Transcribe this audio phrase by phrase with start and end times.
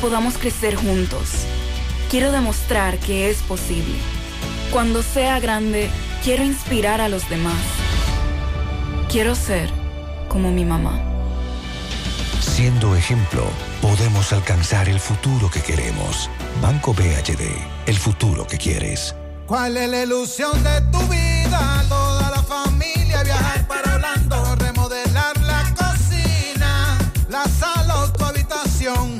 [0.00, 1.44] podamos crecer juntos.
[2.08, 3.96] Quiero demostrar que es posible.
[4.70, 5.90] Cuando sea grande,
[6.22, 7.60] quiero inspirar a los demás.
[9.10, 9.68] Quiero ser
[10.28, 11.02] como mi mamá.
[12.40, 13.44] Siendo ejemplo,
[13.82, 16.30] podemos alcanzar el futuro que queremos.
[16.62, 17.42] Banco BHD,
[17.86, 19.16] el futuro que quieres.
[19.46, 21.84] ¿Cuál es la ilusión de tu vida?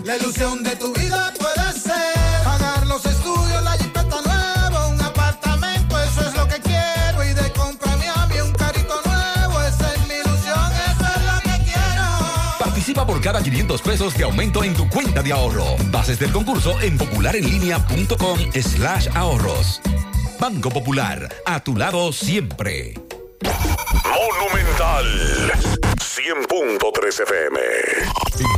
[0.08, 6.02] La ilusión de tu vida puede ser pagar los estudios, la jipeta nueva, un apartamento,
[6.02, 7.24] eso es lo que quiero.
[7.24, 11.24] Y de compra mi a mí un carrito nuevo, esa es mi ilusión, eso es
[11.26, 12.04] lo que quiero.
[12.58, 15.76] Participa por cada 500 pesos de aumento en tu cuenta de ahorro.
[15.90, 19.82] Bases del concurso en popularenlinea.com slash ahorros.
[20.40, 22.94] Banco Popular, a tu lado siempre.
[24.06, 25.04] Monumental
[25.98, 28.57] 100.3 FM.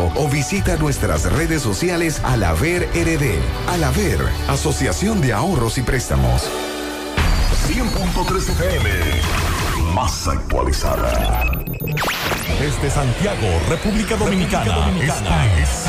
[0.09, 3.39] 809-573-2655 o visita nuestras redes sociales Alaver RD.
[3.69, 6.43] Alaver, Asociación de Ahorros y Préstamos.
[7.67, 8.89] 100.3 FM.
[9.93, 11.51] Más actualizada.
[12.59, 14.91] Desde Santiago, República Dominicana.
[15.01, 15.85] Esta es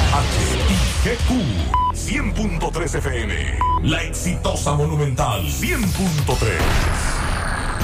[1.05, 3.59] HIGQ 100.3 FM.
[3.83, 7.22] La exitosa Monumental 100.3.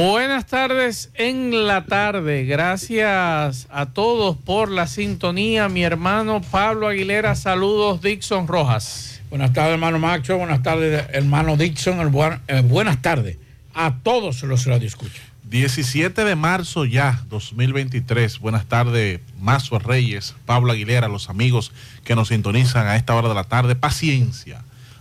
[0.00, 2.44] Buenas tardes en la tarde.
[2.44, 5.70] Gracias a todos por la sintonía.
[5.70, 9.22] Mi hermano Pablo Aguilera, saludos Dixon Rojas.
[9.30, 10.36] Buenas tardes, hermano Macho.
[10.36, 11.98] Buenas tardes, hermano Dixon.
[12.00, 13.38] El buen- eh, buenas tardes
[13.72, 15.22] a todos los radioescuchas.
[15.44, 18.38] 17 de marzo ya, 2023.
[18.40, 21.72] Buenas tardes, Mazo Reyes, Pablo Aguilera, los amigos
[22.04, 23.76] que nos sintonizan a esta hora de la tarde.
[23.76, 24.60] Paciencia,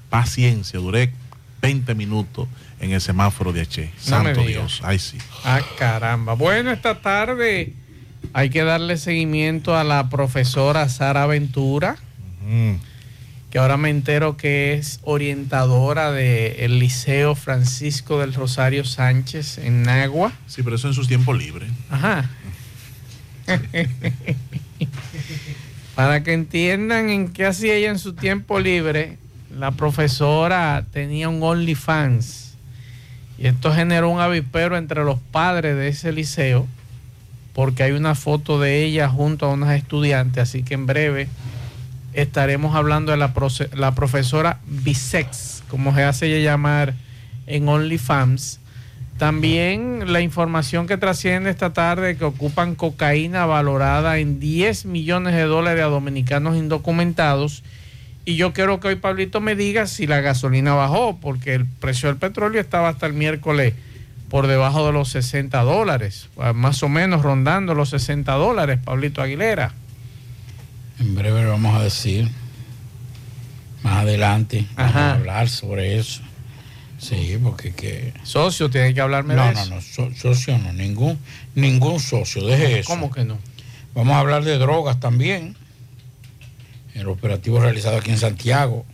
[0.10, 0.80] paciencia.
[0.80, 1.12] Duré
[1.66, 2.48] 20 minutos
[2.80, 3.92] en el semáforo de H.
[3.98, 4.44] Santo.
[4.44, 4.82] Dios.
[4.84, 5.18] Ay, sí.
[5.44, 6.36] Ah, caramba.
[6.36, 7.74] Bueno, esta tarde
[8.34, 11.98] hay que darle seguimiento a la profesora Sara Ventura,
[13.50, 20.34] que ahora me entero que es orientadora del Liceo Francisco del Rosario Sánchez en Nagua.
[20.46, 21.70] Sí, pero eso en sus tiempos libres.
[21.90, 22.30] Ajá.
[25.96, 29.18] Para que entiendan en qué hacía ella en su tiempo libre,
[29.58, 32.56] la profesora tenía un OnlyFans
[33.38, 36.68] y esto generó un avipero entre los padres de ese liceo
[37.54, 41.30] porque hay una foto de ella junto a unas estudiantes, así que en breve
[42.14, 43.34] estaremos hablando de la,
[43.74, 46.94] la profesora Bisex, como se hace ella llamar
[47.48, 48.60] en OnlyFans.
[49.18, 55.44] También la información que trasciende esta tarde que ocupan cocaína valorada en 10 millones de
[55.44, 57.64] dólares a dominicanos indocumentados.
[58.26, 62.10] Y yo quiero que hoy Pablito me diga si la gasolina bajó, porque el precio
[62.10, 63.76] del petróleo estaba hasta el miércoles
[64.30, 69.74] por debajo de los 60 dólares, más o menos rondando los 60 dólares, Pablito Aguilera.
[71.00, 72.30] En breve lo vamos a decir.
[73.84, 76.22] Más adelante vamos a hablar sobre eso.
[76.98, 78.14] Sí, porque que...
[78.24, 79.76] Socio, tiene que hablarme no, de no, eso.
[79.76, 81.20] no, so- socio no, ningún,
[81.54, 82.90] ningún socio, deje eso.
[82.90, 83.38] ¿Cómo que no?
[83.94, 85.56] Vamos a hablar de drogas también.
[86.96, 88.86] El operativo realizado aquí en Santiago,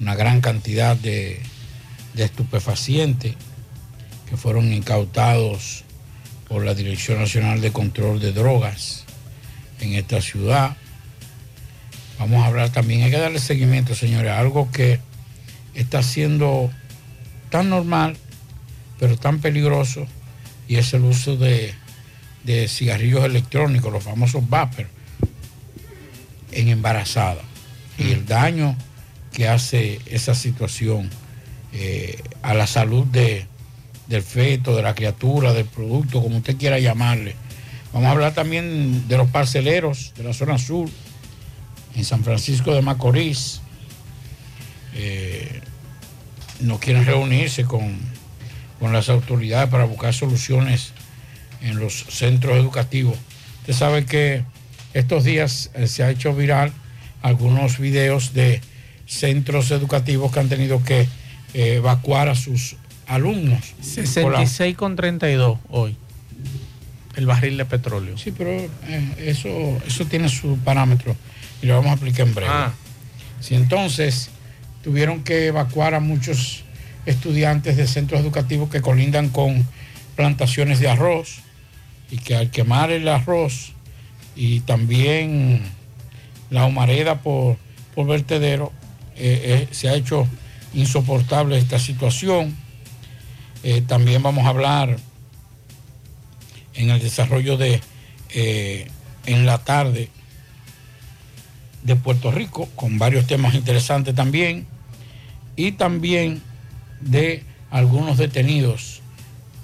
[0.00, 1.40] una gran cantidad de,
[2.14, 3.34] estupefacientes
[4.30, 5.84] que fueron incautados
[6.48, 9.04] por la Dirección Nacional de Control de Drogas
[9.80, 10.76] en esta ciudad.
[12.20, 15.00] Vamos a hablar también, hay que darle seguimiento, señores, a algo que
[15.74, 16.70] está siendo
[17.50, 18.16] tan normal,
[19.00, 20.06] pero tan peligroso,
[20.68, 21.74] y es el uso de,
[22.44, 24.86] de cigarrillos electrónicos, los famosos vapor,
[26.52, 27.42] en embarazada.
[27.98, 28.76] Y el daño
[29.32, 31.10] que hace esa situación
[31.72, 33.46] eh, a la salud de,
[34.06, 37.34] del feto, de la criatura, del producto, como usted quiera llamarle.
[37.92, 40.88] Vamos a hablar también de los parceleros de la zona sur,
[41.94, 43.60] en San Francisco de Macorís.
[44.94, 45.60] Eh,
[46.60, 47.98] no quieren reunirse con,
[48.80, 50.92] con las autoridades para buscar soluciones
[51.60, 53.16] en los centros educativos.
[53.60, 54.44] Usted sabe que
[54.98, 56.72] estos días eh, se ha hecho viral
[57.22, 58.60] algunos videos de
[59.06, 61.00] centros educativos que han tenido que
[61.54, 62.76] eh, evacuar a sus
[63.06, 63.60] alumnos.
[64.22, 65.96] por la- 66 con 32 hoy.
[67.14, 68.16] El barril de petróleo.
[68.16, 68.68] Sí, pero eh,
[69.18, 69.48] eso,
[69.86, 71.14] eso tiene su parámetro
[71.62, 72.50] y lo vamos a explicar en breve.
[72.52, 72.72] Ah.
[73.40, 74.30] Si entonces
[74.82, 76.64] tuvieron que evacuar a muchos
[77.04, 79.66] estudiantes de centros educativos que colindan con
[80.14, 81.40] plantaciones de arroz
[82.10, 83.72] y que al quemar el arroz
[84.36, 85.62] y también
[86.50, 87.56] la humareda por,
[87.94, 88.72] por vertedero,
[89.16, 90.28] eh, eh, se ha hecho
[90.74, 92.54] insoportable esta situación.
[93.62, 94.98] Eh, también vamos a hablar
[96.74, 97.80] en el desarrollo de
[99.24, 100.10] en la tarde
[101.82, 104.66] de Puerto Rico, con varios temas interesantes también,
[105.56, 106.42] y también
[107.00, 109.00] de algunos detenidos,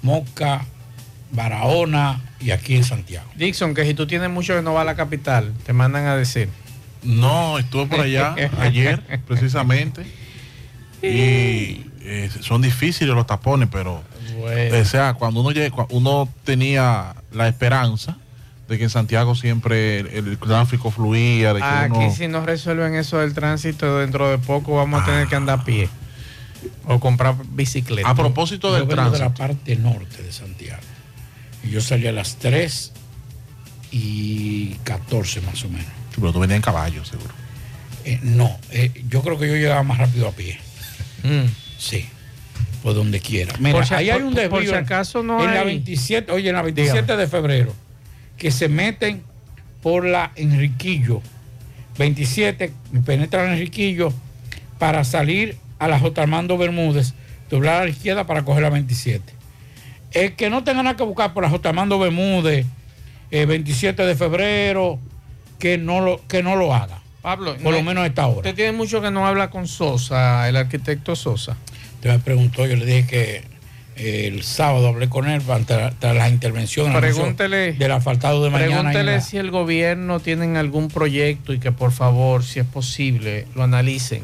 [0.01, 0.65] Moca,
[1.33, 3.27] Barahona y aquí en Santiago.
[3.35, 6.15] Dixon, que si tú tienes mucho que no va a la capital, te mandan a
[6.15, 6.47] decir.
[7.03, 10.03] No, estuve por allá ayer, precisamente.
[11.01, 14.03] Y eh, son difíciles los tapones, pero.
[14.39, 14.77] Bueno.
[14.77, 18.17] O sea, cuando uno, llega- uno tenía la esperanza
[18.69, 22.15] de que en Santiago siempre el, el tráfico fluía, de que Aquí uno.
[22.15, 25.63] si no resuelven eso del tránsito, dentro de poco vamos a tener que andar a
[25.65, 25.89] pie.
[26.85, 28.09] O comprar bicicleta.
[28.09, 29.37] A propósito Yo del vengo de la tránsito.
[29.37, 30.81] parte norte de Santiago.
[31.63, 32.91] Y yo salí a las 3
[33.91, 35.85] y 14 más o menos.
[36.11, 37.33] Sí, Pero tú venías en caballo, seguro.
[38.05, 40.59] Eh, no, eh, yo creo que yo llegaba más rápido a pie.
[41.23, 41.45] Mm.
[41.77, 42.05] Sí,
[42.81, 43.53] por donde quiera.
[43.59, 44.69] Mira, Por si- ahí hay por- un por desvío.
[44.71, 47.21] si acaso no en la hay- 27, oye, en la 27 Dígame.
[47.21, 47.75] de febrero,
[48.37, 49.23] que se meten
[49.81, 51.21] por la Enriquillo.
[51.97, 52.73] 27,
[53.05, 54.11] penetran en Enriquillo
[54.79, 56.21] para salir a la J.
[56.21, 57.13] Armando Bermúdez,
[57.49, 59.33] doblar a la izquierda para coger la 27.
[60.13, 61.67] El que no tenga nada que buscar por la J.
[61.69, 62.65] Armando Bermúdez,
[63.31, 64.99] eh, 27 de febrero,
[65.59, 66.99] que no lo, que no lo haga.
[67.21, 68.37] Pablo, por no- lo menos a esta hora.
[68.37, 71.57] Usted tiene mucho que no habla con Sosa, el arquitecto Sosa.
[71.95, 73.53] Usted me preguntó, yo le dije que
[73.95, 78.75] eh, el sábado hablé con él tras las intervenciones Pregúntele- del asfaltado de mañana.
[78.75, 83.47] Pregúntele la- si el gobierno tienen algún proyecto y que por favor, si es posible,
[83.55, 84.23] lo analicen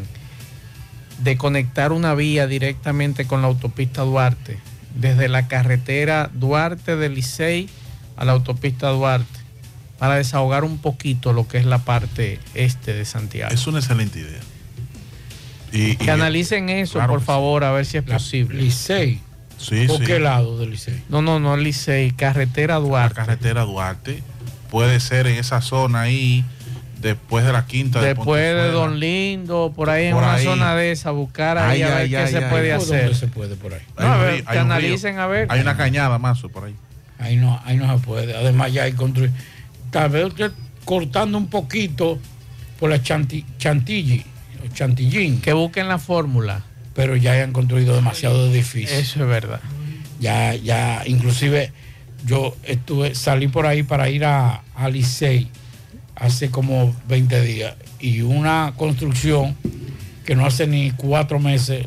[1.19, 4.57] de conectar una vía directamente con la autopista Duarte,
[4.95, 7.69] desde la carretera Duarte del Licey
[8.17, 9.39] a la autopista Duarte,
[9.97, 13.53] para desahogar un poquito lo que es la parte este de Santiago.
[13.53, 14.39] Es una excelente idea.
[15.71, 17.25] Y, que y- analicen eso, claro por sí.
[17.27, 18.61] favor, a ver si es posible.
[18.61, 19.21] Licey.
[19.57, 20.05] Sí, ¿Por sí.
[20.05, 21.03] qué lado del Licey?
[21.09, 23.19] No, no, no, Licey, carretera Duarte.
[23.19, 24.23] La carretera Duarte
[24.71, 26.45] puede ser en esa zona ahí,
[27.01, 28.71] después de la quinta de Después de.
[28.71, 30.43] Don Lindo, por ahí en una ahí.
[30.43, 32.45] zona de esa, buscar ahí Ay, a ver ay, qué ay, se ay.
[32.49, 33.01] puede ¿Por hacer.
[33.03, 33.81] dónde se puede por ahí?
[33.97, 34.61] No, a un ver, río- que río.
[34.61, 35.47] analicen a ver.
[35.49, 36.75] Hay una cañada más por ahí.
[37.19, 38.35] Ahí no, ahí no se puede.
[38.35, 39.33] Además ya hay construido.
[39.91, 40.51] Tal vez usted
[40.85, 42.19] cortando un poquito
[42.79, 44.23] por la chanti, Chantilly,
[44.65, 46.61] o Chantillín, Que busquen la fórmula.
[46.93, 48.91] pero ya hayan construido demasiado edificios.
[48.91, 49.59] Eso es verdad.
[50.19, 51.71] Ya, ya, inclusive
[52.25, 55.49] yo estuve, salí por ahí para ir a, a Licey
[56.19, 59.55] hace como 20 días y una construcción
[60.25, 61.85] que no hace ni cuatro meses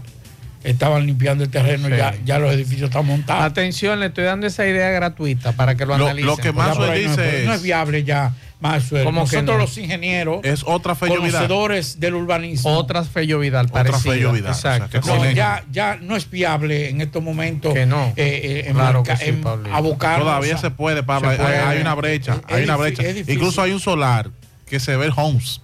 [0.65, 3.45] estaban limpiando el terreno y ya, ya los edificios están montados.
[3.45, 6.27] Atención, le estoy dando esa idea gratuita para que lo Lo- analicen.
[6.27, 8.33] lo que más no, dice no es es- viable ya,
[8.63, 9.05] Maxwell.
[9.05, 9.63] ¿Cómo que Nosotros no?
[9.65, 11.19] los ingenieros, Es otra fe Vidal.
[11.19, 13.99] conocedores del urbanismo, Otras Fello Vidal, Otra.
[13.99, 15.01] Fello Vidal, Exacto.
[15.01, 18.13] o sea, no, ya, ya no es viable en estos momentos Que no.
[18.17, 19.75] eh, eh, Claro enmarca- que sí, en- Pablito.
[19.77, 21.29] abocarnos Todavía se puede, Pablo.
[21.29, 21.59] Se Hay- puede.
[21.59, 22.41] Hay, una brecha.
[22.49, 23.03] Es hay una brecha.
[23.29, 24.31] Incluso hay un solar
[24.67, 25.61] que se ve el Homes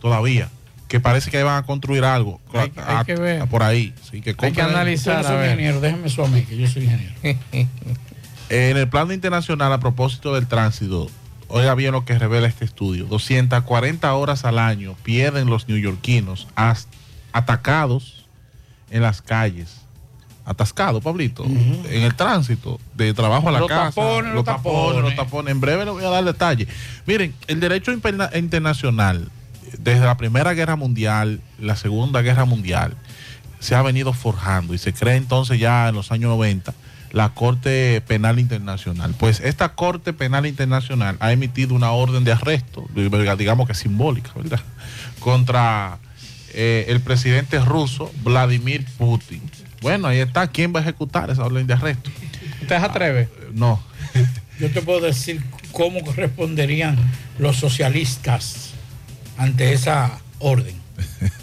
[0.00, 0.48] todavía.
[0.88, 2.40] Que parece que van a construir algo.
[2.54, 2.72] Hay-
[3.04, 3.42] que ver.
[3.42, 3.92] a- por ahí.
[4.10, 5.16] Sí, que Hay que analizar.
[5.16, 5.50] Ustedes a son ver.
[5.50, 7.14] ingenieros, déjenme eso a mí, que yo soy ingeniero.
[8.50, 11.10] En el plano internacional, a propósito del tránsito,
[11.48, 13.06] oiga bien lo que revela este estudio.
[13.06, 16.46] 240 horas al año pierden los neoyorquinos
[17.32, 18.26] atacados
[18.90, 19.76] en las calles.
[20.44, 23.90] Atascados, Pablito, en el tránsito, de trabajo a la Los casa.
[23.90, 25.02] tapones, los tapones.
[25.02, 25.52] los tapones.
[25.52, 26.66] En breve le voy a dar detalle.
[27.06, 29.28] Miren, el derecho internacional,
[29.78, 32.96] desde la Primera Guerra Mundial, la Segunda Guerra Mundial,
[33.60, 36.72] se ha venido forjando y se cree entonces ya en los años 90
[37.12, 39.14] la Corte Penal Internacional.
[39.18, 44.60] Pues esta Corte Penal Internacional ha emitido una orden de arresto, digamos que simbólica, ¿verdad?
[45.20, 45.98] Contra
[46.52, 49.42] eh, el presidente ruso Vladimir Putin.
[49.80, 50.48] Bueno, ahí está.
[50.48, 52.10] ¿Quién va a ejecutar esa orden de arresto?
[52.62, 53.28] ¿Usted se atreve?
[53.52, 53.82] No.
[54.58, 56.96] Yo te puedo decir cómo responderían
[57.38, 58.70] los socialistas
[59.36, 60.74] ante esa orden.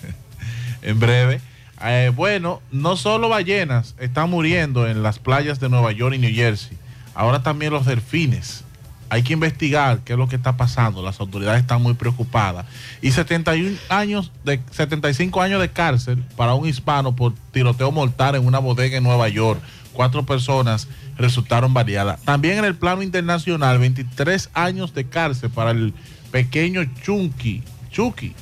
[0.81, 1.39] en breve.
[1.83, 6.33] Eh, bueno, no solo ballenas están muriendo en las playas de Nueva York y New
[6.33, 6.77] Jersey,
[7.13, 8.63] ahora también los delfines.
[9.09, 11.03] Hay que investigar qué es lo que está pasando.
[11.03, 12.65] Las autoridades están muy preocupadas.
[13.03, 18.47] Y 71 años de 75 años de cárcel para un hispano por tiroteo mortal en
[18.47, 19.61] una bodega en Nueva York.
[19.93, 22.19] Cuatro personas resultaron variadas.
[22.23, 25.93] También en el plano internacional, 23 años de cárcel para el
[26.31, 28.33] pequeño Chunky, Chucky,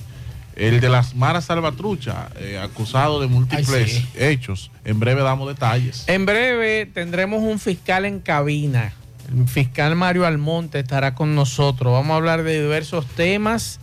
[0.55, 4.07] el de las maras salvatrucha, eh, acusado de múltiples Ay, sí.
[4.15, 4.71] hechos.
[4.85, 6.03] En breve damos detalles.
[6.07, 8.93] En breve tendremos un fiscal en cabina.
[9.31, 11.93] El fiscal Mario Almonte estará con nosotros.
[11.93, 13.79] Vamos a hablar de diversos temas.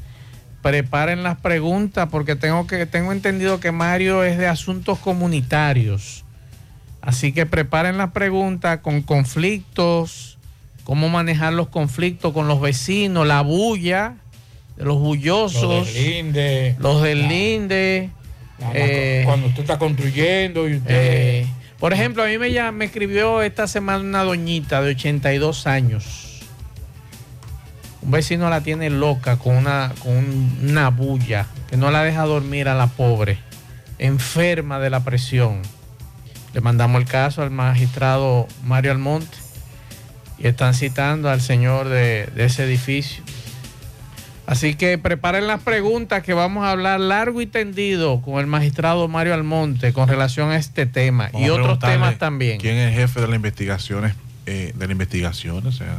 [0.62, 6.24] Preparen las preguntas porque tengo que tengo entendido que Mario es de asuntos comunitarios.
[7.00, 10.38] Así que preparen las preguntas con conflictos,
[10.84, 14.16] cómo manejar los conflictos con los vecinos, la bulla
[14.80, 16.76] de los bullosos, Los del Linde.
[16.78, 18.10] los del linde.
[18.58, 20.90] La- eh, cuando usted está construyendo y usted...
[21.42, 21.46] eh,
[21.78, 26.40] por ejemplo, a mí me, llam- me escribió esta semana una doñita de 82 años.
[28.02, 32.24] Un vecino la tiene loca con una, con un- una bulla que no la deja
[32.24, 33.38] dormir a la pobre,
[33.98, 35.60] enferma de la presión.
[36.54, 39.36] Le mandamos el caso al magistrado Mario Almonte
[40.38, 43.22] y están citando al señor de, de ese edificio.
[44.50, 49.06] Así que preparen las preguntas que vamos a hablar largo y tendido con el magistrado
[49.06, 52.58] Mario Almonte con relación a este tema Vamos y otros temas también.
[52.60, 54.14] ¿Quién es el jefe de las investigaciones?
[54.46, 55.98] eh, de la investigación, o sea.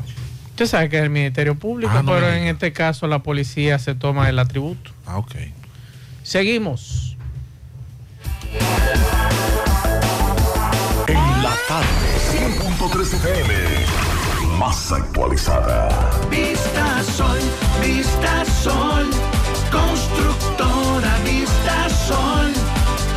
[0.50, 3.80] Usted sabe que es el Ministerio Público, Ah, no pero en este caso la policía
[3.80, 4.92] se toma el atributo.
[5.06, 5.32] Ah, ok.
[6.24, 7.16] Seguimos.
[11.08, 13.54] En la tarde, 100.3 FM.
[14.60, 15.90] Más actualizada.
[16.30, 17.40] Vista Sol,
[17.82, 19.10] Vista Sol,
[19.72, 22.52] constructora Vista Sol,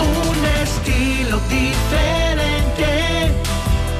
[0.00, 3.32] un estilo diferente,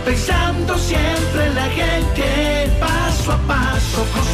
[0.04, 4.33] pensando siempre en la gente, paso a paso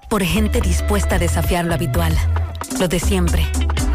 [0.11, 2.13] por gente dispuesta a desafiar lo habitual,
[2.81, 3.47] lo de siempre.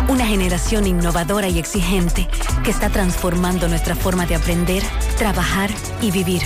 [0.09, 2.27] Una generación innovadora y exigente
[2.65, 4.83] que está transformando nuestra forma de aprender,
[5.19, 5.69] trabajar
[6.01, 6.41] y vivir.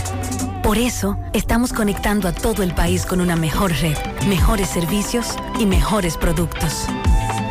[0.65, 3.97] Por eso, estamos conectando a todo el país con una mejor red,
[4.27, 6.87] mejores servicios y mejores productos.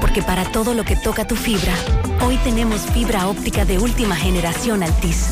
[0.02, 1.74] Porque para todo lo que toca tu fibra,
[2.28, 5.30] hoy tenemos fibra óptica de última generación Altis.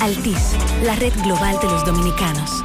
[0.00, 2.64] Altis, la red global de los dominicanos.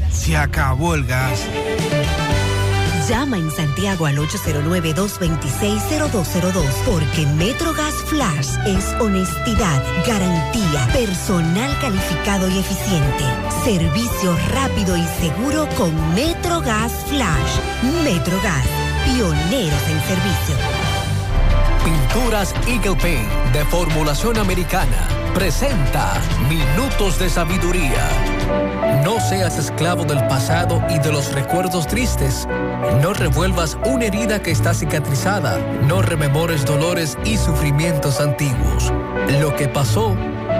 [0.21, 1.47] se acabó el gas.
[3.09, 13.23] Llama en Santiago al 809-226-0202 porque MetroGas Flash es honestidad, garantía, personal calificado y eficiente,
[13.63, 17.59] servicio rápido y seguro con MetroGas Flash.
[18.03, 18.67] MetroGas,
[19.05, 20.55] pioneros en servicio.
[21.83, 28.30] Pinturas Eagle Paint de formulación americana presenta Minutos de Sabiduría.
[29.03, 32.47] No seas esclavo del pasado y de los recuerdos tristes.
[33.01, 35.57] No revuelvas una herida que está cicatrizada.
[35.87, 38.91] No rememores dolores y sufrimientos antiguos.
[39.39, 40.15] Lo que pasó,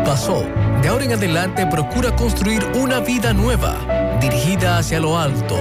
[0.05, 0.43] pasó.
[0.81, 3.75] De ahora en adelante procura construir una vida nueva,
[4.19, 5.59] dirigida hacia lo alto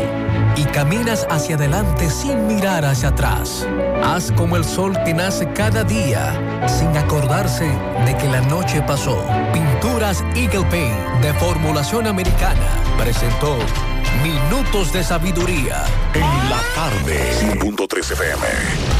[0.57, 3.67] y caminas hacia adelante sin mirar hacia atrás.
[4.03, 7.67] Haz como el sol que nace cada día, sin acordarse
[8.07, 9.27] de que la noche pasó.
[9.53, 13.59] Pinturas Eagle Paint de formulación americana presentó
[14.23, 15.85] Minutos de Sabiduría.
[16.15, 17.61] En la tarde.
[17.61, 19.00] 100.13 FM.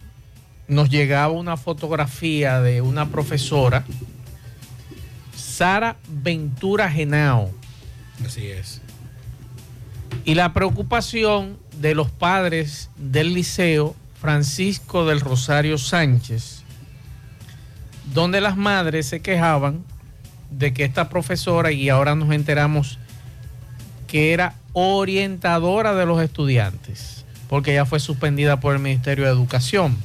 [0.66, 3.84] nos llegaba una fotografía de una profesora,
[5.36, 7.50] Sara Ventura Genao.
[8.24, 8.80] Así es.
[10.24, 16.62] Y la preocupación de los padres del liceo Francisco del Rosario Sánchez,
[18.14, 19.84] donde las madres se quejaban
[20.58, 22.98] de que esta profesora, y ahora nos enteramos
[24.06, 29.96] que era orientadora de los estudiantes, porque ella fue suspendida por el Ministerio de Educación.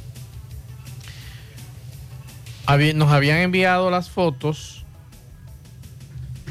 [2.94, 4.84] Nos habían enviado las fotos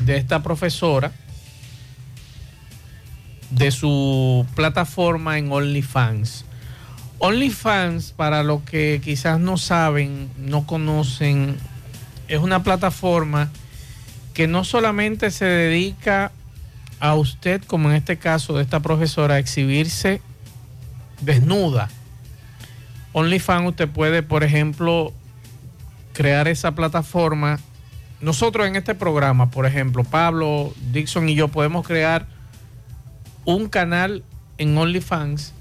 [0.06, 1.14] de esta profesora
[3.52, 6.46] de su plataforma en OnlyFans.
[7.20, 11.58] OnlyFans, para los que quizás no saben, no conocen,
[12.28, 13.50] es una plataforma
[14.40, 16.32] que no solamente se dedica
[17.02, 20.22] a usted, como en este caso de esta profesora, a exhibirse
[21.20, 21.90] desnuda.
[23.12, 25.12] OnlyFans usted puede, por ejemplo,
[26.14, 27.60] crear esa plataforma.
[28.22, 32.26] Nosotros en este programa, por ejemplo, Pablo, Dixon y yo podemos crear
[33.44, 34.24] un canal
[34.58, 35.54] en OnlyFans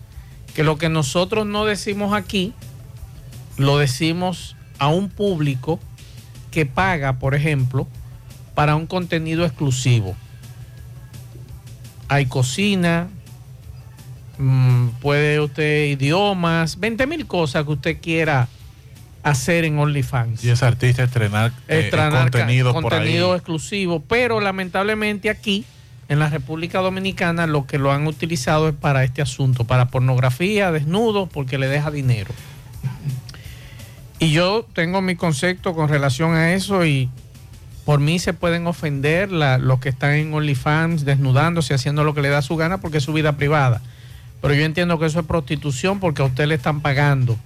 [0.55, 2.55] que lo que nosotros no decimos aquí,
[3.57, 5.81] lo decimos a un público
[6.53, 7.89] que paga, por ejemplo,
[8.59, 10.17] para un contenido exclusivo.
[12.09, 13.07] Hay cocina,
[14.37, 18.49] mm, puede usted idiomas, 20 mil cosas que usted quiera
[19.23, 20.43] hacer en OnlyFans.
[20.43, 23.37] Y ese artista estrenar, eh, Estrenar ca- contenido, por contenido ahí.
[23.37, 25.65] exclusivo, pero lamentablemente aquí
[26.09, 30.73] en la República Dominicana lo que lo han utilizado es para este asunto, para pornografía,
[30.73, 32.33] desnudos, porque le deja dinero.
[34.19, 37.09] Y yo tengo mi concepto con relación a eso y
[37.89, 42.29] por mí se pueden ofender los que están en OnlyFans desnudándose, haciendo lo que le
[42.29, 43.81] da su gana porque es su vida privada.
[44.43, 47.39] Pero yo entiendo que eso es prostitución porque a usted le están pagando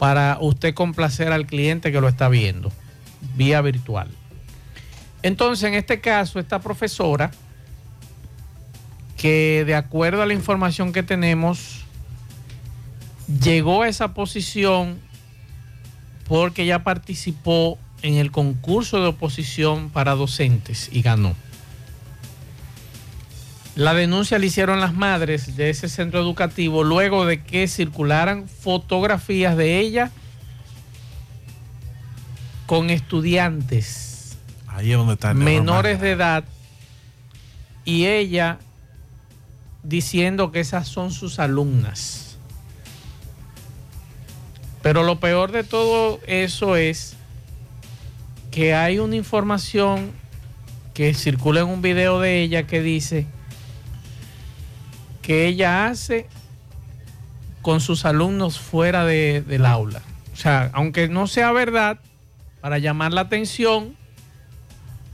[0.00, 2.72] para usted complacer al cliente que lo está viendo
[3.36, 4.08] vía virtual.
[5.22, 7.30] Entonces, en este caso, esta profesora,
[9.16, 11.84] que de acuerdo a la información que tenemos,
[13.40, 14.98] llegó a esa posición
[16.26, 21.34] porque ya participó en el concurso de oposición para docentes y ganó.
[23.74, 29.56] La denuncia la hicieron las madres de ese centro educativo luego de que circularan fotografías
[29.56, 30.10] de ella
[32.66, 34.08] con estudiantes
[34.78, 36.44] Ahí es donde está menores de edad
[37.84, 38.60] y ella
[39.82, 42.38] diciendo que esas son sus alumnas.
[44.80, 47.16] Pero lo peor de todo eso es
[48.58, 50.10] que hay una información
[50.92, 53.24] que circula en un video de ella que dice
[55.22, 56.26] que ella hace
[57.62, 60.02] con sus alumnos fuera de- del aula.
[60.32, 62.00] O sea, aunque no sea verdad,
[62.60, 63.94] para llamar la atención,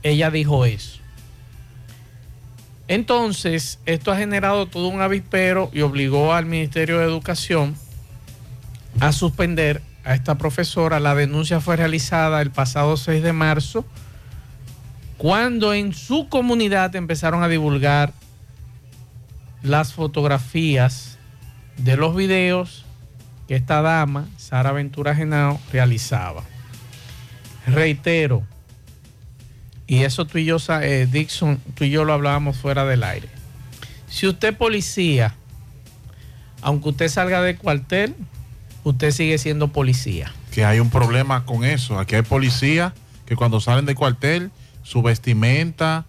[0.01, 0.97] ella dijo eso.
[2.87, 7.75] Entonces, esto ha generado todo un avispero y obligó al Ministerio de Educación
[8.99, 10.99] a suspender a esta profesora.
[10.99, 13.85] La denuncia fue realizada el pasado 6 de marzo,
[15.17, 18.13] cuando en su comunidad empezaron a divulgar
[19.63, 21.17] las fotografías
[21.77, 22.85] de los videos
[23.47, 26.43] que esta dama, Sara Ventura Genao, realizaba.
[27.67, 28.43] Reitero,
[29.87, 33.27] y eso tú y yo, eh, Dixon, tú y yo lo hablábamos fuera del aire.
[34.07, 35.35] Si usted policía,
[36.61, 38.15] aunque usted salga del cuartel,
[38.85, 40.31] usted sigue siendo policía.
[40.51, 41.99] que hay un problema con eso.
[41.99, 42.93] Aquí hay policías
[43.25, 44.51] que cuando salen del cuartel,
[44.83, 46.05] su vestimenta,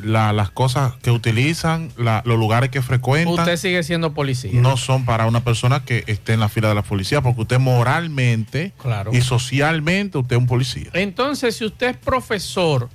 [0.00, 4.52] la- las cosas que utilizan, la- los lugares que frecuentan, Usted sigue siendo policía.
[4.54, 7.58] no son para una persona que esté en la fila de la policía, porque usted
[7.58, 9.10] moralmente Claro.
[9.12, 10.90] y socialmente usted es un policía.
[10.92, 12.88] Entonces, si usted es profesor,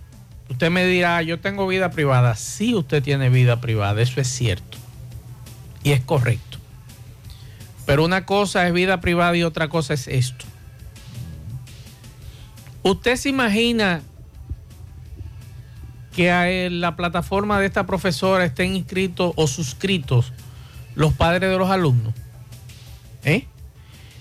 [0.50, 2.36] usted me dirá, yo tengo vida privada.
[2.38, 4.78] Sí, usted tiene vida privada, eso es cierto.
[5.84, 6.53] Y es correcto.
[7.86, 10.46] Pero una cosa es vida privada y otra cosa es esto.
[12.84, 14.02] ¿Usted se imagina
[16.14, 20.34] que a la plataforma de esta profesora estén inscritos o suscritos
[20.96, 22.14] los padres de los alumnos?
[23.24, 23.48] ¿Eh?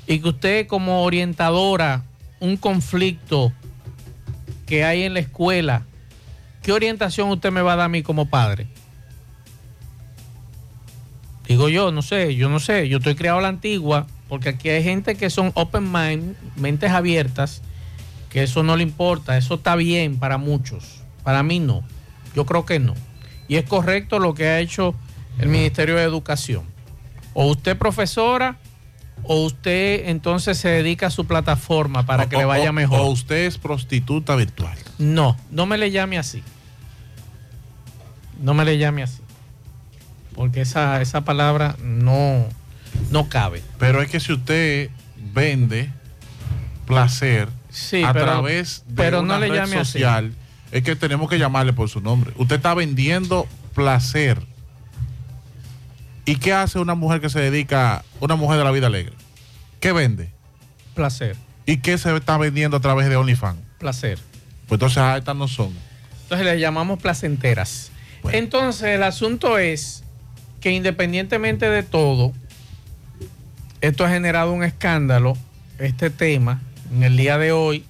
[0.07, 2.05] Y que usted como orientadora,
[2.41, 3.53] un conflicto
[4.67, 5.85] que hay en la escuela,
[6.63, 8.69] ¿qué orientación usted me va a dar a mí como padre?
[11.49, 14.69] Digo yo, no sé, yo no sé, yo estoy criado a la antigua, porque aquí
[14.69, 17.63] hay gente que son open mind, mentes abiertas,
[18.31, 21.83] que eso no le importa, eso está bien para muchos, para mí no,
[22.35, 22.95] yo creo que no.
[23.49, 24.95] Y es correcto lo que ha hecho
[25.39, 26.63] el Ministerio de Educación.
[27.35, 28.57] O usted profesora,
[29.25, 33.01] o usted entonces se dedica a su plataforma para que le vaya o- mejor.
[33.01, 34.77] O usted es prostituta virtual.
[34.99, 36.43] No, no me le llame así.
[38.41, 39.22] No me le llame así.
[40.35, 42.47] Porque esa, esa palabra no,
[43.11, 43.63] no cabe.
[43.79, 44.91] Pero es que si usted
[45.35, 45.91] vende
[46.87, 49.93] placer Sí, a pero- través de pero no una le red llame así.
[49.93, 50.35] social,
[50.73, 52.33] es que tenemos que llamarle por su nombre.
[52.37, 54.41] Usted está vendiendo placer.
[56.25, 59.15] ¿Y qué hace una mujer que se dedica, una mujer de la vida alegre?
[59.81, 60.31] ¿Qué vende?
[60.95, 63.59] Placer, ¿Y qué se está vendiendo a través de OnlyFans?
[63.79, 64.19] placer.
[64.69, 65.73] Pues entonces ah, estas no son.
[66.25, 67.91] Entonces le llamamos placenteras.
[68.31, 70.05] Entonces el asunto es
[70.63, 72.33] que independientemente de todo,
[73.81, 75.37] esto ha generado un escándalo,
[75.79, 77.85] este tema, en el día de hoy.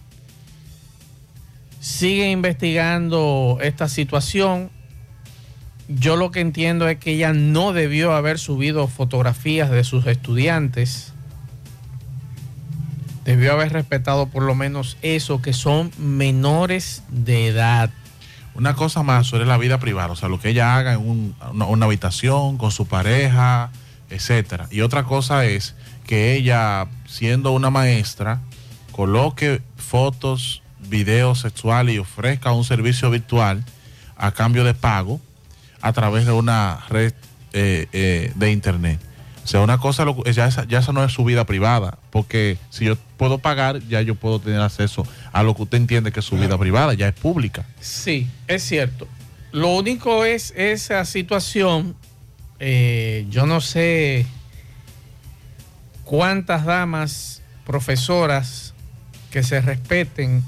[1.81, 4.71] Sigue investigando esta situación.
[5.87, 11.13] Yo lo que entiendo es que ella no debió haber subido fotografías de sus estudiantes.
[13.27, 17.91] Debió haber respetado por lo menos eso, que son menores de edad.
[18.55, 21.35] Una cosa más sobre la vida privada, o sea, lo que ella haga en un-
[21.53, 23.71] una, habitación con su pareja,
[24.11, 24.67] etcétera.
[24.71, 25.75] Y otra cosa es
[26.07, 28.41] que ella, siendo una maestra,
[28.91, 33.65] coloque fotos, videos sexuales y ofrezca un servicio virtual
[34.17, 35.21] a cambio de pago
[35.81, 37.15] a través de una red
[37.53, 39.01] eh, eh, de internet.
[39.45, 42.85] O sea, una cosa, ya esa, ya esa no es su vida privada, porque si
[42.85, 46.27] yo puedo pagar, ya yo puedo tener acceso a lo que usted entiende que es
[46.27, 47.67] su vida privada, ya es pública.
[47.81, 49.09] Sí, es cierto.
[49.51, 51.97] Lo único es esa situación,
[52.61, 54.27] eh, yo no sé
[56.05, 58.75] cuántas damas profesoras
[59.31, 60.45] que se respeten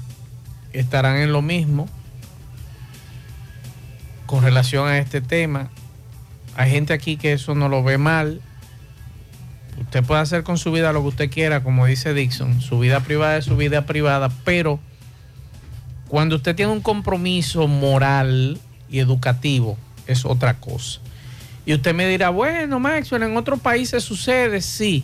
[0.73, 1.89] estarán en lo mismo
[4.25, 5.69] con relación a este tema.
[6.55, 8.41] Hay gente aquí que eso no lo ve mal.
[9.79, 12.61] Usted puede hacer con su vida lo que usted quiera, como dice Dixon.
[12.61, 14.79] Su vida privada es su vida privada, pero
[16.07, 18.59] cuando usted tiene un compromiso moral
[18.89, 21.01] y educativo, es otra cosa.
[21.65, 25.03] Y usted me dirá, bueno, Maxwell, en otros países sucede, sí,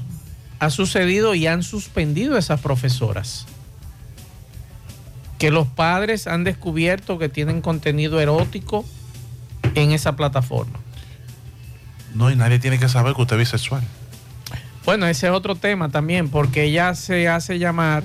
[0.60, 3.48] ha sucedido y han suspendido esas profesoras.
[5.40, 8.86] Que los padres han descubierto que tienen contenido erótico
[9.74, 10.80] en esa plataforma.
[12.14, 13.84] No, y nadie tiene que saber que usted es bisexual.
[14.86, 18.04] Bueno, ese es otro tema también, porque ella se hace llamar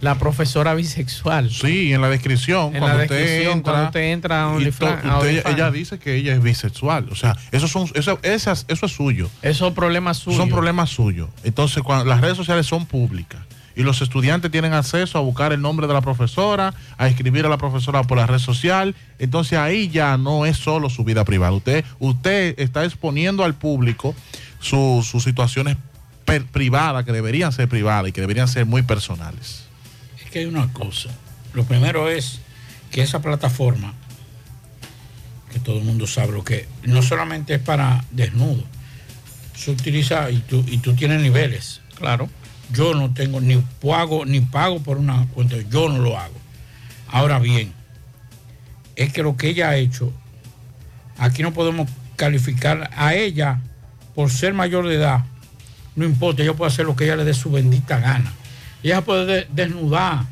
[0.00, 1.50] la profesora bisexual.
[1.50, 4.94] Sí, en la descripción, En cuando la usted descripción, entra, cuando usted entra a OnlyFans.
[5.04, 5.54] usted- OnlyFans.
[5.56, 7.08] ella dice que ella es bisexual.
[7.10, 9.28] O sea, eso, son, eso, esas- eso es suyo.
[9.42, 10.38] Esos problemas suyos.
[10.38, 11.28] Son problemas suyos.
[11.44, 13.40] Entonces, cuando las redes sociales son públicas
[13.74, 17.48] y los estudiantes tienen acceso a buscar el nombre de la profesora, a escribir a
[17.48, 21.52] la profesora por la red social, entonces ahí ya no es solo su vida privada.
[21.52, 24.14] Usted, usted está exponiendo al público
[24.60, 25.76] su- sus situaciones
[26.52, 29.64] privadas que deberían ser privadas y que deberían ser muy personales.
[30.22, 31.10] Es que hay una cosa.
[31.54, 32.40] Lo primero es
[32.90, 33.94] que esa plataforma,
[35.52, 38.64] que todo el mundo sabe lo que no solamente es para desnudo,
[39.54, 41.80] se utiliza y tú, y tú tienes niveles.
[41.96, 42.28] Claro.
[42.72, 46.34] Yo no tengo ni pago ni pago por una cuenta, yo no lo hago.
[47.08, 47.72] Ahora bien,
[48.94, 50.12] es que lo que ella ha hecho,
[51.16, 53.60] aquí no podemos calificar a ella
[54.14, 55.24] por ser mayor de edad.
[55.98, 58.32] No importa, ella puede hacer lo que ella le dé su bendita gana.
[58.82, 60.24] Ella puede de- desnudar,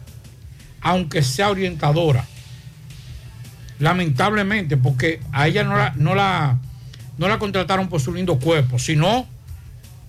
[0.81, 2.25] aunque sea orientadora.
[3.79, 6.57] Lamentablemente, porque a ella no la, no la,
[7.19, 9.27] no la contrataron por su lindo cuerpo, sino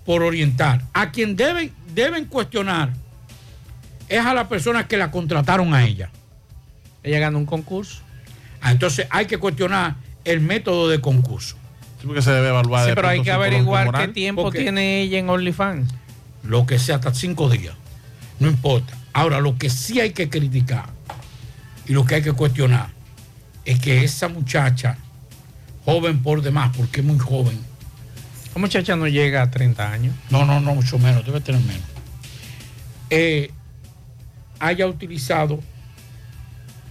[0.05, 0.83] por orientar.
[0.93, 2.93] A quien deben, deben cuestionar
[4.07, 6.09] es a las personas que la contrataron a ella.
[7.03, 8.01] Ella ganó un concurso.
[8.61, 11.57] Ah, entonces hay que cuestionar el método de concurso.
[12.21, 12.83] Se debe evaluar.
[12.83, 15.93] Sí, de pero hay que averiguar qué tiempo Porque- tiene ella en OnlyFans.
[16.43, 17.75] Lo que sea, hasta cinco días.
[18.39, 18.93] No importa.
[19.13, 20.85] Ahora, lo que sí hay que criticar
[21.87, 22.89] y lo que hay que cuestionar
[23.65, 24.97] es que esa muchacha,
[25.85, 27.57] joven por demás, porque es muy joven.
[28.55, 30.15] La muchacha no llega a 30 años.
[30.29, 31.83] No, no, no, mucho menos, debe tener menos.
[33.09, 33.51] eh,
[34.59, 35.61] haya utilizado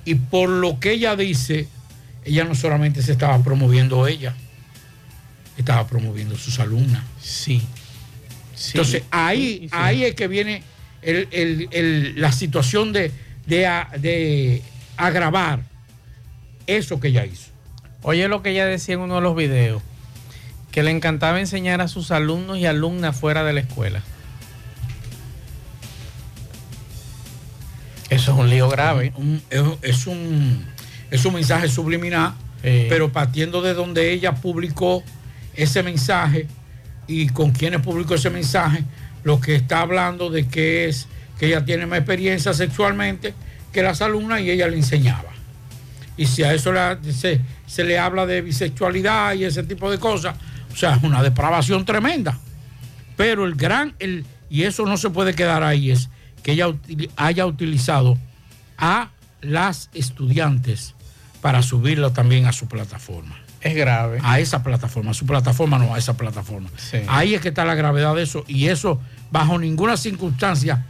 [0.04, 1.68] y por lo que ella dice,
[2.24, 4.34] ella no solamente se estaba promoviendo ella,
[5.56, 7.02] estaba promoviendo sus alumnas.
[7.20, 7.62] Sí.
[8.68, 9.70] Entonces ahí, Sí, sí.
[9.72, 10.62] ahí es que viene
[11.02, 13.12] el- el- el- la situación de,
[13.46, 14.62] de
[14.96, 15.62] agravar
[16.66, 17.50] eso que ella hizo.
[18.02, 19.82] Oye lo que ella decía en uno de los videos,
[20.72, 24.02] que le encantaba enseñar a sus alumnos y alumnas fuera de la escuela.
[28.08, 29.12] Eso es un lío grave.
[29.16, 30.64] Un- es, es un,
[31.10, 35.02] es un mensaje subliminal, pero partiendo de donde ella publicó
[35.56, 36.46] ese mensaje
[37.06, 38.84] y con quienes publicó ese mensaje,
[39.24, 43.34] lo que está hablando de que es que ella tiene más experiencia sexualmente
[43.72, 45.30] que las alumnas y ella le enseñaba.
[46.16, 49.98] Y si a eso la- se, se le habla de bisexualidad y ese tipo de
[49.98, 50.36] cosas,
[50.72, 52.38] o sea, es una depravación tremenda.
[53.16, 56.08] Pero el gran, el, y eso no se puede quedar ahí, es
[56.42, 56.68] que ella
[57.16, 58.16] haya utilizado
[58.78, 59.10] a
[59.42, 60.94] las estudiantes
[61.42, 63.36] para subirlo también a su plataforma.
[63.66, 64.18] Es grave.
[64.22, 66.68] A esa plataforma, a su plataforma no, a esa plataforma.
[66.76, 66.98] Sí.
[67.08, 69.00] Ahí es que está la gravedad de eso y eso
[69.30, 70.84] bajo ninguna circunstancia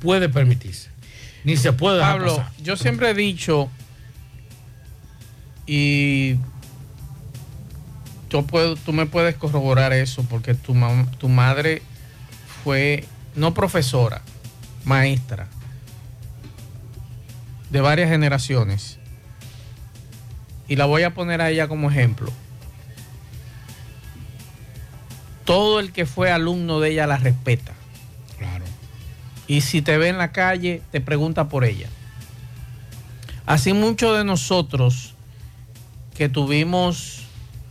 [0.00, 0.90] puede permitirse.
[1.44, 2.52] Ni se puede dejar Pablo, pasar.
[2.62, 3.68] yo siempre he dicho
[5.66, 6.36] y
[8.30, 11.82] yo puedo, tú me puedes corroborar eso porque tu, mam- tu madre
[12.64, 14.22] fue no profesora,
[14.84, 15.46] maestra
[17.70, 18.95] de varias generaciones.
[20.68, 22.32] Y la voy a poner a ella como ejemplo.
[25.44, 27.72] Todo el que fue alumno de ella la respeta.
[28.38, 28.64] Claro.
[29.46, 31.88] Y si te ve en la calle, te pregunta por ella.
[33.46, 35.14] Así muchos de nosotros
[36.16, 37.22] que tuvimos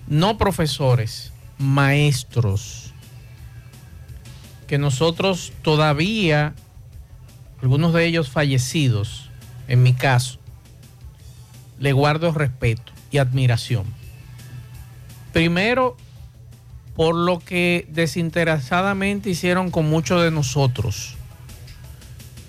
[0.08, 2.94] no profesores, maestros,
[4.68, 6.54] que nosotros todavía,
[7.62, 9.30] algunos de ellos fallecidos,
[9.68, 10.40] en mi caso,
[11.80, 13.86] le guardo respeto y admiración.
[15.34, 15.98] Primero,
[16.96, 21.16] por lo que desinteresadamente hicieron con muchos de nosotros,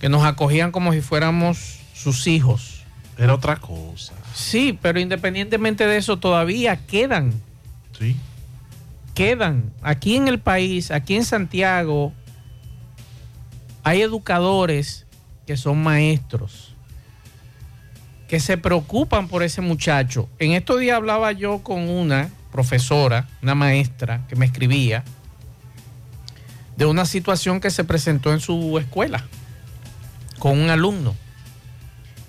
[0.00, 2.84] que nos acogían como si fuéramos sus hijos.
[3.18, 4.12] Era otra cosa.
[4.34, 7.32] Sí, pero independientemente de eso, todavía quedan.
[7.98, 8.16] Sí.
[9.14, 9.72] Quedan.
[9.82, 12.12] Aquí en el país, aquí en Santiago,
[13.82, 15.06] hay educadores
[15.46, 16.75] que son maestros,
[18.28, 20.28] que se preocupan por ese muchacho.
[20.38, 25.04] En estos días hablaba yo con una profesora, una maestra que me escribía,
[26.76, 29.24] de una situación que se presentó en su escuela
[30.38, 31.14] con un alumno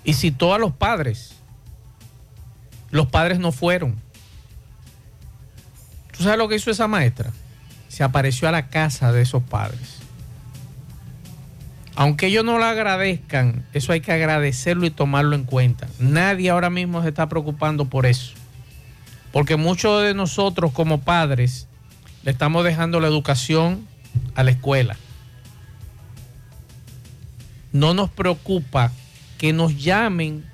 [0.04, 1.34] y citó a los padres.
[2.90, 3.96] Los padres no fueron.
[6.16, 7.30] ¿Tú sabes lo que hizo esa maestra?
[7.88, 9.97] Se apareció a la casa de esos padres.
[11.98, 15.88] Aunque ellos no lo agradezcan, eso hay que agradecerlo y tomarlo en cuenta.
[15.98, 18.34] Nadie ahora mismo se está preocupando por eso.
[19.32, 21.66] Porque muchos de nosotros como padres
[22.22, 23.84] le estamos dejando la educación
[24.36, 24.96] a la escuela.
[27.72, 28.92] No nos preocupa
[29.36, 30.44] que nos llamen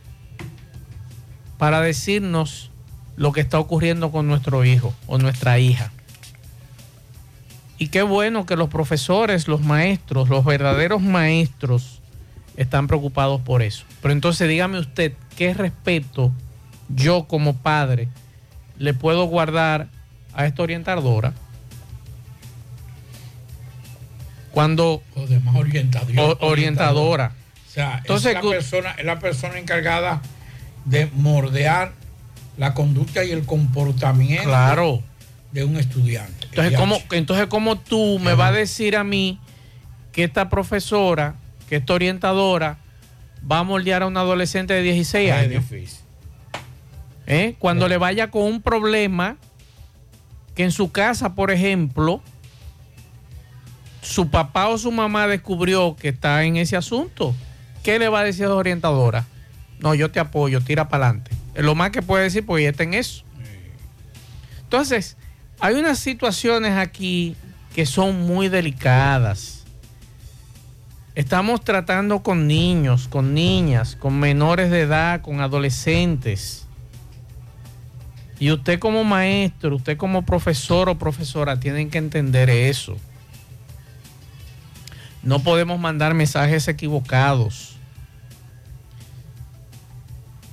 [1.59, 2.71] para decirnos
[3.17, 5.93] lo que está ocurriendo con nuestro hijo o nuestra hija.
[7.85, 12.01] Y qué bueno que los profesores, los maestros, los verdaderos maestros
[12.57, 13.85] están preocupados por eso.
[14.01, 16.33] Pero entonces dígame usted, ¿qué respeto
[16.89, 18.09] yo como padre
[18.79, 19.89] le puedo guardar
[20.33, 21.35] a esta orientadora?
[24.51, 25.03] Cuando...
[25.15, 26.37] O demás orientadora.
[26.41, 27.33] orientadora.
[27.69, 30.23] O sea, Entonces, es, la persona, es la persona encargada
[30.87, 31.93] de mordear
[32.57, 35.03] la conducta y el comportamiento Claro.
[35.53, 36.44] de un estudiante.
[36.57, 39.39] Entonces, ¿cómo, entonces, ¿cómo tú me vas a decir a mí
[40.13, 41.35] que esta profesora,
[41.69, 42.79] que esta orientadora,
[43.51, 45.69] va a moldear a un adolescente de 16 Es años?
[45.69, 45.99] difícil.
[47.27, 47.57] ¿Eh?
[47.59, 49.37] Cuando le vaya con un problema
[50.55, 52.23] que en su casa, por ejemplo,
[54.03, 57.35] su papá o su mamá descubrió que está en ese asunto,
[57.83, 59.25] ¿qué le va a decir a la orientadora?
[59.81, 61.33] No, yo te apoyo, tira para adelante.
[61.55, 63.25] Es lo más que puede decir, porque ya está en eso.
[64.63, 65.17] Entonces,
[65.65, 67.37] hay unas situaciones aquí
[67.75, 69.65] que son muy delicadas.
[71.15, 76.67] Estamos tratando con niños, con niñas, con menores de edad, con adolescentes.
[78.39, 82.99] Y usted como maestro, usted como profesor o profesora, tienen que entender eso.
[85.23, 87.77] No podemos mandar mensajes equivocados.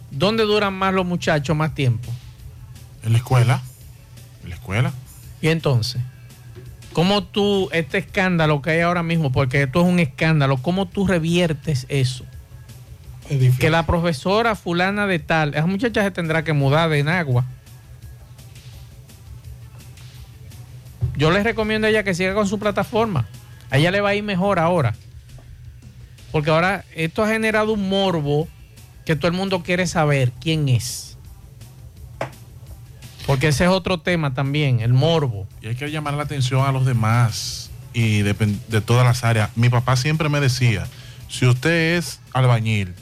[0.10, 2.10] ¿Dónde duran más los muchachos más tiempo?
[3.04, 3.62] En la escuela.
[4.43, 4.93] En la escuela.
[5.41, 6.01] Y entonces,
[6.93, 11.08] ¿cómo tú, este escándalo que hay ahora mismo, porque esto es un escándalo, ¿cómo tú
[11.08, 12.25] reviertes eso?
[13.60, 17.45] Que la profesora fulana de tal, esa muchacha se tendrá que mudar de Nagua.
[21.15, 23.27] Yo les recomiendo a ella que siga con su plataforma.
[23.69, 24.95] A ella le va a ir mejor ahora.
[26.32, 28.47] Porque ahora esto ha generado un morbo
[29.06, 31.11] que todo el mundo quiere saber quién es.
[33.32, 35.48] Porque ese es otro tema también, el morbo.
[35.62, 38.34] Y hay que llamar la atención a los demás y de,
[38.82, 39.52] todas las áreas.
[39.56, 40.86] Mi papá siempre me decía,
[41.30, 42.94] si usted es albañil,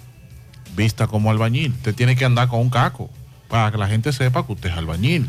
[0.76, 3.10] vista como albañil, usted tiene que andar con un caco
[3.48, 5.28] para que la gente sepa que usted es albañil.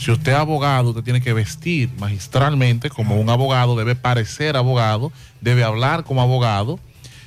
[0.00, 5.12] Si usted es abogado, usted tiene que vestir magistralmente como un abogado, debe parecer abogado,
[5.40, 6.80] debe hablar como abogado,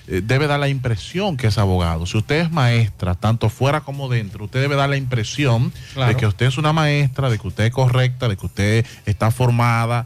[0.07, 2.05] debe dar la impresión que es abogado.
[2.05, 6.09] Si usted es maestra, tanto fuera como dentro, usted debe dar la impresión Claro.
[6.11, 9.31] de que usted es una maestra, de que usted es correcta, de que usted está
[9.31, 10.05] formada,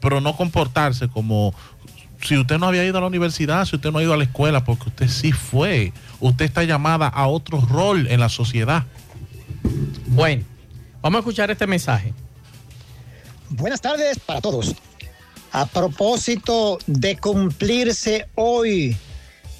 [0.00, 1.54] pero no comportarse como
[2.22, 4.24] si usted no había ido a la universidad, si usted no ha ido a la
[4.24, 5.92] escuela, porque usted sí fue.
[6.20, 8.84] Usted está llamada a otro rol en la sociedad.
[10.06, 10.42] Bueno,
[11.02, 12.14] vamos a escuchar este mensaje.
[13.50, 14.74] Buenas tardes para todos.
[15.52, 18.96] A propósito de cumplirse hoy,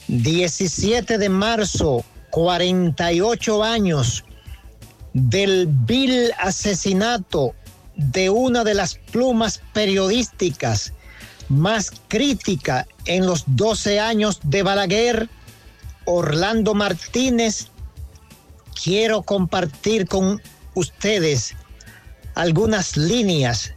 [0.09, 4.25] 17 de marzo, 48 años
[5.13, 7.55] del vil asesinato
[7.97, 10.93] de una de las plumas periodísticas
[11.49, 15.29] más crítica en los 12 años de Balaguer,
[16.05, 17.69] Orlando Martínez,
[18.83, 20.41] quiero compartir con
[20.75, 21.55] ustedes
[22.35, 23.73] algunas líneas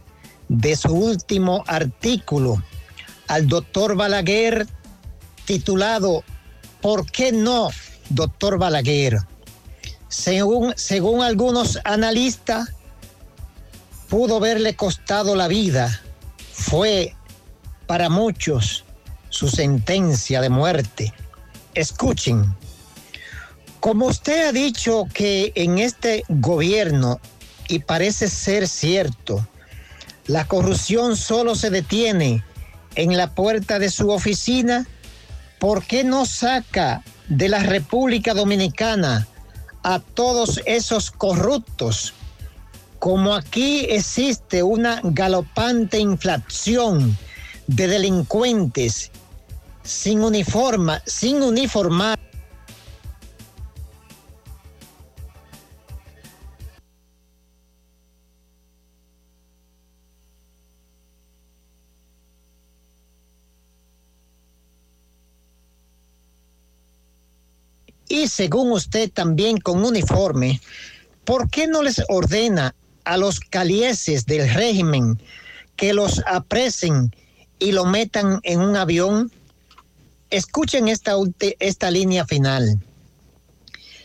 [0.48, 2.62] de su último artículo.
[3.28, 4.66] Al doctor Balaguer
[5.48, 6.24] titulado
[6.82, 7.70] ¿Por qué no,
[8.10, 9.16] doctor Balaguer?
[10.08, 12.74] según, según algunos analistas,
[14.10, 16.02] pudo haberle costado la vida.
[16.52, 17.14] Fue
[17.86, 18.84] para muchos
[19.30, 21.14] su sentencia de muerte.
[21.74, 22.54] Escuchen,
[23.80, 27.20] como usted ha dicho que en este gobierno,
[27.68, 29.48] y parece ser cierto,
[30.26, 32.44] la corrupción solo se detiene
[32.96, 34.86] en la puerta de su oficina,
[35.58, 39.26] ¿por qué no saca de la República Dominicana
[39.82, 42.14] a todos esos corruptos?
[42.98, 47.16] Como aquí existe una galopante inflación
[47.66, 49.10] de delincuentes
[49.82, 52.18] sin uniforma, sin uniformar.
[68.18, 70.60] Y según usted también con uniforme,
[71.24, 75.22] ¿por qué no les ordena a los calieses del régimen
[75.76, 77.14] que los apresen
[77.60, 79.30] y lo metan en un avión?
[80.30, 81.14] Escuchen esta,
[81.60, 82.80] esta línea final.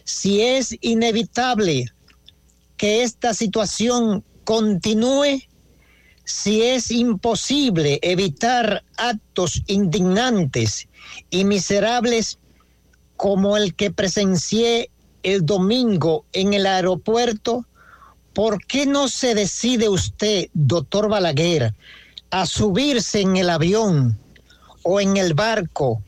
[0.04, 1.92] Si es inevitable
[2.78, 5.42] que esta situación continúe,
[6.24, 10.88] si es imposible evitar actos indignantes
[11.32, 12.38] y miserables
[13.18, 14.90] como el que presencié
[15.24, 17.66] el domingo en el aeropuerto,
[18.34, 21.74] ¿por qué no se decide usted, doctor Balaguer,
[22.30, 24.18] a subirse en el avión
[24.84, 26.02] o en el barco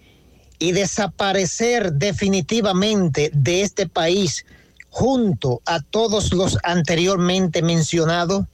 [0.59, 4.45] y desaparecer definitivamente de este país
[4.89, 8.45] junto a todos los anteriormente mencionados?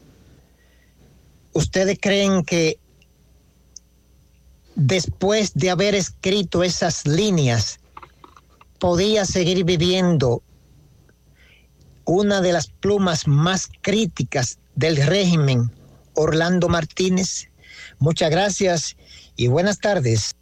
[1.53, 2.77] ¿Ustedes creen que
[4.75, 7.80] después de haber escrito esas líneas
[8.81, 10.41] podía seguir viviendo
[12.03, 15.71] una de las plumas más críticas del régimen,
[16.15, 17.51] Orlando Martínez?
[17.99, 18.97] Muchas gracias
[19.35, 20.35] y buenas tardes.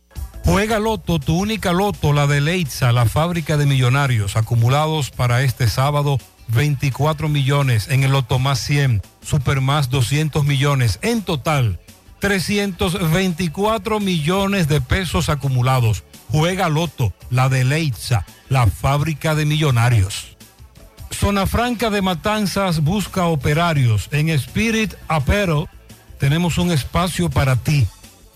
[0.46, 5.68] Juega Loto, tu única Loto, la de Leitza, la fábrica de millonarios, acumulados para este
[5.68, 6.18] sábado
[6.48, 11.82] 24 millones en el Loto más 100, Super más 200 millones, en total
[12.20, 16.06] 324 millones de pesos acumulados.
[16.32, 20.38] Juega Loto, la de Leitza, la fábrica de millonarios.
[21.12, 24.10] Zona Franca de Matanzas busca operarios.
[24.12, 25.68] En Spirit Apero
[26.20, 27.88] tenemos un espacio para ti.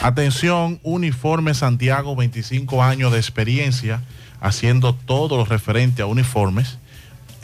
[0.00, 4.02] Atención, Uniforme Santiago, 25 años de experiencia
[4.40, 6.78] haciendo todo lo referente a uniformes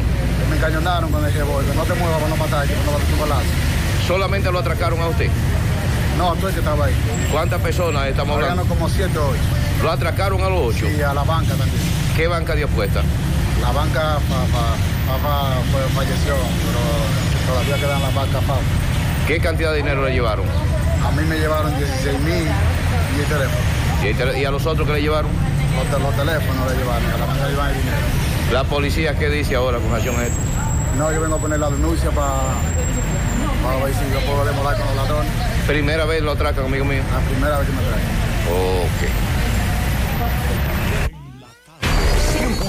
[0.49, 1.75] Me encañonaron con el revólver.
[1.75, 3.49] No te muevas para no matar, que no va a tu balazo.
[4.07, 5.29] ¿Solamente lo atracaron a usted?
[6.17, 6.93] No, tú el que estaba ahí.
[7.31, 8.63] ¿Cuántas personas estamos hablando?
[8.65, 9.39] como 7 o 8.
[9.83, 10.87] ¿Lo atracaron a los ocho?
[10.87, 11.81] Sí, a la banca también.
[12.15, 13.01] ¿Qué banca de apuesta?
[13.61, 14.75] La banca papá,
[15.07, 15.53] papá
[15.95, 16.35] falleció,
[16.65, 18.59] pero todavía quedan las bancas papá.
[19.27, 20.45] ¿Qué cantidad de dinero le llevaron?
[21.05, 24.37] A mí me llevaron 16 mil y el teléfono.
[24.39, 25.29] ¿Y, a los otros que le llevaron?
[25.75, 27.97] Los, te- los teléfonos le llevaron, a la banca le llevaron el dinero.
[28.51, 30.37] ¿La policía qué dice ahora con relación a esto?
[30.97, 34.95] No, yo vengo a poner la denuncia para ver si yo puedo demorar con los
[34.95, 35.31] ladrones.
[35.67, 37.01] ¿Primera vez lo atracan, amigo mío?
[37.13, 38.03] La primera vez que me traen.
[38.49, 39.01] Ok.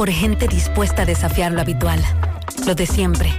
[0.00, 2.02] por gente dispuesta a desafiar lo habitual,
[2.66, 3.34] lo de siempre.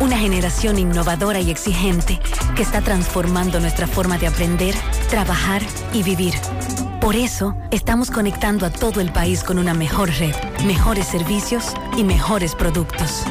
[0.00, 2.18] Una generación innovadora y exigente
[2.56, 4.74] que está transformando nuestra forma de aprender,
[5.08, 6.34] trabajar y vivir.
[7.00, 10.34] Por eso, estamos conectando a todo el país con una mejor red,
[10.66, 13.22] mejores servicios y mejores productos.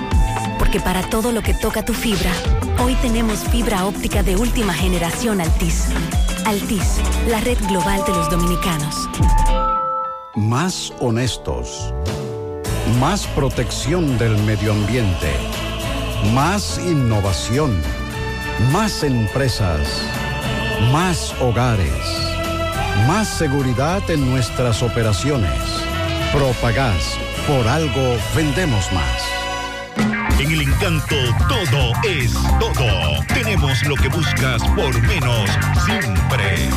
[0.57, 2.31] Porque para todo lo que toca tu fibra,
[2.81, 5.87] hoy tenemos fibra óptica de última generación Altis.
[6.45, 9.09] Altis, la red global de los dominicanos.
[10.33, 11.93] Más honestos.
[12.97, 15.31] Más protección del medio ambiente.
[16.33, 17.79] Más innovación.
[18.73, 20.01] Más empresas.
[20.91, 21.93] Más hogares.
[23.07, 25.61] Más seguridad en nuestras operaciones.
[26.33, 27.17] Propagás.
[27.47, 30.39] Por algo vendemos más.
[30.39, 31.15] En el encanto
[31.47, 33.23] todo es todo.
[33.27, 35.49] Tenemos lo que buscas por menos
[35.85, 36.69] siempre.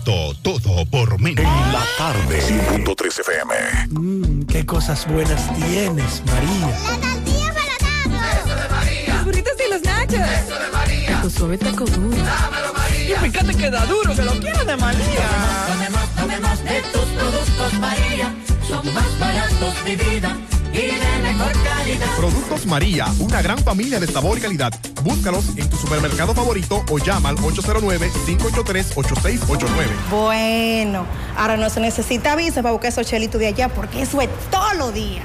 [0.00, 1.44] Auto, todo por menos.
[1.44, 2.40] En la tarde.
[2.40, 3.54] 100.3 FM.
[3.90, 6.68] Mmm, qué cosas buenas tienes, María.
[6.68, 9.14] La tortilla para Eso de María.
[9.14, 10.20] Los burritos y los nachos.
[10.20, 11.22] Eso de María.
[11.22, 12.16] Tu suave taco duro.
[12.16, 13.16] Dámelo, María.
[13.16, 15.28] Y fíjate que da duro, que lo quiero de María.
[15.68, 18.34] Tomemos, tomemos, de tus productos, María.
[18.66, 20.36] Son más baratos, de vida
[20.72, 22.16] y de mejor calidad.
[22.16, 24.72] Productos María, una gran familia de sabor y calidad.
[25.02, 29.66] Búscalos en tu supermercado favorito o llama al 809-583-8689.
[30.10, 34.28] Bueno, ahora no se necesita visa para buscar esos chelitos de allá porque eso es
[34.50, 35.22] todo lo día.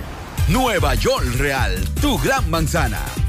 [0.47, 3.01] Nueva York Real, tu gran manzana.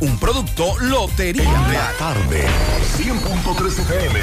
[0.00, 1.72] Un producto Lotería Real.
[1.72, 2.44] la tarde.
[2.98, 4.18] 100.3 FM.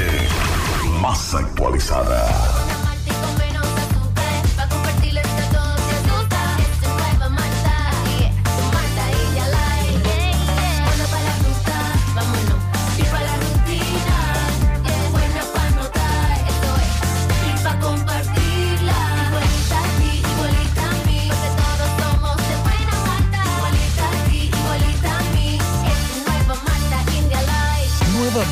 [1.02, 2.63] Más actualizada.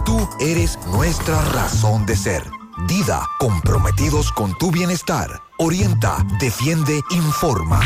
[0.00, 2.42] tú eres nuestra razón de ser.
[2.88, 5.40] Dida, comprometidos con tu bienestar.
[5.58, 7.80] Orienta, defiende, informa.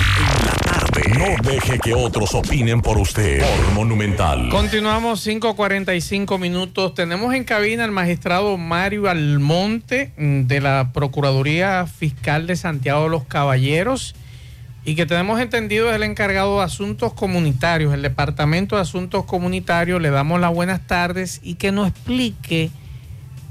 [1.17, 3.41] No deje que otros opinen por usted.
[3.41, 4.49] Por Monumental.
[4.49, 6.95] Continuamos 5.45 minutos.
[6.95, 13.11] Tenemos en cabina al magistrado Mario Almonte mm, de la Procuraduría Fiscal de Santiago de
[13.11, 14.17] los Caballeros
[14.85, 20.01] y que tenemos entendido es el encargado de asuntos comunitarios, el Departamento de Asuntos Comunitarios.
[20.01, 22.70] Le damos las buenas tardes y que nos explique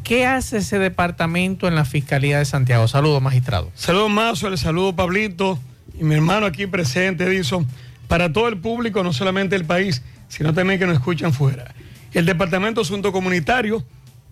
[0.04, 2.88] qué hace ese departamento en la Fiscalía de Santiago.
[2.88, 3.72] Saludos, magistrado.
[3.76, 5.60] Saludos, Mazo, el saludo, Pablito,
[6.00, 7.68] y mi hermano aquí presente, Edison,
[8.08, 11.76] para todo el público, no solamente el país, sino también que nos escuchan fuera.
[12.12, 13.84] El Departamento de Asuntos Comunitarios,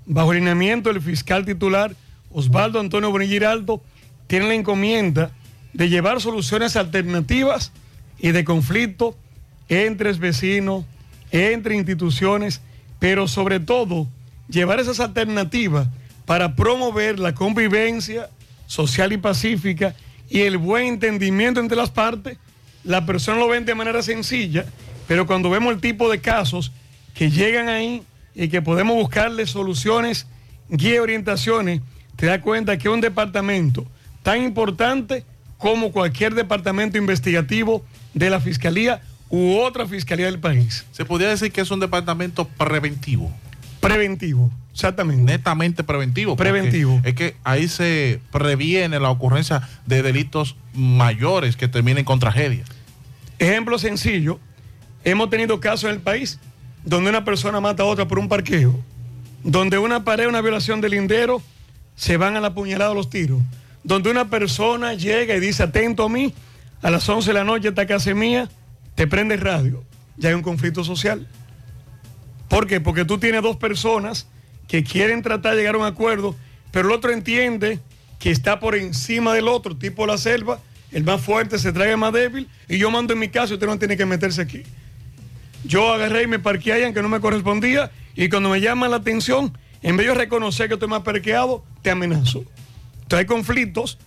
[0.08, 0.44] bajo el
[0.82, 1.94] del fiscal titular
[2.32, 3.84] Osvaldo Antonio Bonilla Giraldo,
[4.26, 5.32] tiene la encomienda
[5.74, 7.72] de llevar soluciones alternativas
[8.20, 9.16] y de conflicto
[9.70, 10.86] entre vecinos,
[11.32, 12.62] entre instituciones,
[13.00, 14.08] pero sobre todo
[14.50, 15.88] llevar esas alternativas
[16.26, 18.30] para promover la convivencia
[18.66, 19.96] social y pacífica
[20.30, 22.38] y el buen entendimiento entre las partes.
[22.84, 24.66] La persona lo ven de manera sencilla,
[25.08, 26.72] pero cuando vemos el tipo de casos
[27.14, 28.04] que llegan ahí
[28.36, 30.28] y que podemos buscarle soluciones
[30.70, 31.82] guía orientaciones,
[32.16, 33.86] te das cuenta que un departamento
[34.24, 35.24] tan importante
[35.58, 37.84] como cualquier departamento investigativo
[38.14, 40.86] de la Fiscalía u otra Fiscalía del país.
[40.92, 43.32] Se podría decir que es un departamento preventivo.
[43.80, 45.24] Preventivo, exactamente.
[45.24, 46.36] Netamente preventivo.
[46.36, 47.00] Preventivo.
[47.04, 52.64] Es que ahí se previene la ocurrencia de delitos mayores que terminen con tragedia.
[53.40, 54.40] Ejemplo sencillo,
[55.04, 56.40] hemos tenido casos en el país
[56.84, 58.80] donde una persona mata a otra por un parqueo,
[59.44, 61.42] donde una pared, una violación del lindero,
[61.96, 63.42] se van a la puñalada los tiros,
[63.88, 66.34] donde una persona llega y dice, atento a mí,
[66.82, 68.50] a las 11 de la noche esta casa es mía,
[68.96, 69.82] te prende radio,
[70.18, 71.26] ya hay un conflicto social.
[72.50, 72.82] ¿Por qué?
[72.82, 74.28] Porque tú tienes dos personas
[74.68, 76.36] que quieren tratar de llegar a un acuerdo,
[76.72, 77.80] pero el otro entiende
[78.20, 80.60] que está por encima del otro, tipo la selva,
[80.92, 83.68] el más fuerte se trae el más débil, y yo mando en mi caso, usted
[83.68, 84.64] no tiene que meterse aquí.
[85.64, 88.98] Yo agarré y me parqué ahí aunque no me correspondía, y cuando me llama la
[88.98, 92.44] atención, en vez de reconocer que estoy más parqueado, te amenazo.
[93.08, 93.98] Entonces hay conflictos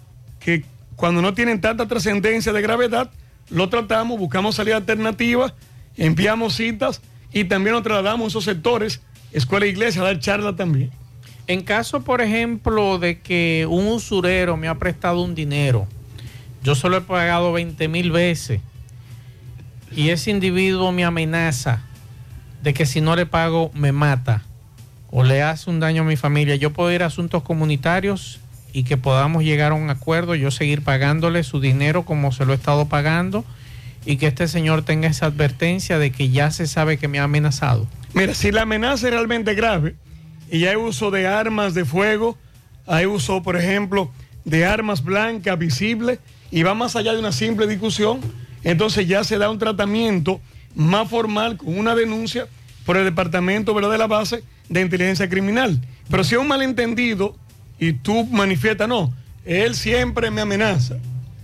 [0.41, 0.63] que
[0.95, 3.11] cuando no tienen tanta trascendencia de gravedad,
[3.49, 5.55] lo tratamos, buscamos salidas alternativas,
[5.97, 7.01] enviamos citas
[7.33, 9.01] y también nos trasladamos a esos sectores,
[9.33, 10.91] escuela e iglesia, a dar charla también.
[11.47, 15.87] En caso, por ejemplo, de que un usurero me ha prestado un dinero,
[16.63, 18.61] yo solo he pagado 20 mil veces
[19.97, 21.85] y ese individuo me amenaza
[22.63, 24.43] de que si no le pago me mata
[25.11, 28.41] o le hace un daño a mi familia, yo puedo ir a asuntos comunitarios
[28.73, 32.53] y que podamos llegar a un acuerdo, yo seguir pagándole su dinero como se lo
[32.53, 33.45] he estado pagando
[34.05, 37.25] y que este señor tenga esa advertencia de que ya se sabe que me ha
[37.25, 37.87] amenazado.
[38.15, 39.95] Mira, si la amenaza es realmente grave
[40.51, 42.37] y hay uso de armas de fuego,
[42.87, 44.11] hay uso, por ejemplo,
[44.45, 46.19] de armas blancas visibles
[46.51, 48.21] y va más allá de una simple discusión,
[48.65, 50.41] entonces ya se da un tratamiento
[50.75, 52.47] más formal con una denuncia
[52.85, 55.81] por el Departamento de la Base de Inteligencia Criminal.
[56.11, 57.37] Pero si es un malentendido
[57.81, 59.13] y tú manifiestas, no,
[59.45, 60.97] él siempre me amenaza,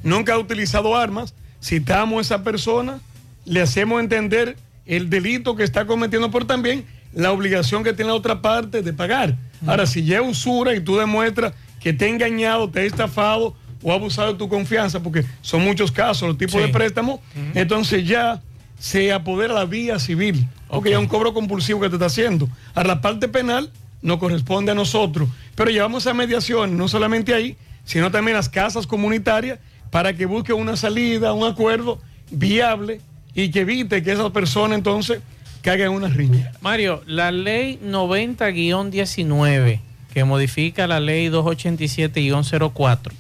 [0.05, 3.01] nunca ha utilizado armas, citamos a esa persona,
[3.45, 8.17] le hacemos entender el delito que está cometiendo, pero también la obligación que tiene la
[8.17, 9.37] otra parte de pagar.
[9.67, 13.57] Ahora, si ya es usura y tú demuestras que te ha engañado, te ha estafado
[13.83, 16.67] o ha abusado de tu confianza, porque son muchos casos, los tipos Sí.
[16.67, 17.21] de préstamos,
[17.55, 18.43] entonces ya
[18.79, 22.49] se apodera la vía civil, porque ya es un cobro compulsivo que te está haciendo.
[22.75, 23.71] A la parte penal
[24.03, 28.87] no corresponde a nosotros, pero llevamos a mediación, no solamente ahí, sino también las casas
[28.87, 29.59] comunitarias,
[29.91, 33.01] para que busque una salida, un acuerdo viable
[33.35, 35.21] y que evite que esas personas entonces
[35.63, 36.53] caigan en una riña.
[36.61, 39.81] Mario, la ley 90-19,
[40.13, 43.13] que modifica la ley 287-04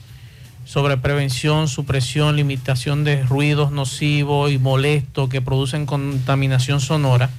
[0.65, 7.31] sobre prevención, supresión, limitación de ruidos nocivos y molestos que producen contaminación sonora,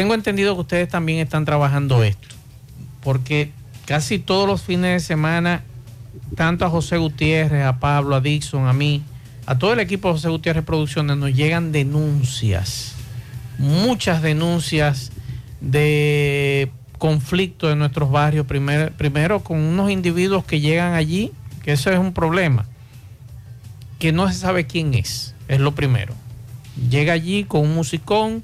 [0.00, 2.26] tengo entendido que ustedes también están trabajando esto,
[3.02, 3.50] porque
[3.84, 5.62] casi todos los fines de semana,
[6.36, 9.02] tanto a José Gutiérrez, a Pablo, a Dixon, a mí,
[9.44, 12.94] a todo el equipo de José Gutiérrez Producciones nos llegan denuncias,
[13.58, 15.12] muchas denuncias
[15.60, 21.30] de conflictos en nuestros barrios, primer- primero con unos individuos que llegan allí,
[21.62, 22.64] que eso es un problema,
[23.98, 26.14] que no se sabe quién es, es lo primero.
[26.88, 28.42] Llega allí con un musicón,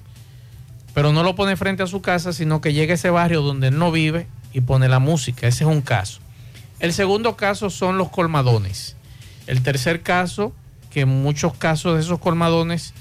[0.96, 3.68] pero no lo pone frente a su casa, sino que llega a ese barrio donde
[3.68, 5.46] él no vive y pone la música.
[5.46, 6.20] Ese es un caso.
[6.80, 8.96] El segundo caso son los colmadones.
[9.46, 10.54] El tercer caso,
[10.88, 12.94] que en muchos casos de esos colmadones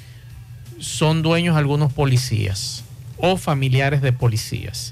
[0.78, 2.84] son dueños algunos policías
[3.16, 4.92] o familiares de policías.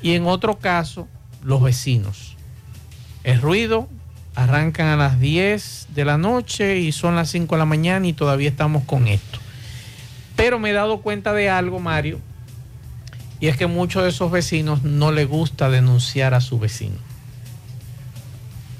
[0.00, 1.08] Y en otro caso,
[1.42, 2.36] los vecinos.
[3.24, 3.88] El ruido
[4.36, 8.12] arrancan a las 10 de la noche y son las 5 de la mañana y
[8.12, 9.40] todavía estamos con esto.
[10.42, 12.18] Pero me he dado cuenta de algo, Mario,
[13.38, 16.96] y es que muchos de esos vecinos no les gusta denunciar a su vecino.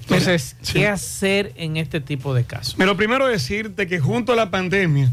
[0.00, 2.74] Entonces, ¿qué hacer en este tipo de casos?
[2.76, 5.12] Pero primero decirte que junto a la pandemia,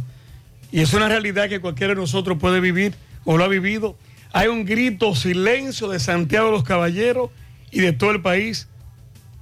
[0.71, 2.95] y es una realidad que cualquiera de nosotros puede vivir
[3.25, 3.95] o lo ha vivido,
[4.31, 7.29] hay un grito silencio de Santiago de los Caballeros
[7.69, 8.67] y de todo el país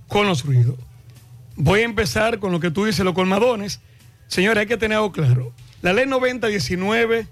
[0.10, 0.76] con los ruidos.
[1.56, 3.80] Voy a empezar con lo que tú dices, los colmadones.
[4.28, 5.54] Señores, hay que tener algo claro.
[5.88, 7.28] La ley 9019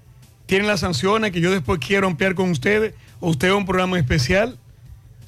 [0.46, 4.58] tiene las sanciones que yo después quiero ampliar con ustedes, o usted un programa especial,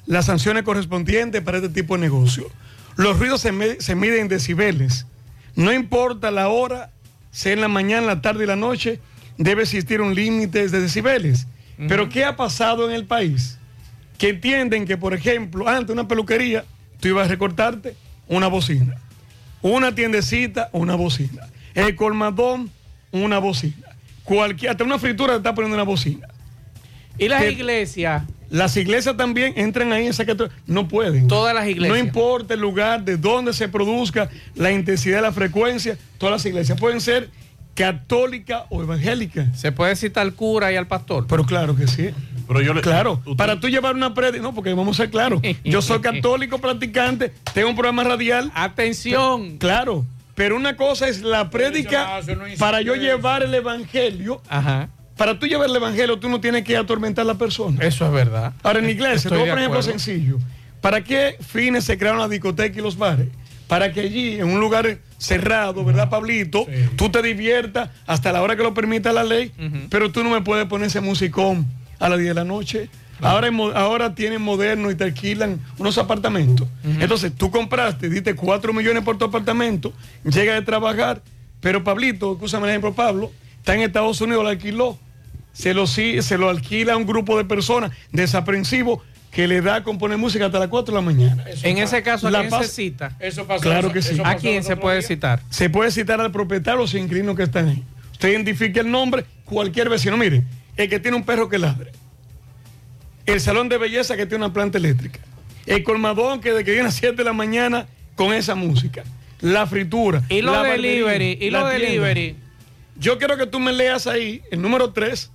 [0.07, 2.49] las sanciones correspondientes para este tipo de negocio.
[2.95, 5.05] Los ruidos se, miden en decibeles.
[5.53, 6.89] No importa la hora,
[7.29, 8.99] sea en la mañana, la tarde y la noche,
[9.37, 11.45] debe existir un límite de decibeles.
[11.87, 13.59] Pero ¿qué ha pasado en el país?
[14.17, 16.65] Que entienden que, por ejemplo, antes una peluquería,
[16.99, 17.95] tú ibas a recortarte
[18.27, 18.97] una bocina.
[19.61, 21.47] Una tiendecita, una bocina.
[21.75, 22.71] El colmadón,
[23.11, 23.75] una bocina.
[24.23, 26.27] Cualquier, hasta una fritura te está poniendo una bocina.
[27.17, 30.55] Y las iglesias, Las iglesias también entran ahí en esa categoría.
[30.65, 31.27] No pueden.
[31.27, 31.89] Todas las iglesias.
[31.89, 36.79] No importa el lugar, de dónde se produzca, la intensidad, la frecuencia, todas las iglesias
[36.79, 37.29] pueden ser
[37.75, 39.59] católicas o evangélicas.
[39.59, 41.25] ¿Se puede citar al cura y al pastor?
[41.27, 42.09] Pero claro que sí.
[42.47, 45.41] Pero yo le- Claro, para tú llevar una prédica, no, porque vamos a ser claros.
[45.63, 48.51] Yo soy católico practicante, tengo un programa radial.
[48.55, 49.57] Atención.
[49.57, 50.05] claro,
[50.39, 52.21] pero una cosa es la prédica
[52.57, 54.41] para yo llevar el evangelio.
[54.47, 54.87] Ajá.
[55.17, 57.83] Para tú llevar el evangelio, tú no tienes que atormentar a la persona.
[57.83, 58.53] Eso es verdad.
[58.63, 60.37] Ahora, en la iglesia, Estoy te voy a poner un ejemplo sencillo.
[60.79, 63.27] ¿Para qué fines se crearon las discotecas y los bares?
[63.67, 66.65] Para que allí, en un lugar cerrado, ¿verdad, Pablito?
[66.95, 69.51] Tú te diviertas hasta la hora que lo permita la ley,
[69.89, 71.67] pero tú no me puedes poner ese musicón
[71.99, 72.89] a las 10 de la noche.
[73.21, 76.67] Ahora, tienen moderno y te alquilan unos apartamentos.
[76.99, 79.93] Entonces, tú compraste, diste 4 millones por tu apartamento,
[80.23, 81.21] llegas de trabajar,
[81.59, 84.97] pero Pablito, escúchame el ejemplo, Pablo, está en Estados Unidos, lo alquiló
[85.51, 89.01] se lo, se lo alquila a un grupo de personas desaprensivos
[89.31, 91.43] que le da con poner música hasta las 4 de la mañana.
[91.63, 93.15] En ese caso, ¿a La quién se cita?
[93.19, 94.13] Eso pasó- Claro que sí.
[94.13, 95.07] eso ¿A quién se puede día.
[95.07, 95.41] citar?
[95.49, 97.83] Se puede citar al propietario o los inquilinos que están ahí.
[98.13, 100.15] Usted identifica el nombre, cualquier vecino.
[100.17, 100.43] Mire,
[100.77, 101.91] el que tiene un perro que ladre.
[103.33, 105.19] El salón de belleza que tiene una planta eléctrica.
[105.67, 109.03] El colmadón que de que viene a las 7 de la mañana con esa música.
[109.39, 110.23] La fritura.
[110.29, 111.69] Y los la delivery, y tienda.
[111.69, 112.35] delivery.
[112.97, 115.31] Yo quiero que tú me leas ahí el número 3.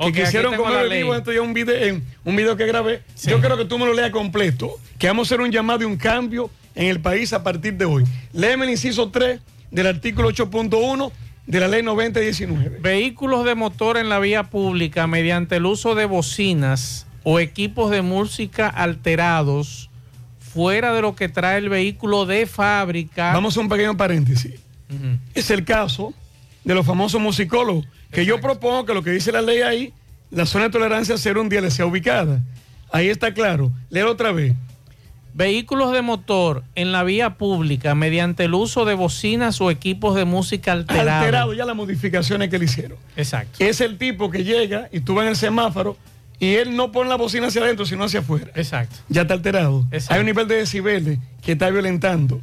[0.00, 3.02] Que quisieron comer vivo ya un video, un video que grabé.
[3.24, 4.72] Yo quiero que tú me lo leas completo.
[4.98, 7.84] Que vamos a hacer un llamado y un cambio en el país a partir de
[7.84, 8.04] hoy.
[8.32, 11.12] Léeme el inciso 3 del artículo 8.1
[11.46, 12.78] de la ley 9019.
[12.80, 18.00] Vehículos de motor en la vía pública mediante el uso de bocinas o equipos de
[18.00, 19.90] música alterados
[20.38, 23.34] fuera de lo que trae el vehículo de fábrica.
[23.34, 24.54] Vamos a un pequeño paréntesis.
[25.34, 26.14] Es el caso
[26.64, 27.86] de los famosos musicólogos.
[28.10, 29.92] Que yo propongo que lo que dice la ley ahí,
[30.30, 32.40] la zona de tolerancia cero un día le sea ubicada.
[32.90, 33.70] Ahí está claro.
[33.90, 34.54] Léelo otra vez.
[35.34, 40.24] Vehículos de motor en la vía pública mediante el uso de bocinas o equipos de
[40.24, 41.24] música alterados.
[41.24, 42.96] Alterado ya las modificaciones que le hicieron.
[43.18, 43.62] Exacto.
[43.62, 45.98] Es el tipo que llega y tú vas en el semáforo
[46.40, 48.50] y él no pone la bocina hacia adentro, sino hacia afuera.
[48.54, 48.96] Exacto.
[49.08, 49.84] Ya está alterado.
[49.90, 50.14] Exacto.
[50.14, 52.40] Hay un nivel de decibeles que está violentando.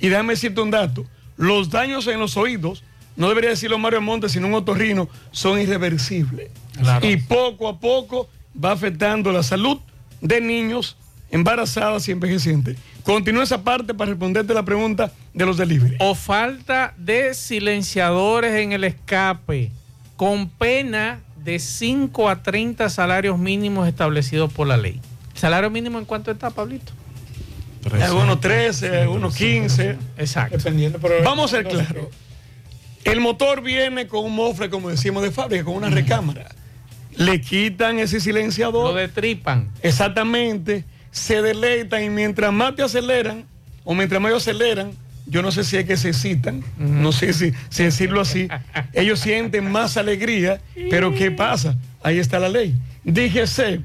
[0.00, 1.06] Y déjame decirte un dato.
[1.36, 2.82] Los daños en los oídos,
[3.16, 6.50] no debería decirlo Mario Montes, sino un otorrino, son irreversibles.
[6.76, 7.06] Claro.
[7.08, 8.28] Y poco a poco
[8.62, 9.78] va afectando la salud
[10.20, 10.96] de niños,
[11.30, 12.76] embarazadas y envejecientes.
[13.04, 15.96] Continúa esa parte para responderte la pregunta de los delivery.
[16.00, 19.70] O falta de silenciadores en el escape
[20.16, 25.00] con pena de 5 a 30 salarios mínimos establecidos por la ley.
[25.32, 26.92] ¿Salario mínimo en cuánto está, Pablito?
[28.02, 29.96] Algunos 13, algunos 15.
[30.18, 30.58] Exacto.
[30.58, 32.08] Dependiendo, pero Vamos a ser claros.
[33.02, 36.54] El motor viene con un mofle, como decimos de fábrica, con una recámara.
[37.16, 38.90] Le quitan ese silenciador.
[38.90, 39.70] Lo detripan.
[39.80, 40.84] Exactamente.
[41.12, 43.46] Se deleitan y mientras más te aceleran,
[43.84, 44.90] o mientras más ellos aceleran,
[45.28, 48.48] yo no sé si es que se excitan, no sé si, si decirlo así,
[48.92, 50.60] ellos sienten más alegría,
[50.90, 51.76] pero ¿qué pasa?
[52.02, 52.74] Ahí está la ley.
[53.04, 53.80] DGC,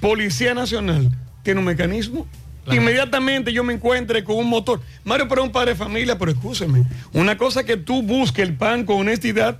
[0.00, 1.10] Policía Nacional,
[1.42, 2.26] tiene un mecanismo.
[2.70, 4.80] Inmediatamente yo me encuentre con un motor.
[5.04, 6.84] Mario, pero un padre de familia, pero escúcheme.
[7.12, 9.58] Una cosa es que tú busques el pan con honestidad,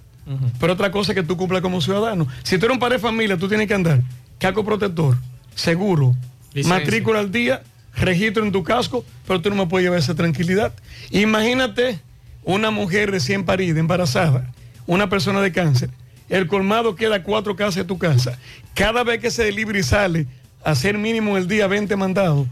[0.61, 2.29] pero otra cosa es que tú cumplas como ciudadano.
[2.45, 4.01] Si tú eres un padre de familia, tú tienes que andar
[4.41, 5.17] casco protector,
[5.55, 6.17] seguro,
[6.55, 6.79] Licencia.
[6.79, 7.63] matrícula al día,
[7.97, 10.73] registro en tu casco, pero tú no me puedes llevar esa tranquilidad.
[11.11, 12.01] Imagínate
[12.45, 14.53] una mujer recién parida, embarazada,
[14.87, 15.91] una persona de cáncer.
[16.29, 18.39] El colmado queda a cuatro casas de tu casa.
[18.75, 20.27] Cada vez que se delivery sale
[20.65, 22.47] a hacer mínimo el día 20 mandados,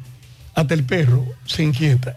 [0.55, 2.17] hasta el perro se inquieta.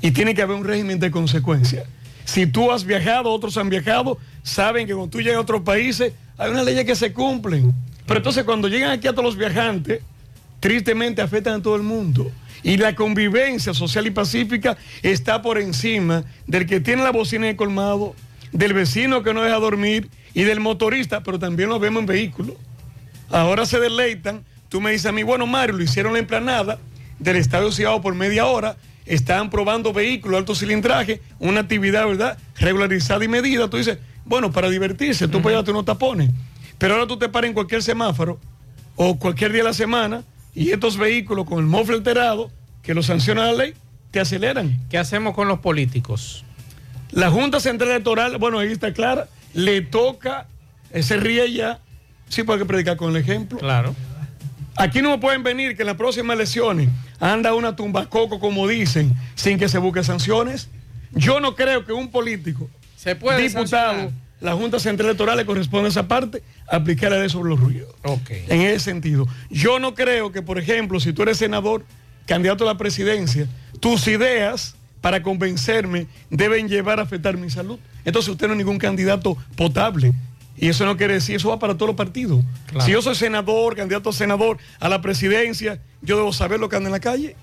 [0.00, 1.84] Y tiene que haber un régimen de consecuencias.
[2.24, 6.12] Si tú has viajado, otros han viajado, saben que cuando tú llegas a otros países,
[6.36, 7.72] hay unas leyes que se cumplen.
[8.06, 10.02] Pero entonces cuando llegan aquí a todos los viajantes,
[10.62, 12.30] tristemente afectan a todo el mundo.
[12.62, 17.56] Y la convivencia social y pacífica está por encima del que tiene la bocina de
[17.56, 18.14] colmado,
[18.52, 22.56] del vecino que no deja dormir y del motorista, pero también lo vemos en vehículos.
[23.28, 24.44] Ahora se deleitan.
[24.68, 26.78] Tú me dices a mí, bueno, Mario, lo hicieron la emplanada
[27.18, 28.76] del Estadio Ciudad por media hora.
[29.04, 32.38] Están probando vehículos, alto cilindraje, una actividad, ¿verdad?
[32.54, 33.68] Regularizada y medida.
[33.68, 36.30] Tú dices, bueno, para divertirse, tú puedes darte unos tapones.
[36.78, 38.38] Pero ahora tú te paras en cualquier semáforo
[38.94, 40.22] o cualquier día de la semana
[40.54, 42.50] y estos vehículos con el mofle alterado,
[42.82, 43.74] que lo sanciona la ley,
[44.10, 44.80] te aceleran.
[44.90, 46.44] ¿Qué hacemos con los políticos?
[47.10, 50.46] La Junta Central Electoral, bueno, ahí está clara, le toca,
[50.90, 51.80] eh, se ríe ya,
[52.28, 53.58] sí, porque predicar con el ejemplo.
[53.58, 53.94] Claro.
[54.76, 56.88] Aquí no pueden venir que en las próximas elecciones
[57.20, 60.68] anda una tumbacoco, como dicen, sin que se busque sanciones.
[61.12, 64.10] Yo no creo que un político, Se puede diputado, sancionar.
[64.42, 67.88] La Junta Central Electoral le corresponde a esa parte aplicar la ley sobre los ruidos.
[68.28, 69.26] En ese sentido.
[69.50, 71.84] Yo no creo que, por ejemplo, si tú eres senador,
[72.26, 73.46] candidato a la presidencia,
[73.80, 77.78] tus ideas para convencerme deben llevar a afectar mi salud.
[78.04, 80.12] Entonces usted no es ningún candidato potable.
[80.56, 82.44] Y eso no quiere decir, eso va para todos los partidos.
[82.66, 82.84] Claro.
[82.84, 86.76] Si yo soy senador, candidato a senador, a la presidencia, yo debo saber lo que
[86.76, 87.36] anda en la calle.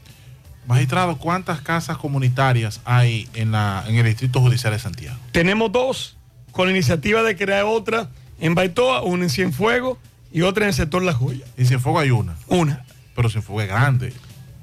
[0.67, 5.17] Magistrado, ¿cuántas casas comunitarias hay en, la, en el Distrito Judicial de Santiago?
[5.31, 6.18] Tenemos dos,
[6.59, 8.09] con la iniciativa de crear otra
[8.41, 9.97] en Baitoa, una en Cienfuegos
[10.29, 11.45] y otra en el sector La Joya.
[11.55, 12.35] En Cienfuegos hay una.
[12.47, 12.83] Una.
[13.15, 14.13] Pero Cienfuegos es grande.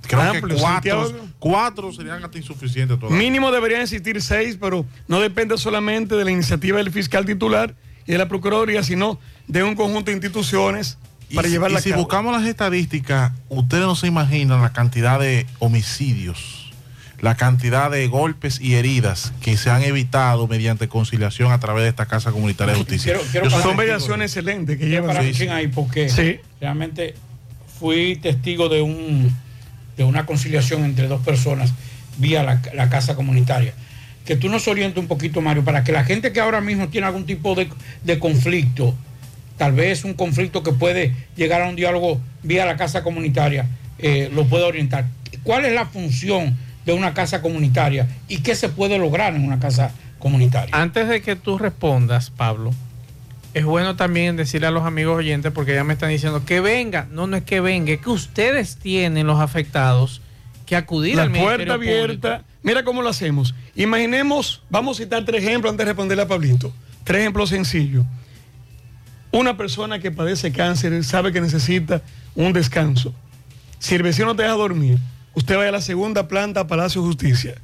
[0.02, 1.28] Creo Amplio, que cuatro, Santiago.
[1.38, 3.16] cuatro serían hasta insuficientes todavía.
[3.18, 7.74] Mínimo deberían existir seis, pero no depende solamente de la iniciativa del fiscal titular
[8.06, 9.18] y de la Procuraduría, sino
[9.48, 10.98] de un conjunto de instituciones
[11.34, 12.02] para y, si- llevarla y si a cabo.
[12.02, 16.65] buscamos las estadísticas, ustedes no se imaginan la cantidad de homicidios,
[17.20, 21.88] la cantidad de golpes y heridas que se han evitado mediante conciliación a través de
[21.90, 23.12] esta Casa Comunitaria de Justicia.
[23.14, 25.34] Quiero- quiero Yo Son mediaciones excelentes que llevan.
[25.34, 26.38] Sí, ahí porque Sí.
[26.60, 27.14] realmente
[27.78, 29.34] fui testigo de un
[29.96, 31.72] de una conciliación entre dos personas
[32.18, 33.72] vía la, la casa comunitaria.
[34.26, 37.06] Que tú nos orientes un poquito, Mario, para que la gente que ahora mismo tiene
[37.06, 37.68] algún tipo de,
[38.04, 38.94] de conflicto,
[39.56, 44.30] tal vez un conflicto que puede llegar a un diálogo vía la casa comunitaria, eh,
[44.34, 45.06] lo pueda orientar.
[45.44, 49.58] ¿Cuál es la función de una casa comunitaria y qué se puede lograr en una
[49.58, 50.74] casa comunitaria?
[50.74, 52.72] Antes de que tú respondas, Pablo,
[53.52, 57.08] es bueno también decirle a los amigos oyentes, porque ya me están diciendo que venga.
[57.10, 60.22] No, no es que venga, es que ustedes tienen los afectados
[60.66, 62.38] que acudir La al puerta abierta.
[62.38, 62.50] Público.
[62.62, 63.54] Mira cómo lo hacemos.
[63.74, 66.72] Imaginemos, vamos a citar tres ejemplos antes de responderle a Pablito.
[67.04, 68.04] Tres ejemplos sencillos.
[69.32, 72.02] Una persona que padece cáncer sabe que necesita
[72.34, 73.14] un descanso.
[73.78, 74.98] Si el vecino te deja dormir,
[75.36, 77.54] usted vaya a la segunda planta Palacio de Justicia.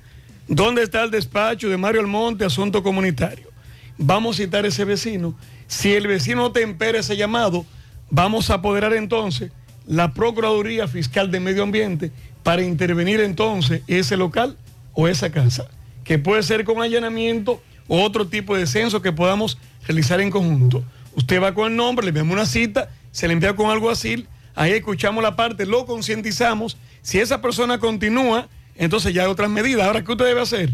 [0.47, 3.51] ¿Dónde está el despacho de Mario Almonte, asunto comunitario?
[3.97, 5.35] Vamos a citar a ese vecino.
[5.67, 7.65] Si el vecino no tempera ese llamado,
[8.11, 9.51] vamos a apoderar entonces
[9.87, 12.13] la Procuraduría Fiscal de Medio Ambiente
[12.43, 14.57] para intervenir entonces ese local
[14.93, 15.67] o esa casa,
[16.05, 19.57] que puede ser con allanamiento o otro tipo de censo que podamos
[19.87, 20.85] realizar en conjunto.
[21.15, 24.27] Usted va con el nombre, le enviamos una cita, se le envía con algo así,
[24.55, 26.77] ahí escuchamos la parte, lo concientizamos.
[27.03, 29.87] Si esa persona continúa, entonces ya hay otras medidas.
[29.87, 30.71] Ahora, ¿qué usted debe hacer?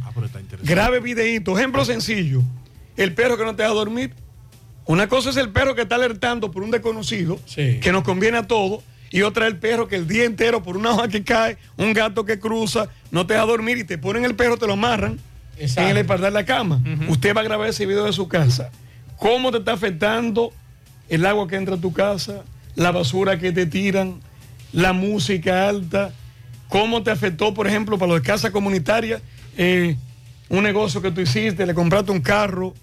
[0.62, 2.42] Grave videíto, ejemplo sencillo.
[2.96, 4.12] El perro que no te deja dormir.
[4.84, 7.38] Una cosa es el perro que está alertando por un desconocido,
[7.80, 10.76] que nos conviene a todos, y otra es el perro que el día entero por
[10.76, 14.24] una hoja que cae, un gato que cruza, no te deja dormir y te ponen
[14.24, 15.18] el perro, te lo amarran
[15.58, 16.80] en el espaldar de la cama.
[17.08, 18.70] Usted va a grabar ese video de su casa.
[19.18, 20.52] ¿Cómo te está afectando
[21.08, 22.44] el agua que entra a tu casa,
[22.78, 24.20] la basura que te tiran,
[24.72, 26.12] la música alta?
[26.68, 29.20] ¿Cómo te afectó, por ejemplo, para los de casa comunitaria,
[29.56, 29.96] eh,
[30.48, 32.74] un negocio que tú hiciste, le compraste un carro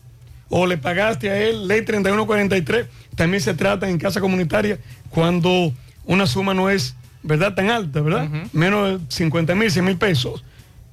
[0.50, 4.80] o le pagaste a él, ley 3143, también se trata en casa comunitaria
[5.10, 5.74] cuando
[6.04, 8.28] una suma no es, ¿verdad?, tan alta, ¿verdad?
[8.52, 10.44] Menos de 50 mil, 100 mil pesos.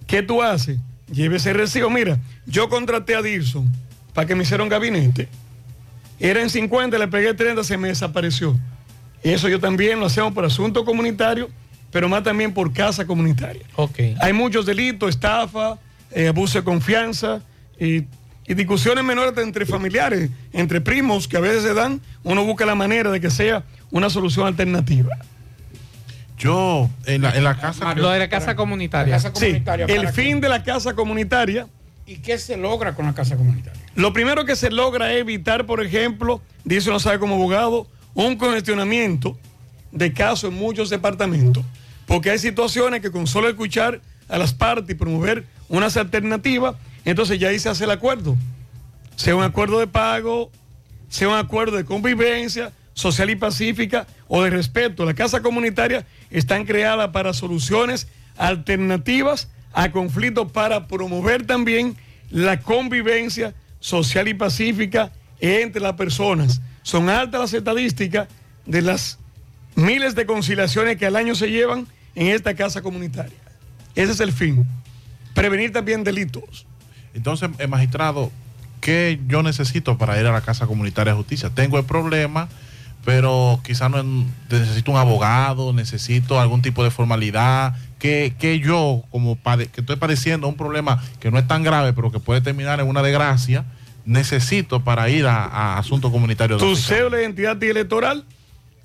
[0.07, 0.79] ¿Qué tú haces?
[1.11, 1.91] Lleve ese recibo.
[1.91, 3.71] Mira, yo contraté a Dilson
[4.15, 5.29] para que me hiciera un gabinete.
[6.21, 8.57] Era en 50, le pegué 30, se me desapareció.
[9.23, 11.49] Eso yo también lo hacemos por asunto comunitario,
[11.91, 13.63] pero más también por casa comunitaria.
[14.21, 15.79] Hay muchos delitos, estafa,
[16.11, 17.41] eh, abuso de confianza
[17.79, 18.05] y,
[18.47, 22.01] y discusiones menores entre familiares, entre primos que a veces se dan.
[22.25, 25.17] Uno busca la manera de que sea una solución alternativa.
[26.39, 27.95] Yo, en la, en la casa.
[27.95, 29.17] Lo de la casa comunitaria.
[29.17, 31.69] La casa Sí, el fin de la casa comunitaria.
[32.05, 33.81] ¿Y qué se logra con la casa comunitaria?
[33.95, 38.37] Lo primero que se logra es evitar, por ejemplo, dice uno sabe como abogado, un
[38.37, 39.39] congestionamiento
[39.91, 41.65] de casos en muchos departamentos.
[42.07, 47.39] Porque hay situaciones que con solo escuchar a las partes y promover unas alternativas, entonces
[47.39, 48.37] ya ahí se hace el acuerdo.
[49.17, 50.51] Sea un acuerdo de pago,
[51.09, 55.05] sea un acuerdo de convivencia social y pacífica o de respeto.
[55.05, 61.97] La casa comunitaria están creadas para soluciones alternativas a conflictos para promover también
[62.31, 66.61] la convivencia social y pacífica entre las personas.
[66.83, 68.29] Son altas las estadísticas
[68.67, 69.19] de las
[69.75, 73.37] miles de conciliaciones que al año se llevan en esta casa comunitaria.
[73.95, 74.67] Ese es el fin.
[75.35, 76.67] Prevenir también delitos.
[77.15, 78.31] Entonces, eh, magistrado,
[78.81, 81.51] ¿qué yo necesito para ir a la Casa Comunitaria de Justicia?
[81.51, 82.49] Tengo el problema,
[83.05, 84.03] pero quizás no
[84.51, 87.75] necesito un abogado, necesito algún tipo de formalidad.
[87.99, 92.19] Que, yo, como que estoy padeciendo un problema que no es tan grave, pero que
[92.19, 93.65] puede terminar en una desgracia,
[94.05, 96.61] necesito para ir a, a asuntos comunitarios.
[96.61, 98.25] de Tu cédula de identidad electoral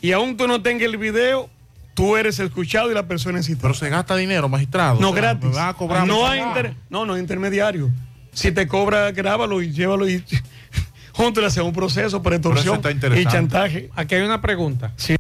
[0.02, 1.50] y aún tú no tengas el video,
[1.94, 5.00] tú eres escuchado y la persona es Pero se gasta dinero, magistrado.
[5.00, 5.50] No, O sea, gratis.
[5.50, 6.60] me va a cobrar no, hay trabajo.
[6.60, 7.90] inter- no, no hay intermediario.
[8.34, 10.24] Si te cobra, grábalo y llévalo y
[11.14, 12.80] junto hacen un proceso por extorsión
[13.16, 13.90] y chantaje.
[13.96, 14.92] Aquí hay una pregunta.
[14.96, 15.16] Sí.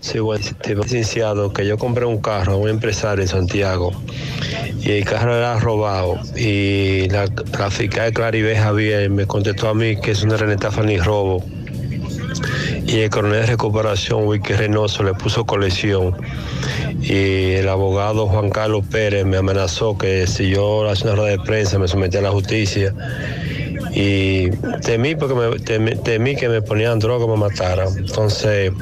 [0.00, 0.82] Sí, buen sistema.
[0.82, 3.92] Licenciado, que yo compré un carro a un empresario en Santiago
[4.80, 7.26] y el carro era robado y la,
[7.58, 11.44] la fiscal Claribel Javier me contestó a mí que es una renetafa ni robo
[12.86, 16.16] y el coronel de recuperación Wilkie Reynoso le puso colección
[17.02, 21.38] y el abogado Juan Carlos Pérez me amenazó que si yo hacía una rueda de
[21.40, 22.94] prensa me sometía a la justicia
[23.92, 24.50] y
[24.82, 28.72] temí porque temí, temí que me ponían droga me mataran entonces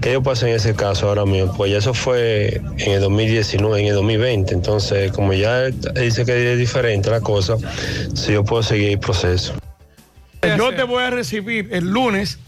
[0.00, 1.54] ¿Qué yo pasé en ese caso ahora mismo?
[1.56, 4.54] Pues ya eso fue en el 2019, en el 2020.
[4.54, 7.56] Entonces, como ya dice que es diferente la cosa,
[8.14, 9.54] si yo puedo seguir el proceso.
[10.42, 12.38] Yo te voy a recibir el lunes,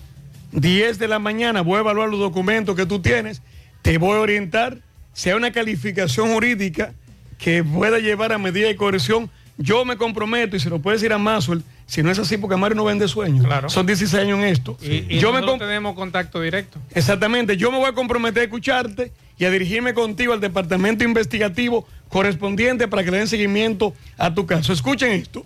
[0.52, 3.42] 10 de la mañana, voy a evaluar los documentos que tú tienes,
[3.82, 4.78] te voy a orientar,
[5.12, 6.92] si hay una calificación jurídica
[7.38, 11.12] que pueda llevar a medida de corrección, yo me comprometo y se lo puedes decir
[11.12, 13.46] a Maxwell, si no es así porque Mario no vende sueños.
[13.70, 14.76] Son 16 años en esto.
[14.82, 16.78] Y, y yo me com- tenemos contacto directo.
[16.94, 21.86] Exactamente, yo me voy a comprometer a escucharte y a dirigirme contigo al departamento investigativo
[22.08, 24.72] correspondiente para que le den seguimiento a tu caso.
[24.72, 25.44] Escuchen esto.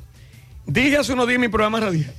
[0.66, 2.12] Dije hace unos días en mi programa radial,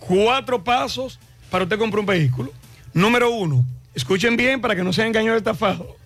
[0.00, 1.18] cuatro pasos
[1.50, 2.52] para usted comprar un vehículo.
[2.94, 3.64] Número uno,
[3.94, 5.96] escuchen bien para que no sea engañado estafado.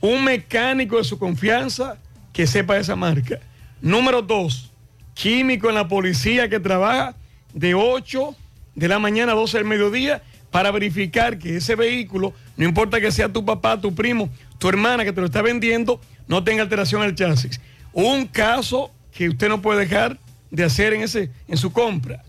[0.00, 1.96] Un mecánico de su confianza
[2.32, 3.38] que sepa esa marca.
[3.80, 4.70] Número dos,
[5.14, 7.14] químico en la policía que trabaja
[7.54, 8.34] de 8
[8.74, 13.10] de la mañana a 12 del mediodía para verificar que ese vehículo, no importa que
[13.10, 17.02] sea tu papá, tu primo, tu hermana que te lo está vendiendo, no tenga alteración
[17.02, 17.60] al chasis.
[17.92, 20.18] Un caso que usted no puede dejar
[20.50, 22.22] de hacer en, ese, en su compra.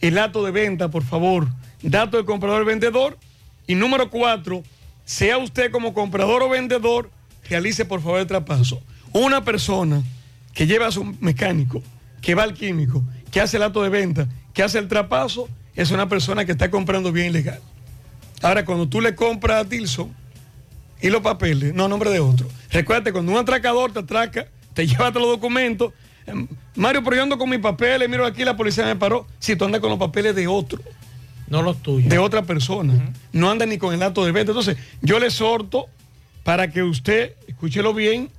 [0.00, 1.48] El dato de venta, por favor.
[1.82, 3.18] Dato del comprador vendedor.
[3.66, 4.62] Y número cuatro,
[5.04, 7.10] sea usted como comprador o vendedor,
[7.48, 8.82] realice por favor el traspaso.
[9.12, 10.02] Una persona
[10.54, 11.82] que lleva a su mecánico,
[12.20, 15.90] que va al químico, que hace el acto de venta, que hace el traspaso, es
[15.90, 17.60] una persona que está comprando bien ilegal.
[18.42, 20.14] Ahora, cuando tú le compras a Tilson
[21.00, 22.48] y los papeles, no a nombre de otro.
[22.70, 25.92] Recuérdate, cuando un atracador te atraca, te lleva hasta los documentos.
[26.26, 29.26] em, Mario, pero yo ando con mis papeles, miro aquí, la policía me paró.
[29.38, 30.80] Si tú andas con los papeles de otro.
[31.48, 32.08] No los tuyos.
[32.08, 33.12] De otra persona.
[33.32, 34.52] No anda ni con el acto de venta.
[34.52, 35.88] Entonces, yo le exhorto
[36.44, 38.30] para que usted, escúchelo bien,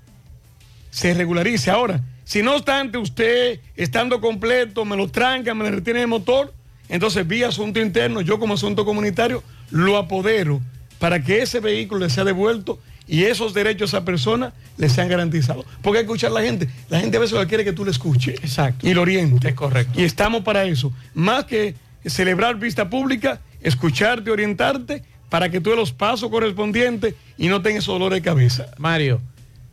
[0.92, 1.72] se regularice.
[1.72, 6.54] Ahora, si no obstante usted, estando completo, me lo tranca, me le retiene el motor,
[6.88, 10.62] entonces vía asunto interno, yo como asunto comunitario, lo apodero
[11.00, 15.10] para que ese vehículo le sea devuelto y esos derechos a esa persona le sean
[15.10, 15.66] garantizados.
[15.82, 16.70] Porque hay que escuchar a la gente.
[16.90, 18.36] La gente a veces lo que quiere que tú le escuches.
[18.36, 18.88] Exacto.
[18.88, 19.50] Y lo oriente.
[19.50, 20.00] Es correcto.
[20.00, 20.94] Y estamos para eso.
[21.14, 21.76] Más que
[22.06, 27.86] celebrar vista pública, escucharte, orientarte, para que tú dé los pasos correspondientes y no tengas
[27.86, 28.68] dolor de cabeza.
[28.78, 29.22] Mario,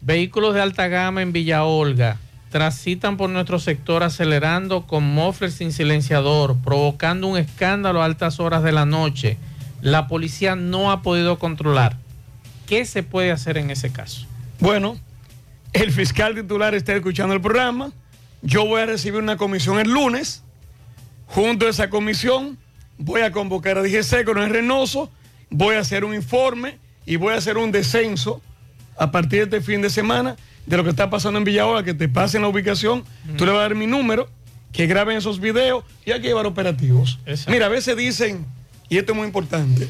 [0.01, 2.19] vehículos de alta gama en Villa Olga
[2.51, 8.63] transitan por nuestro sector acelerando con muffler sin silenciador, provocando un escándalo a altas horas
[8.63, 9.37] de la noche.
[9.81, 11.97] La policía no ha podido controlar.
[12.67, 14.27] ¿Qué se puede hacer en ese caso?
[14.61, 14.99] Bueno,
[15.73, 17.93] el fiscal titular está escuchando el programa.
[18.43, 20.43] Yo voy a recibir una comisión el lunes.
[21.27, 22.59] Junto a esa comisión
[22.97, 25.11] voy a convocar a DGC con el Reynoso,
[25.51, 28.43] voy a hacer un informe y voy a hacer un descenso
[28.99, 30.37] a partir de este fin de semana
[30.67, 33.05] de lo que está pasando en Villahola, que te pasen la ubicación,
[33.37, 34.29] tú le vas a dar mi número,
[34.73, 37.19] que graben esos videos y hay que llevar operativos.
[37.49, 38.45] Mira, a veces dicen,
[38.89, 39.89] y esto es muy importante,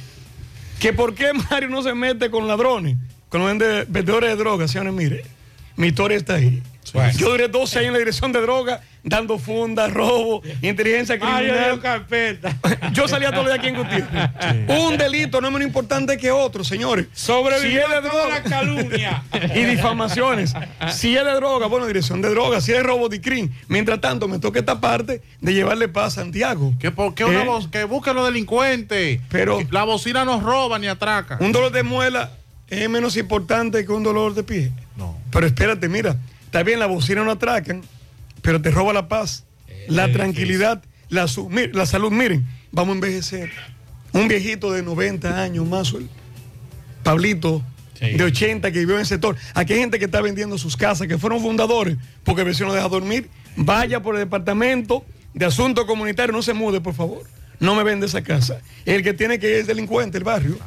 [0.78, 2.96] que por qué Mario no se mete con ladrones,
[3.28, 3.42] con
[3.88, 5.24] vendedores de drogas, señores, mire,
[5.76, 6.62] mi historia está ahí.
[7.16, 11.72] Yo duré 12 años en la dirección de drogas, dando fundas, robo, inteligencia Mario criminal.
[11.72, 12.56] dio carpeta.
[12.92, 14.80] Yo salía todos los días aquí en Gutiérrez.
[14.80, 17.06] Un delito no es menos importante que otro, señores.
[17.12, 19.22] Sobrevivió Si es de droga- la calumnia.
[19.54, 20.54] y difamaciones.
[20.90, 22.60] Si es de droga, bueno, dirección de droga.
[22.60, 23.52] Si es robo de crimen.
[23.68, 26.74] Mientras tanto, me toca esta parte de llevarle paz a Santiago.
[26.78, 27.46] Que porque una ¿Eh?
[27.46, 29.20] voz, que busquen los delincuentes.
[29.30, 31.38] Pero- la bocina nos roba ni atraca.
[31.40, 32.32] Un dolor de muela
[32.68, 34.72] es menos importante que un dolor de pie.
[34.96, 35.16] No.
[35.30, 37.82] Pero espérate, mira, está bien, la bocina no atracan,
[38.42, 39.44] pero te roba la paz,
[39.88, 41.26] la tranquilidad, la,
[41.72, 42.10] la salud.
[42.10, 43.50] Miren, vamos a envejecer.
[44.12, 46.08] Un viejito de 90 años más, el
[47.02, 47.62] Pablito,
[48.00, 49.36] de 80 que vivió en el sector.
[49.54, 52.74] Aquí hay gente que está vendiendo sus casas, que fueron fundadores, porque el vecino no
[52.74, 53.28] deja dormir.
[53.56, 55.04] Vaya por el departamento
[55.34, 57.24] de asuntos comunitarios, no se mude, por favor.
[57.60, 58.60] No me vende esa casa.
[58.84, 60.58] El que tiene que ir es delincuente, el barrio.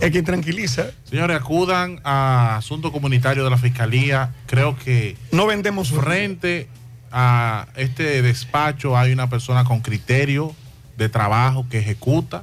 [0.00, 0.90] El que tranquiliza.
[1.04, 4.34] Señores, acudan a asunto comunitario de la fiscalía.
[4.46, 6.68] Creo que no vendemos frente
[7.12, 10.54] a este despacho hay una persona con criterio
[10.96, 12.42] de trabajo que ejecuta.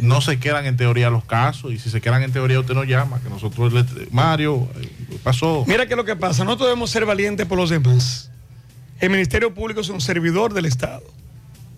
[0.00, 2.86] No se quedan en teoría los casos y si se quedan en teoría usted nos
[2.86, 5.64] llama, que nosotros le Mario eh, pasó.
[5.66, 6.44] Mira qué es lo que pasa.
[6.44, 8.30] Nosotros debemos ser valientes por los demás.
[9.00, 11.04] El Ministerio Público es un servidor del Estado.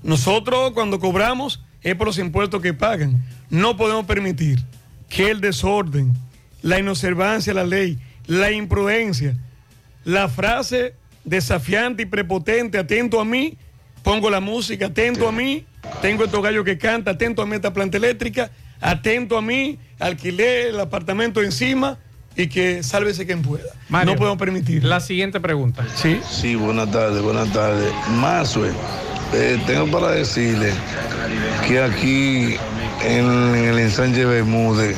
[0.02, 3.24] Nosotros cuando cobramos es por los impuestos que pagan.
[3.50, 4.64] No podemos permitir
[5.08, 6.12] que el desorden,
[6.62, 9.36] la inobservancia a la ley, la imprudencia,
[10.04, 10.94] la frase
[11.24, 13.56] desafiante y prepotente, atento a mí,
[14.02, 15.64] pongo la música, atento a mí,
[16.00, 20.68] tengo estos gallos que canta, atento a mí esta planta eléctrica, atento a mí, alquilé
[20.68, 21.98] el apartamento encima
[22.36, 23.64] y que sálvese quien pueda.
[23.88, 24.84] Mario, no podemos permitir.
[24.84, 25.84] La siguiente pregunta.
[25.96, 26.20] Sí.
[26.28, 27.92] Sí, buenas tardes, buenas tardes.
[28.12, 28.70] Mazue,
[29.34, 30.72] eh, tengo para decirle
[31.66, 32.56] que aquí
[33.04, 34.96] en, en el ensanche Bermúdez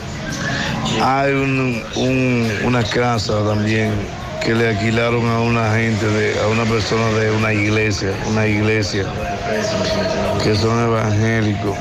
[1.03, 3.93] hay un- un- una casa también
[4.45, 9.05] que le alquilaron a una gente, de, a una persona de una iglesia, una iglesia,
[10.43, 11.77] que son evangélicos.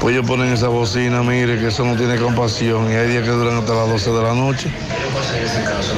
[0.00, 3.30] Pues ellos ponen esa bocina, mire, que eso no tiene compasión, y hay días que
[3.30, 4.70] duran hasta las 12 de la noche.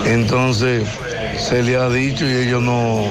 [0.07, 0.89] Entonces,
[1.39, 3.05] se le ha dicho y ellos no,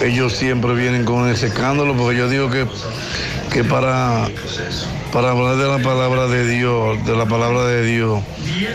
[0.00, 2.64] ellos siempre vienen con ese escándalo, porque yo digo que,
[3.50, 4.28] que para,
[5.12, 8.22] para hablar de la palabra de Dios, de la palabra de Dios,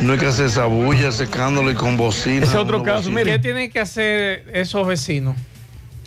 [0.02, 2.46] no hay que hacer esa bulla, ese escándalo y con bocina.
[2.46, 3.20] Ese otro caso, bocina.
[3.20, 3.32] mire.
[3.34, 5.36] ¿Qué tienen que hacer esos vecinos?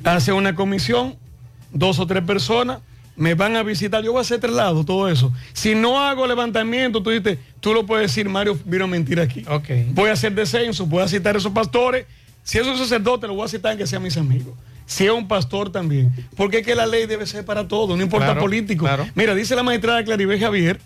[0.04, 1.16] Hace una comisión,
[1.72, 2.80] dos o tres personas,
[3.16, 5.32] me van a visitar, yo voy a hacer traslado, todo eso.
[5.52, 9.44] Si no hago levantamiento, tú dices, tú lo puedes decir, Mario vino a mentir aquí.
[9.92, 12.06] Voy a hacer descenso, voy a citar a esos pastores.
[12.44, 14.54] Si es un sacerdote, lo voy a citar que sean mis amigos.
[14.88, 16.10] Si es un pastor también.
[16.34, 18.86] Porque es que la ley debe ser para todo, no importa Claro, político.
[18.86, 19.06] claro.
[19.14, 20.80] Mira, dice la magistrada Claribel Javier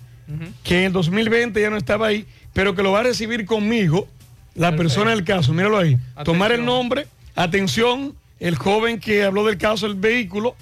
[0.64, 4.08] que en el 2020 ya no estaba ahí, pero que lo va a recibir conmigo
[4.54, 5.52] la persona del caso.
[5.52, 5.96] Míralo ahí.
[6.24, 7.06] Tomar el nombre,
[7.36, 10.56] atención, el joven que habló del caso del vehículo.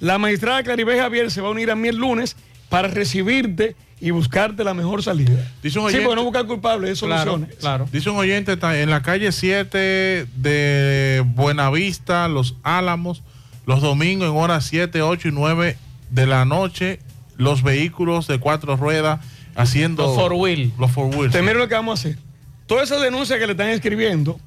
[0.00, 2.34] La magistrada Claribel Javier se va a unir a mí el lunes
[2.68, 5.32] para recibirte y buscarte la mejor salida.
[5.62, 7.56] Dice un Sí, porque no buscar culpable, es soluciones.
[7.90, 13.22] Dice un oyente en la calle 7 de Buenavista, Los Álamos,
[13.64, 15.78] los domingos en horas 7, 8 y 9
[16.10, 17.00] de la noche,
[17.36, 19.20] los vehículos de cuatro ruedas
[19.54, 20.72] haciendo Los four wheel.
[20.78, 21.32] Los four wheels.
[21.32, 22.18] Te miro lo que vamos a hacer.
[22.66, 24.38] Todas esas denuncias que le están escribiendo,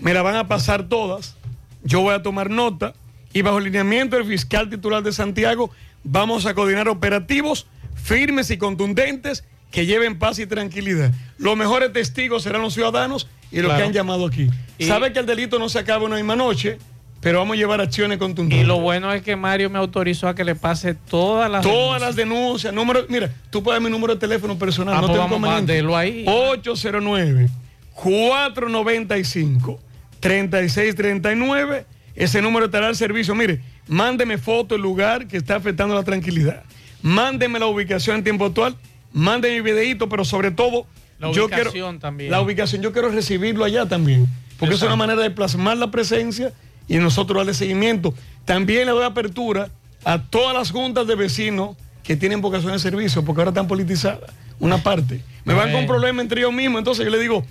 [0.00, 1.36] me la van a pasar todas.
[1.84, 2.94] Yo voy a tomar nota
[3.32, 5.70] y bajo el lineamiento del fiscal titular de Santiago
[6.04, 7.66] vamos a coordinar operativos
[8.02, 11.12] firmes y contundentes que lleven paz y tranquilidad.
[11.38, 13.78] Los mejores testigos serán los ciudadanos y los Claro.
[13.78, 14.50] que han llamado aquí.
[14.78, 16.78] Y- Sabe que el delito no se acaba una misma noche,
[17.20, 18.64] pero vamos a llevar acciones contundentes.
[18.64, 22.00] Y lo bueno es que Mario me autorizó a que le pase todas las Todas
[22.02, 25.12] las denuncias, número, mira, tú puedes dar mi número de teléfono personal, Ah, no pues
[25.18, 26.24] tengo vamos, ahí.
[26.26, 27.48] 809
[27.94, 29.80] 495
[30.20, 31.86] 3639.
[32.14, 33.34] Ese número estará al servicio.
[33.34, 36.62] Mire, mándeme foto del lugar que está afectando la tranquilidad.
[37.02, 38.76] Mándeme la ubicación en tiempo actual.
[39.12, 40.86] Mándeme mi videito, pero sobre todo,
[41.18, 42.30] La yo ubicación quiero también.
[42.30, 42.82] la ubicación.
[42.82, 44.26] Yo quiero recibirlo allá también,
[44.58, 46.52] porque es una manera de plasmar la presencia
[46.88, 48.14] y nosotros darle seguimiento.
[48.44, 49.68] También le doy apertura
[50.04, 54.30] a todas las juntas de vecinos que tienen vocación de servicio, porque ahora están politizadas.
[54.58, 55.20] Una parte.
[55.44, 57.44] Me van con problemas entre ellos mismos, entonces yo le digo,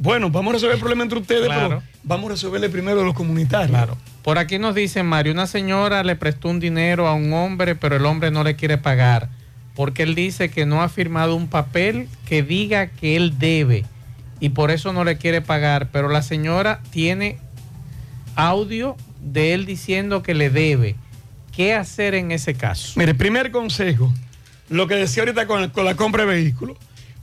[0.00, 1.68] bueno, vamos a resolver el problema entre ustedes, Claro.
[1.68, 3.70] pero vamos a resolverle primero a los comunitarios.
[3.70, 3.96] Claro.
[4.22, 7.96] Por aquí nos dice Mario, una señora le prestó un dinero a un hombre, pero
[7.96, 9.28] el hombre no le quiere pagar,
[9.76, 13.84] porque él dice que no ha firmado un papel que diga que él debe
[14.40, 17.38] y por eso no le quiere pagar, pero la señora tiene
[18.36, 20.96] audio de él diciendo que le debe.
[21.54, 22.92] ¿Qué hacer en ese caso?
[22.96, 24.12] Mire, primer consejo,
[24.70, 26.78] lo que decía ahorita con, con la compra de vehículos.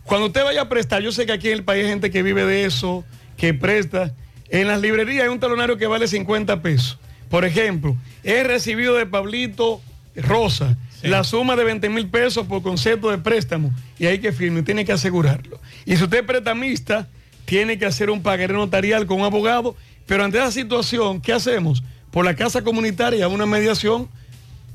[0.07, 2.23] Cuando usted vaya a prestar, yo sé que aquí en el país hay gente que
[2.23, 3.03] vive de eso,
[3.35, 4.13] que presta.
[4.49, 6.97] En las librerías hay un talonario que vale 50 pesos.
[7.29, 7.93] Por ejemplo,
[8.23, 9.81] he recibido de Pablito
[10.15, 14.63] Rosa la suma de 20 mil pesos por concepto de préstamo y hay que firmar,
[14.63, 15.59] tiene que asegurarlo.
[15.85, 17.09] Y si usted es prestamista,
[17.43, 19.75] tiene que hacer un pagaré notarial con un abogado.
[20.05, 21.83] Pero ante esa situación, ¿qué hacemos?
[22.11, 24.07] Por la casa comunitaria, una mediación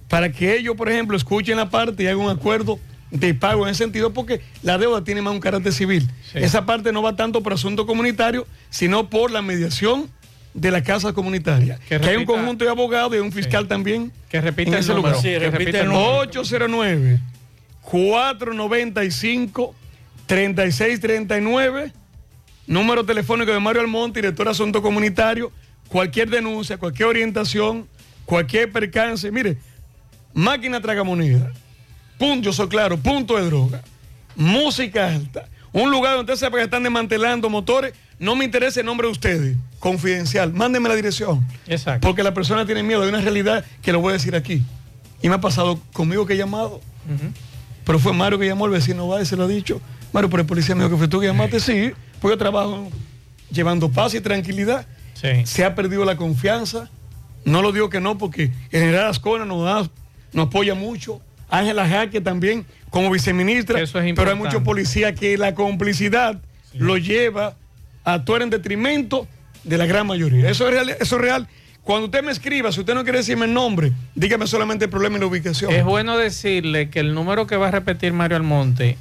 [0.09, 2.78] para que ellos, por ejemplo, escuchen la parte y hagan un acuerdo
[3.12, 6.10] de pago en ese sentido, porque la deuda tiene más un carácter civil.
[6.34, 10.10] Esa parte no va tanto por asunto comunitario, sino por la mediación
[10.55, 11.78] de la casa comunitaria.
[11.89, 14.10] Que, hay un conjunto de abogados y un fiscal también.
[14.28, 15.14] Que repita en el ese número.
[15.14, 15.22] lugar.
[15.22, 16.18] Sí, Que repita el el número.
[16.20, 17.20] 809
[17.82, 19.74] 495
[20.26, 21.93] 3639
[22.66, 25.52] número telefónico de Mario Almonte, director de Asunto Comunitario,
[25.89, 27.89] cualquier denuncia, cualquier orientación,
[28.24, 29.30] cualquier percance.
[29.30, 29.59] Mire,
[30.32, 31.52] máquina tragamoneda,
[32.23, 33.82] punto, yo soy claro, punto de droga,
[34.36, 38.86] música alta, un lugar donde usted sepa que están desmantelando motores, no me interesa el
[38.86, 41.44] nombre de ustedes, confidencial, mándenme la dirección.
[41.66, 42.07] Exacto.
[42.07, 44.62] Porque la persona tiene miedo, hay una realidad que lo voy a decir aquí.
[45.20, 46.81] Y me ha pasado conmigo que he llamado.
[47.85, 49.81] Pero fue Mario que llamó, el vecino va y se lo ha dicho.
[50.12, 51.59] Mario, pero el policía me dijo que fue tú que llamaste.
[51.59, 51.90] Sí,
[52.20, 52.89] pues yo trabajo
[53.51, 54.86] llevando paz y tranquilidad.
[55.44, 56.89] Se ha perdido la confianza.
[57.44, 59.90] No lo digo que no, porque en General Ascona nos da
[60.32, 61.20] nos apoya mucho.
[61.52, 63.80] Ángela Jaque también como viceministra.
[63.80, 66.40] Eso es pero hay muchos policías que la complicidad
[66.72, 67.56] lo lleva
[68.04, 69.28] a actuar en detrimento
[69.62, 70.48] de la gran mayoría.
[70.48, 70.96] Eso es real.
[70.98, 71.46] Eso es real.
[71.84, 75.18] Cuando usted me escriba, si usted no quiere decirme el nombre, dígame solamente el problema
[75.18, 75.72] y la ubicación.
[75.72, 78.96] Es bueno decirle que el número que va a repetir Mario Almonte,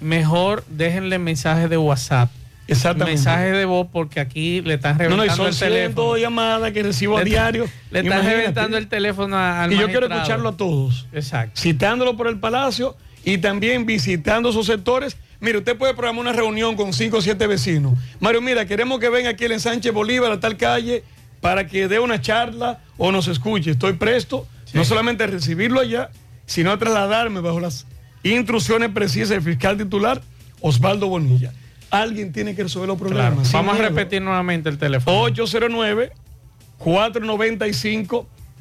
[0.00, 2.30] mejor déjenle mensajes de WhatsApp.
[2.68, 3.16] Exactamente.
[3.18, 6.14] Mensajes de voz porque aquí le están No, no, y reventando son el teléfono.
[6.14, 7.66] 100 llamadas que recibo a diario.
[7.90, 11.06] Le están reventando el teléfono a- al Y yo quiero escucharlo a todos.
[11.12, 11.58] Exacto.
[11.60, 15.16] Citándolo por el Palacio y también visitando sus sectores.
[15.40, 17.98] Mire, usted puede programar una reunión con cinco o siete vecinos.
[18.20, 21.04] Mario, mira, queremos que venga aquí el ensanche Bolívar a tal calle
[21.40, 23.70] para que dé una charla o nos escuche.
[23.70, 26.10] Estoy presto, no solamente a recibirlo allá,
[26.44, 27.86] sino a trasladarme bajo las
[28.24, 30.20] instrucciones precisas del fiscal titular,
[30.60, 31.52] Osvaldo Bonilla.
[31.90, 33.50] Alguien tiene que resolver los problemas.
[33.52, 35.26] Vamos a repetir nuevamente el teléfono.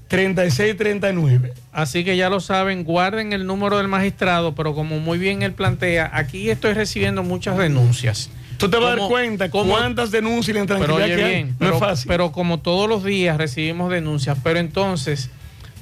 [0.10, 1.52] 809-495-3639.
[1.72, 5.54] Así que ya lo saben, guarden el número del magistrado, pero como muy bien él
[5.54, 8.30] plantea, aquí estoy recibiendo muchas denuncias.
[8.58, 11.32] Tú te vas a dar cuenta como- cuántas denuncias y la Pero oye que hay.
[11.32, 12.08] bien, no pero, es fácil.
[12.08, 15.30] pero como todos los días recibimos denuncias, pero entonces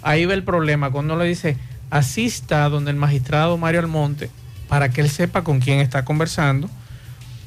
[0.01, 1.55] ahí va el problema, cuando le dice,
[1.89, 4.29] asista donde el magistrado Mario Almonte,
[4.67, 6.69] para que él sepa con quién está conversando,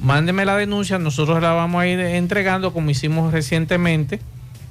[0.00, 4.20] mándeme la denuncia, nosotros la vamos a ir entregando como hicimos recientemente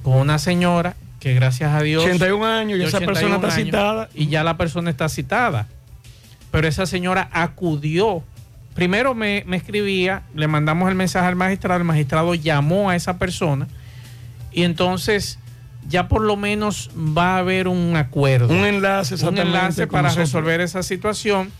[0.04, 2.04] con una señora que gracias a Dios...
[2.04, 4.10] 81 años y esa persona 81 está citada.
[4.14, 5.68] Y ya la persona está citada.
[6.52, 8.24] Pero esa señora acudió.
[8.74, 13.18] Primero me, me escribía, le mandamos el mensaje al magistrado, el magistrado llamó a esa
[13.18, 13.68] persona
[14.52, 15.40] y entonces
[15.88, 18.50] ya por lo menos va a haber un acuerdo.
[18.50, 20.28] Un enlace, Un exactamente, enlace con para nosotros.
[20.28, 21.52] resolver esa situación.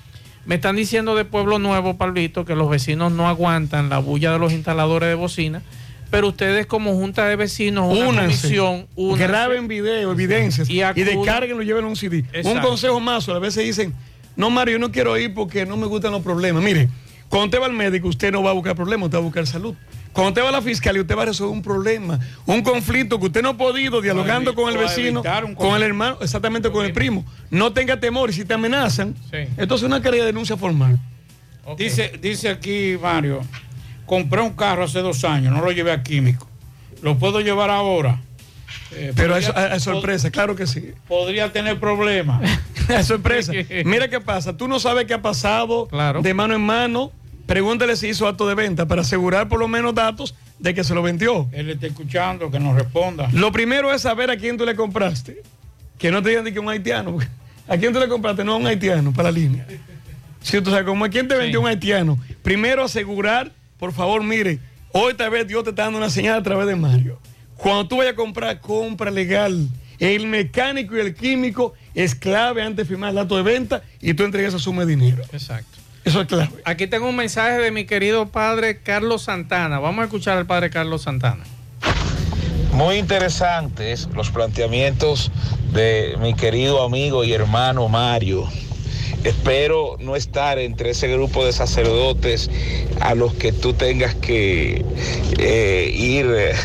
[0.48, 4.40] Me están diciendo de Pueblo Nuevo, Pablito, que los vecinos no aguantan la bulla de
[4.40, 5.62] los instaladores de bocina,
[6.10, 8.48] pero ustedes como junta de vecinos, una Únanse.
[8.48, 9.28] comisión, únanse.
[9.28, 11.06] graben video, evidencias y, acudan.
[11.06, 12.24] descarguenlo y lleven un CD.
[12.46, 13.94] Un consejo más, a veces dicen,
[14.38, 16.64] no Mario, yo no quiero ir porque no me gustan los problemas.
[16.64, 16.88] Mire,
[17.28, 19.46] cuando usted va al médico, usted no va a buscar problemas, usted va a buscar
[19.46, 19.76] salud.
[20.18, 23.28] Cuando usted va a la fiscalía, usted va a resolver un problema, un conflicto que
[23.28, 25.22] usted no ha podido dialogando con el a vecino,
[25.56, 27.24] con el hermano, exactamente con el primo.
[27.52, 29.14] No tenga temor y si te amenazan,
[29.58, 30.98] entonces una querella de denuncia formal.
[31.78, 33.42] Dice, dice aquí Mario,
[34.08, 36.50] compré un carro hace dos años, no lo llevé a químico.
[37.04, 38.20] ¿Lo puedo llevar ahora?
[38.94, 40.94] Eh, Pero podría- eso es sorpresa, claro que sí.
[41.08, 42.42] Podría tener problemas.
[42.90, 43.52] Es sorpresa.
[43.86, 44.58] Mira qué pasa.
[44.58, 45.88] Tú no sabes qué ha pasado
[46.24, 47.12] de mano en mano.
[47.48, 50.94] Pregúntale si hizo acto de venta para asegurar por lo menos datos de que se
[50.94, 51.48] lo vendió.
[51.54, 53.30] Él está escuchando, que nos responda.
[53.32, 55.42] Lo primero es saber a quién tú le compraste.
[55.98, 57.18] Que no te digan de que un haitiano.
[57.68, 58.44] ¿A quién tú le compraste?
[58.44, 59.66] No a un haitiano para la línea.
[60.42, 62.20] Si tú sabes cómo a quién te vendió un haitiano.
[62.44, 64.60] Primero asegurar, por favor, mire,
[64.92, 67.20] hoy tal vez Dios te está dando una señal a través de Mario.
[67.56, 69.68] Cuando tú vayas a comprar, compra legal.
[70.00, 74.14] El mecánico y el químico es clave antes de firmar el acto de venta y
[74.14, 75.24] tú entregas esa suma de dinero.
[75.32, 75.77] Exacto.
[76.08, 76.50] Eso es clave.
[76.64, 79.80] Aquí tengo un mensaje de mi querido padre Carlos Santana.
[79.80, 81.44] Vamos a escuchar al padre Carlos Santana.
[82.72, 85.34] Muy interesantes los planteamientos
[85.74, 88.48] de mi querido amigo y hermano Mario.
[89.26, 92.50] Espero no estar entre ese grupo de sacerdotes
[93.02, 94.86] a los que tú tengas que
[95.40, 96.56] eh, ir eh,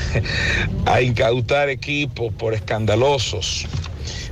[0.86, 3.66] a incautar equipos por escandalosos.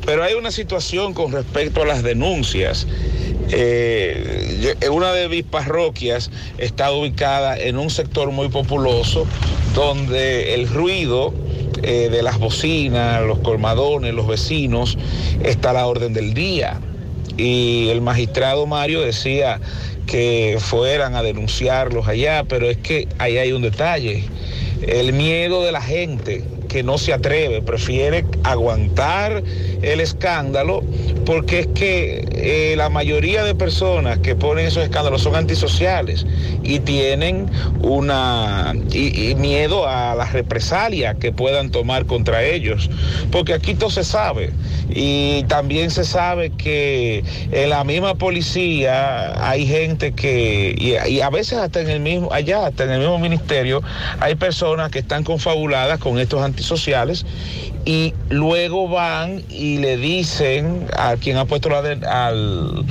[0.04, 2.86] Pero hay una situación con respecto a las denuncias.
[3.52, 9.26] Eh, eh, una de mis parroquias está ubicada en un sector muy populoso
[9.74, 11.34] donde el ruido
[11.82, 14.98] eh, de las bocinas, los colmadones, los vecinos,
[15.42, 16.80] está a la orden del día.
[17.36, 19.60] Y el magistrado Mario decía
[20.06, 24.24] que fueran a denunciarlos allá, pero es que ahí hay un detalle.
[24.82, 29.42] El miedo de la gente que no se atreve, prefiere aguantar
[29.82, 30.82] el escándalo,
[31.26, 36.24] porque es que eh, la mayoría de personas que ponen esos escándalos son antisociales
[36.62, 37.50] y tienen
[37.82, 42.88] una y, miedo a la represalia que puedan tomar contra ellos,
[43.32, 44.52] porque aquí todo se sabe.
[44.92, 51.30] Y también se sabe que en la misma policía hay gente que y, y a
[51.30, 53.82] veces hasta en el mismo allá hasta en el mismo ministerio
[54.18, 56.59] hay personas que están confabuladas con estos antisociales
[57.84, 62.84] y luego van y le dicen a quien ha puesto la al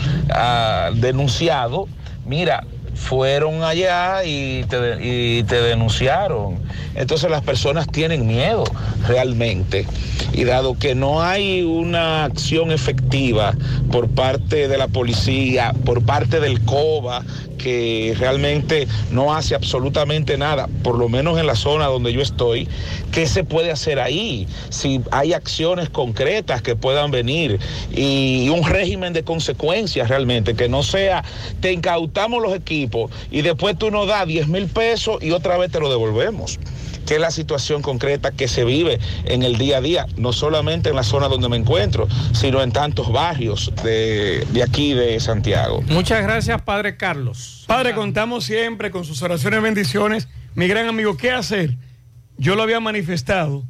[0.99, 1.87] denunciado,
[2.25, 2.63] mira,
[2.99, 6.59] fueron allá y te, y te denunciaron.
[6.95, 8.65] Entonces las personas tienen miedo
[9.07, 9.87] realmente.
[10.33, 13.53] Y dado que no hay una acción efectiva
[13.91, 17.23] por parte de la policía, por parte del COBA,
[17.59, 22.67] que realmente no hace absolutamente nada, por lo menos en la zona donde yo estoy,
[23.11, 24.47] ¿qué se puede hacer ahí?
[24.69, 27.59] Si hay acciones concretas que puedan venir
[27.91, 31.23] y un régimen de consecuencias realmente, que no sea,
[31.59, 32.88] te incautamos los equipos
[33.31, 36.59] y después tú nos das 10 mil pesos y otra vez te lo devolvemos
[37.09, 40.89] que es la situación concreta que se vive en el día a día, no solamente
[40.89, 45.81] en la zona donde me encuentro, sino en tantos barrios de, de aquí de Santiago.
[45.87, 47.63] Muchas gracias, Padre Carlos.
[47.65, 50.27] Padre, contamos siempre con sus oraciones y bendiciones.
[50.53, 51.77] Mi gran amigo, ¿qué hacer?
[52.37, 53.63] Yo lo había manifestado.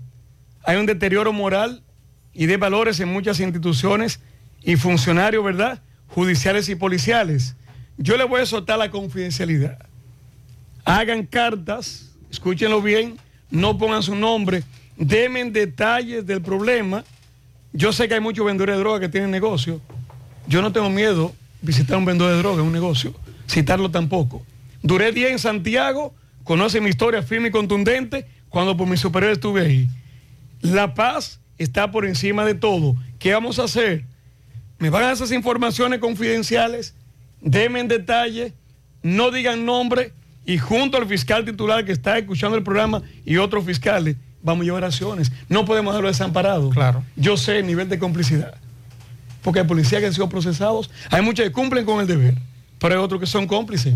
[0.65, 1.83] Hay un deterioro moral
[2.33, 4.19] y de valores en muchas instituciones
[4.63, 5.81] y funcionarios, ¿verdad?
[6.07, 7.55] Judiciales y policiales.
[8.01, 9.77] Yo le voy a soltar la confidencialidad.
[10.85, 13.17] Hagan cartas, escúchenlo bien,
[13.51, 14.63] no pongan su nombre,
[14.95, 17.03] demen detalles del problema.
[17.73, 19.81] Yo sé que hay muchos vendedores de droga que tienen negocio.
[20.47, 23.13] Yo no tengo miedo visitar un vendedor de droga, un negocio,
[23.49, 24.45] citarlo tampoco.
[24.81, 26.15] Duré 10 en Santiago,
[26.45, 29.89] conoce mi historia firme y contundente cuando por mi superior estuve ahí.
[30.61, 32.95] La paz está por encima de todo.
[33.19, 34.05] ¿Qué vamos a hacer?
[34.77, 36.95] Me van a dar esas informaciones confidenciales,
[37.41, 38.53] denme en detalle,
[39.01, 40.13] no digan nombre
[40.45, 44.65] y junto al fiscal titular que está escuchando el programa y otros fiscales, vamos a
[44.65, 45.31] llevar acciones.
[45.47, 46.69] No podemos dejarlo desamparado.
[46.69, 47.03] Claro.
[47.15, 48.55] Yo sé el nivel de complicidad.
[49.41, 52.35] Porque hay policías que han sido procesados, hay muchos que cumplen con el deber,
[52.77, 53.95] pero hay otros que son cómplices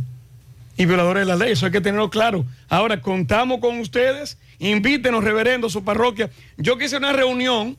[0.77, 1.51] y violadores de la ley.
[1.51, 2.45] Eso hay que tenerlo claro.
[2.69, 4.37] Ahora, contamos con ustedes.
[4.59, 6.29] Invítenos, reverendo, a su parroquia.
[6.57, 7.77] Yo quise una reunión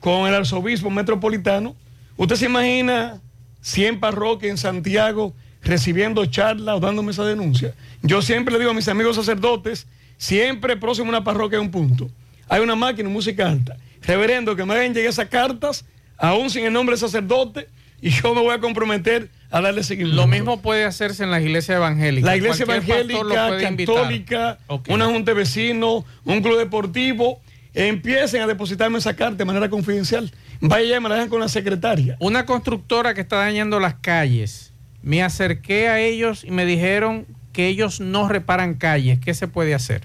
[0.00, 1.76] con el arzobispo metropolitano.
[2.16, 3.20] Usted se imagina
[3.66, 7.74] 100 parroquias en Santiago recibiendo charlas o dándome esa denuncia.
[8.00, 11.72] Yo siempre le digo a mis amigos sacerdotes, siempre próximo a una parroquia hay un
[11.72, 12.08] punto.
[12.48, 13.76] Hay una máquina música alta.
[14.02, 15.84] Reverendo, que me hagan llegar esas cartas,
[16.16, 17.68] aún sin el nombre de sacerdote,
[18.00, 20.14] y yo me voy a comprometer a darle seguimiento.
[20.22, 22.24] Lo mismo puede hacerse en las iglesias evangélicas.
[22.24, 27.40] La iglesia Cualquier evangélica, católica, una junta de vecinos, un club deportivo,
[27.74, 30.30] empiecen a depositarme esa carta de manera confidencial.
[30.60, 32.16] Vaya y me la dejan con la secretaria.
[32.20, 34.72] Una constructora que está dañando las calles.
[35.02, 39.18] Me acerqué a ellos y me dijeron que ellos no reparan calles.
[39.20, 40.02] ¿Qué se puede hacer?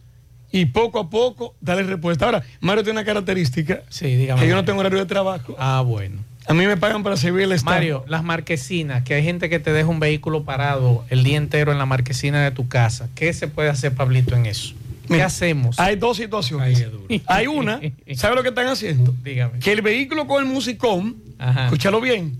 [0.50, 2.24] y poco a poco darle respuesta.
[2.26, 4.40] Ahora, Mario tiene una característica Sí, dígame.
[4.40, 5.54] que yo no tengo horario de trabajo.
[5.58, 6.24] Ah, bueno.
[6.50, 7.76] A mí me pagan para servir el Estado.
[7.76, 11.70] Mario, las marquesinas, que hay gente que te deja un vehículo parado el día entero
[11.70, 13.08] en la marquesina de tu casa.
[13.14, 14.74] ¿Qué se puede hacer, Pablito, en eso?
[15.06, 15.78] ¿Qué Mira, hacemos?
[15.78, 16.84] Hay dos situaciones.
[17.26, 17.80] Hay una,
[18.16, 19.14] ¿sabe lo que están haciendo?
[19.22, 19.60] Dígame.
[19.60, 21.66] Que el vehículo con el musicón, Ajá.
[21.66, 22.36] escúchalo bien,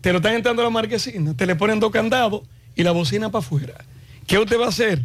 [0.00, 2.42] te lo están entrando a la marquesina, te le ponen dos candados
[2.74, 3.84] y la bocina para afuera.
[4.26, 5.00] ¿Qué usted va a hacer?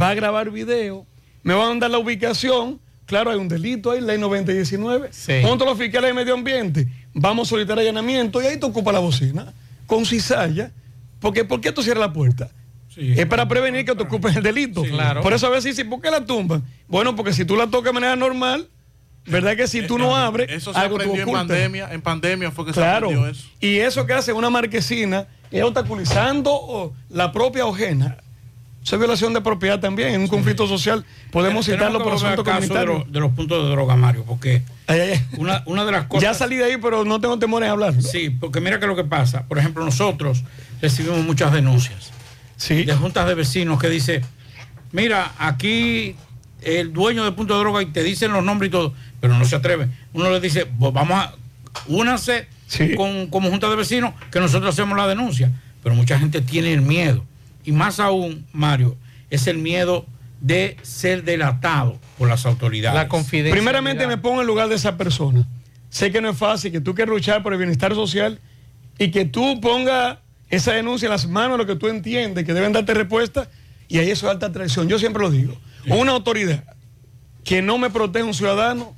[0.00, 1.06] Va a grabar video,
[1.44, 2.80] me van a dar la ubicación.
[3.06, 5.10] Claro, hay un delito ahí, ley 9019.
[5.12, 5.42] Sí.
[5.42, 8.92] Junto a los fiscales de medio ambiente, vamos a solicitar allanamiento y ahí te ocupa
[8.92, 9.52] la bocina
[9.86, 10.70] con cizalla.
[11.20, 12.50] Porque, ¿Por qué tú cierras la puerta?
[12.96, 14.82] es para prevenir que te ocupes el delito.
[14.82, 15.20] claro.
[15.22, 16.62] Por eso a veces dicen, ¿por qué la tumban?
[16.86, 18.68] Bueno, porque si tú la tocas de manera normal,
[19.26, 21.92] ¿verdad que si tú no abres, Eso se algo aprendió en pandemia.
[21.92, 23.08] En pandemia fue que Claro.
[23.08, 23.48] se aprendió eso.
[23.60, 28.18] Y eso que hace una marquesina es obstaculizando oh, la propia ojena.
[28.84, 30.10] Eso es violación de propiedad también.
[30.14, 32.98] En un conflicto social podemos Tenemos citarlo por asunto de, comunitario.
[32.98, 34.62] los- de los puntos de droga, Mario, porque
[35.38, 36.22] una, una de las cosas...
[36.22, 37.94] Ya salí de ahí, pero no tengo temores a hablar.
[38.02, 39.46] Sí, porque mira que lo que pasa.
[39.48, 40.44] Por ejemplo, nosotros
[40.82, 42.10] recibimos muchas denuncias
[42.56, 42.84] Sí.
[42.84, 44.20] de juntas de vecinos que dice,
[44.92, 46.14] mira, aquí
[46.62, 49.44] el dueño de punto de droga y te dicen los nombres y todo, pero no
[49.46, 49.88] se atreve.
[50.12, 51.34] Uno le dice, pues vamos a
[51.88, 52.94] únanse Sí.
[52.96, 55.50] con, como junta de vecinos que nosotros hacemos la denuncia.
[55.82, 57.24] Pero mucha gente tiene el miedo.
[57.64, 58.96] Y más aún, Mario,
[59.30, 60.06] es el miedo
[60.40, 62.94] de ser delatado por las autoridades.
[62.94, 63.54] La confidencialidad.
[63.56, 65.46] Primeramente me pongo en lugar de esa persona.
[65.90, 68.40] Sé que no es fácil, que tú quieres luchar por el bienestar social
[68.98, 70.18] y que tú pongas
[70.50, 73.48] esa denuncia en las manos de lo que tú entiendes que deben darte respuesta
[73.88, 74.88] y ahí eso es alta traición.
[74.88, 75.56] Yo siempre lo digo.
[75.88, 76.64] Una autoridad
[77.44, 78.94] que no me protege a un ciudadano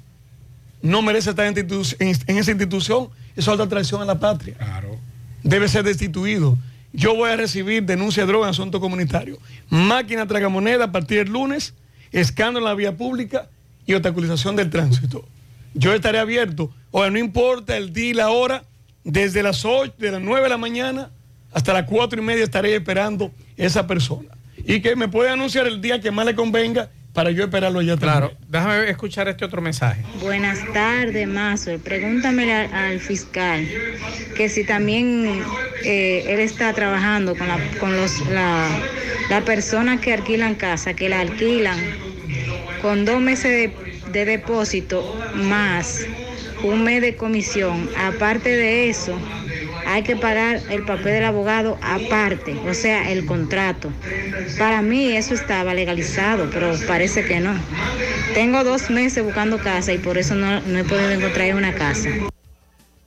[0.82, 4.18] no merece estar en, institu- en- en esa institución, eso es alta traición a la
[4.18, 4.55] patria.
[4.55, 4.97] Claro.
[5.43, 6.56] Debe ser destituido.
[6.97, 9.39] Yo voy a recibir denuncia de droga en asunto comunitario.
[9.68, 11.74] Máquina tragamoneda a partir del lunes,
[12.10, 13.51] escándalo en la vía pública
[13.85, 15.28] y obstaculización del tránsito.
[15.74, 18.64] Yo estaré abierto, o no importa el día y la hora,
[19.05, 21.10] desde las 8, de las 9 de la mañana
[21.52, 24.31] hasta las 4 y media estaré esperando esa persona.
[24.56, 27.97] Y que me puede anunciar el día que más le convenga para yo esperarlo allá
[27.97, 28.51] Claro, también.
[28.52, 30.02] déjame escuchar este otro mensaje.
[30.20, 31.78] Buenas tardes, Mazo.
[31.82, 33.66] Pregúntame al, al fiscal
[34.36, 35.43] que si también
[35.84, 38.68] eh, él está trabajando con la, con los, la,
[39.30, 41.78] la persona que alquilan casa, que la alquilan
[42.82, 43.72] con dos meses de,
[44.12, 46.06] de depósito más
[46.62, 47.88] un mes de comisión.
[47.98, 49.18] Aparte de eso,
[49.86, 53.92] hay que pagar el papel del abogado aparte, o sea, el contrato.
[54.58, 57.54] Para mí eso estaba legalizado, pero parece que no.
[58.34, 62.08] Tengo dos meses buscando casa y por eso no, no he podido encontrar una casa.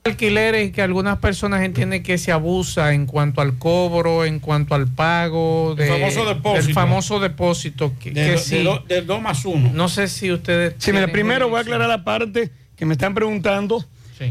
[0.04, 4.88] alquileres que algunas personas entienden que se abusa en cuanto al cobro, en cuanto al
[4.88, 6.66] pago de, El famoso depósito.
[6.66, 8.56] del famoso depósito que, De que sí.
[8.58, 9.70] de do- de dos más uno.
[9.74, 10.74] No sé si ustedes.
[10.78, 13.84] Sí, mira, primero voy a aclarar la parte que me están preguntando.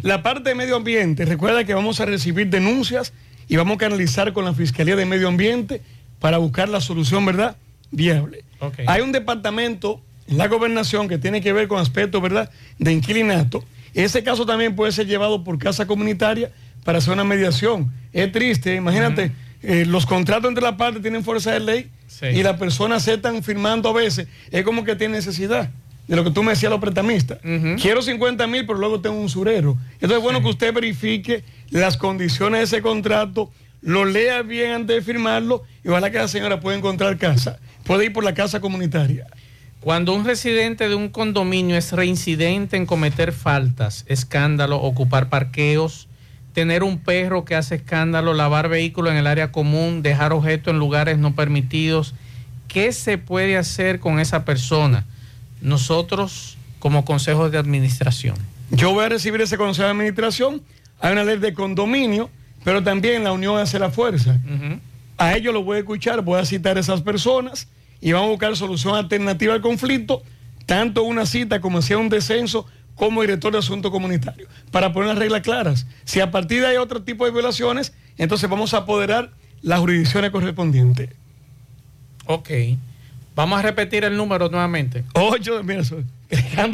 [0.04, 3.14] La parte de medio ambiente, recuerda que vamos a recibir denuncias
[3.48, 5.82] y vamos a canalizar con la Fiscalía de Medio Ambiente
[6.20, 7.56] para buscar la solución, ¿verdad?
[7.92, 8.44] Viable.
[8.88, 13.64] Hay un departamento en la gobernación que tiene que ver con aspectos, ¿verdad?, de inquilinato.
[13.96, 16.52] Ese caso también puede ser llevado por casa comunitaria
[16.84, 17.92] para hacer una mediación.
[18.14, 19.32] Es triste, imagínate,
[19.64, 22.28] eh, los contratos entre las partes tienen fuerza de ley Sí.
[22.28, 24.28] y las personas se están firmando a veces.
[24.52, 25.70] Es como que tiene necesidad
[26.10, 27.38] de lo que tú me decías los prestamistas.
[27.80, 29.78] Quiero 50 mil, pero luego tengo un surero.
[29.94, 34.96] Entonces es bueno que usted verifique las condiciones de ese contrato, lo lea bien antes
[34.96, 37.60] de firmarlo y ojalá que la señora pueda encontrar casa.
[37.84, 39.28] Puede ir por la casa comunitaria.
[39.82, 46.08] Cuando un residente de un condominio es reincidente en cometer faltas, escándalo, ocupar parqueos,
[46.54, 50.80] tener un perro que hace escándalo, lavar vehículos en el área común, dejar objetos en
[50.80, 52.16] lugares no permitidos,
[52.68, 55.06] ¿qué se puede hacer con esa persona?
[55.62, 58.36] Nosotros como consejos de administración.
[58.72, 60.62] Yo voy a recibir ese consejo de administración.
[61.00, 62.30] Hay una ley de condominio,
[62.64, 64.40] pero también la unión hace la fuerza.
[65.18, 67.68] A ellos los voy a escuchar, voy a citar a esas personas
[68.02, 70.24] y vamos a buscar solución alternativa al conflicto,
[70.66, 72.66] tanto una cita como sea un descenso
[72.96, 75.88] como director de asuntos comunitarios, para poner las reglas claras.
[76.04, 79.32] Si a partir de ahí hay otro tipo de violaciones, entonces vamos a apoderar
[79.62, 81.10] las jurisdicciones correspondientes.
[82.26, 82.50] Ok.
[83.40, 85.06] Vamos a repetir el número nuevamente.
[85.14, 85.82] 8, mira,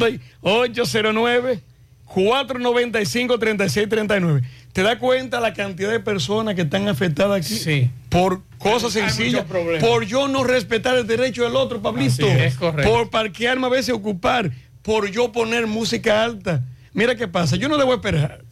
[0.04, 1.60] ahí, 809
[2.06, 4.42] 495 3639.
[4.72, 7.54] ¿Te das cuenta la cantidad de personas que están afectadas aquí?
[7.54, 7.90] Sí.
[8.08, 9.44] Por cosas Hay sencillas.
[9.78, 12.26] Por yo no respetar el derecho del otro, Pablito.
[12.26, 12.92] Es correcto.
[12.92, 14.50] Por parquearme a veces ocupar.
[14.82, 16.64] Por yo poner música alta.
[16.92, 17.54] Mira qué pasa.
[17.54, 18.42] Yo no debo esperar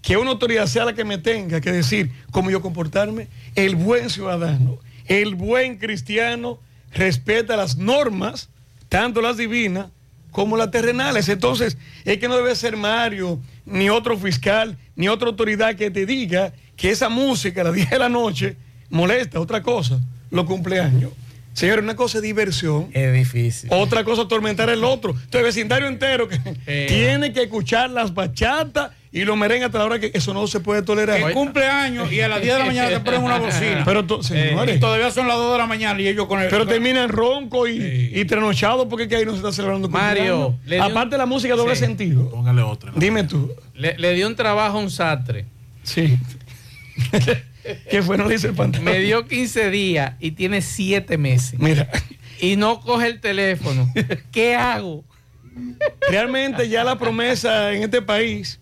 [0.00, 3.28] que una autoridad sea la que me tenga que decir cómo yo comportarme.
[3.54, 6.60] El buen ciudadano, el buen cristiano
[6.92, 8.48] respeta las normas,
[8.88, 9.86] tanto las divinas
[10.30, 11.28] como las terrenales.
[11.28, 16.06] Entonces, es que no debe ser Mario, ni otro fiscal, ni otra autoridad que te
[16.06, 18.56] diga que esa música a las 10 de la noche
[18.90, 19.40] molesta.
[19.40, 19.98] Otra cosa,
[20.30, 21.12] los cumpleaños.
[21.54, 22.88] Señor, una cosa es diversión.
[22.92, 23.68] Es difícil.
[23.72, 25.10] Otra cosa atormentar el otro.
[25.10, 26.38] Entonces, el vecindario entero que
[26.88, 30.60] tiene que escuchar las bachatas y los merengues hasta la hora que eso no se
[30.60, 31.24] puede tolerar.
[31.24, 33.82] Que cumpleaños y a las 10 de la mañana te ponen una bocina.
[33.84, 34.76] Pero, to- señores.
[34.76, 36.48] Y todavía son las 2 de la mañana y ellos con el.
[36.48, 40.56] Pero terminan ronco y, y trasnochados porque es que ahí no se está celebrando Mario,
[40.66, 41.84] dio Aparte la música doble Sí.
[41.86, 42.28] sentido.
[42.30, 42.92] Póngale otra.
[42.96, 43.50] Dime tú.
[43.74, 45.46] Le, le dio un trabajo a un sastre.
[45.82, 46.16] Sí.
[47.90, 48.16] ¿Qué fue?
[48.18, 48.84] No le hice el pantalón.
[48.84, 51.58] Me dio 15 días y tiene 7 meses.
[51.58, 51.88] Mira.
[52.40, 53.90] Y no coge el teléfono.
[54.32, 55.04] ¿Qué hago?
[56.08, 58.60] Realmente ya la promesa en este país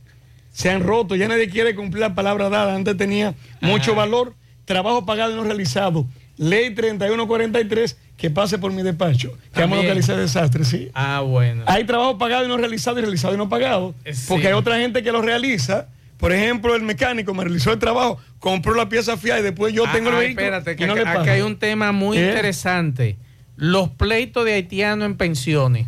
[0.56, 1.16] se han roto.
[1.16, 2.74] Ya nadie quiere cumplir la palabra dada.
[2.74, 4.32] Antes tenía mucho valor.
[4.64, 6.06] Trabajo pagado y no realizado.
[6.38, 9.36] Ley 3143 que pase por mi despacho.
[9.52, 10.88] Que vamos a localizar desastres, sí.
[10.94, 11.62] Ah, bueno.
[11.66, 13.94] Hay trabajo pagado y no realizado y realizado y no pagado.
[14.10, 14.24] Sí.
[14.28, 15.88] Porque hay otra gente que lo realiza.
[16.16, 19.84] Por ejemplo, el mecánico me realizó el trabajo, compró la pieza fiada y después yo
[19.86, 20.46] Ah, tengo el ah, vehículo.
[20.46, 21.20] espérate, que y no acá, le pago.
[21.20, 22.28] acá hay un tema muy ¿Eh?
[22.28, 23.18] interesante.
[23.56, 25.86] Los pleitos de haitianos en pensiones.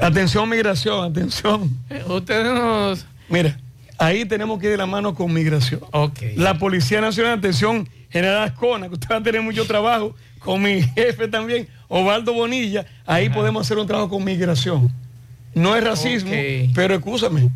[0.00, 1.70] Atención, migración, atención.
[2.08, 3.06] Ustedes nos.
[3.30, 3.58] Mira,
[3.98, 5.80] ahí tenemos que ir de la mano con migración.
[6.36, 10.82] La Policía Nacional, atención, General Ascona, que usted va a tener mucho trabajo con mi
[10.94, 12.86] jefe también, Ovaldo Bonilla.
[13.06, 14.90] Ahí podemos hacer un trabajo con migración.
[15.54, 16.32] No es racismo,
[16.74, 17.48] pero escúchame.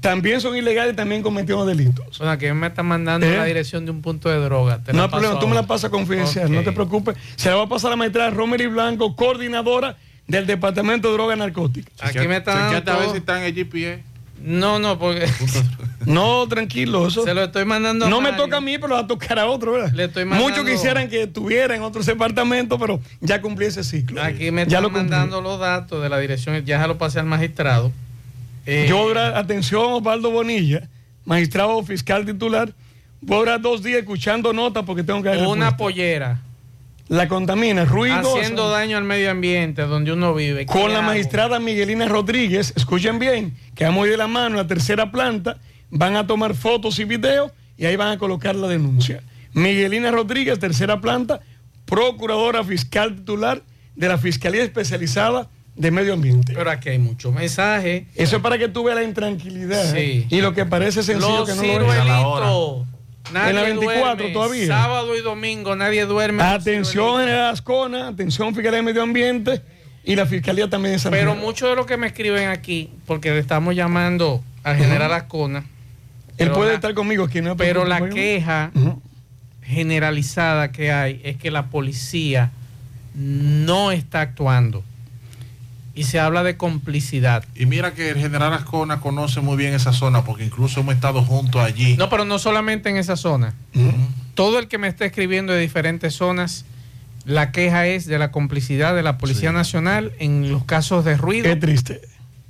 [0.00, 2.18] También son ilegales y también cometieron delitos.
[2.18, 3.36] Bueno, que me está mandando ¿Eh?
[3.36, 4.80] la dirección de un punto de droga.
[4.82, 6.64] Te no hay problema, tú me la pasas confidencial, no Ok.
[6.64, 7.16] te preocupes.
[7.36, 11.38] Se la va a pasar a la maestra Romery Blanco, coordinadora del Departamento de Drogas
[11.38, 11.92] Narcóticas.
[12.00, 14.02] Aquí me está dando a ver si está en el GPS.
[14.42, 15.26] No, no, porque
[16.06, 17.24] No, tranquilo, eso.
[17.24, 18.08] se lo estoy mandando.
[18.08, 19.92] No me toca a mí, pero va a tocar a otro, ¿verdad?
[19.92, 24.22] Le estoy mandando- Muchos quisieran que estuviera en otros departamentos, pero ya cumplí ese ciclo.
[24.22, 27.26] Aquí me están lo mandando los datos de la dirección, ya se lo pasé al
[27.26, 27.90] magistrado.
[28.66, 30.88] Eh, Yo, atención, Osvaldo Bonilla,
[31.24, 32.72] magistrado fiscal titular,
[33.20, 36.40] voy a durar dos días escuchando notas porque tengo que una pollera
[37.08, 38.36] La contamina, ruido.
[38.36, 40.66] haciendo daño al medio ambiente donde uno vive.
[40.66, 41.06] Con ¿Qué la hago?
[41.06, 45.12] magistrada Miguelina Rodríguez, escuchen bien, que vamos a ir de la mano a la tercera
[45.12, 45.58] planta,
[45.90, 49.22] van a tomar fotos y videos y ahí van a colocar la denuncia.
[49.52, 51.40] Miguelina Rodríguez, tercera planta,
[51.84, 53.62] procuradora fiscal titular
[53.94, 56.54] de la Fiscalía Especializada de Medio Ambiente.
[56.56, 58.04] Pero aquí hay muchos mensajes.
[58.14, 60.26] Eso es para que tú veas la intranquilidad Sí.
[60.28, 62.95] y lo que parece sencillo Los que no lo es.
[63.32, 64.32] Nadie En la 24 duerme.
[64.32, 64.66] todavía.
[64.66, 66.42] Sábado y domingo nadie duerme.
[66.42, 69.62] Atención General Ascona, atención Fiscalía de Medio Ambiente
[70.04, 71.32] y la Fiscalía también de Santiago.
[71.32, 75.64] Pero muchos de los que me escriben aquí, porque le estamos llamando al general Ascona.
[76.38, 77.56] Él puede la- estar conmigo aquí, ¿no?
[77.56, 78.14] Pero la Conmigo.
[78.14, 78.70] queja
[79.62, 82.50] generalizada que hay es que la policía
[83.14, 84.84] no está actuando.
[85.96, 87.44] Y se habla de complicidad.
[87.56, 91.22] Y mira que el general Ascona conoce muy bien esa zona porque incluso hemos estado
[91.22, 91.96] juntos allí.
[91.96, 93.54] No, pero no solamente en esa zona.
[94.34, 96.66] Todo el que me está escribiendo de diferentes zonas,
[97.24, 101.44] la queja es de la complicidad de la Policía Nacional en los casos de ruido.
[101.44, 102.02] Qué triste.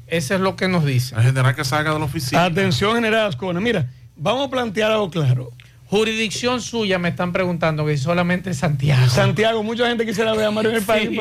[0.09, 1.15] Eso es lo que nos dice.
[1.15, 2.45] El general que salga de la oficina.
[2.45, 3.87] Atención General Ascona, mira,
[4.17, 5.53] vamos a plantear algo claro.
[5.89, 9.09] Jurisdicción suya me están preguntando que solamente Santiago.
[9.09, 11.21] Santiago, mucha gente quisiera ver a Mario en el país.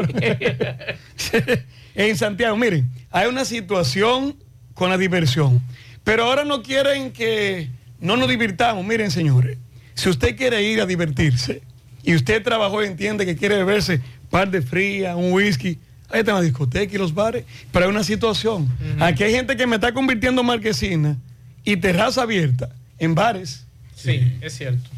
[1.32, 1.58] pero-
[1.96, 4.36] en Santiago, miren, hay una situación
[4.74, 5.62] con la diversión.
[6.04, 7.70] Pero ahora no quieren que
[8.00, 8.86] no nos divirtamos.
[8.86, 9.58] Miren, señores,
[9.96, 11.64] si usted quiere ir a divertirse
[12.04, 16.36] y usted trabajó y entiende que quiere beberse par de fría, un whisky, ahí están
[16.36, 17.46] las discotecas y los bares.
[17.72, 18.68] Pero hay una situación.
[19.00, 21.18] Aquí hay gente que me está convirtiendo en marquesina
[21.64, 22.70] y terraza abierta
[23.00, 23.66] en bares.
[23.96, 24.90] Sí, es cierto.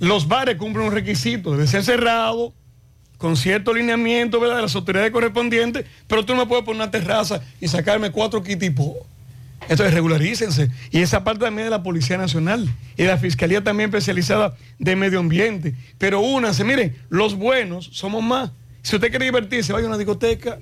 [0.00, 2.52] Los bares cumplen un requisito, debe ser cerrado,
[3.18, 4.56] con cierto lineamiento ¿verdad?
[4.56, 8.42] de las autoridades correspondientes, pero tú no me puedes poner una terraza y sacarme cuatro
[8.42, 8.94] kitipos.
[9.68, 10.70] Entonces regularícense.
[10.90, 14.94] Y esa parte también de la Policía Nacional y de la Fiscalía también especializada de
[14.96, 15.74] Medio Ambiente.
[15.98, 18.50] Pero únanse, miren, los buenos somos más.
[18.82, 20.58] Si usted quiere divertirse, vaya a una discoteca.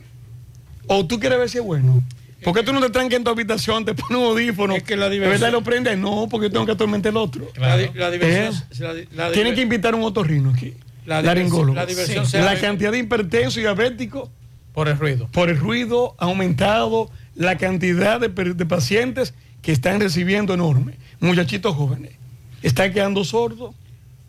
[0.87, 2.03] O tú quieres ver si es bueno.
[2.43, 4.75] ¿Por qué tú no te tranques en tu habitación, te pones un audífono?
[4.77, 5.49] Es que la diversión- ¿Verdad?
[5.49, 5.99] Y lo prendes.
[5.99, 7.49] No, porque tengo que atormentar el otro.
[7.57, 8.55] La, di- la diversión.
[8.97, 9.09] ¿Eh?
[9.15, 10.75] la Tienen que invitar un otorrino aquí.
[11.07, 11.75] La laringólogo.
[11.75, 12.39] la diversión Sí.
[12.39, 14.31] La cantidad de hipertensos y diabéticos
[14.73, 15.29] por el ruido.
[15.29, 20.99] Por el ruido ha aumentado la cantidad de pacientes que están recibiendo enorme.
[21.21, 22.13] Muchachitos jóvenes
[22.63, 23.75] están quedando sordos,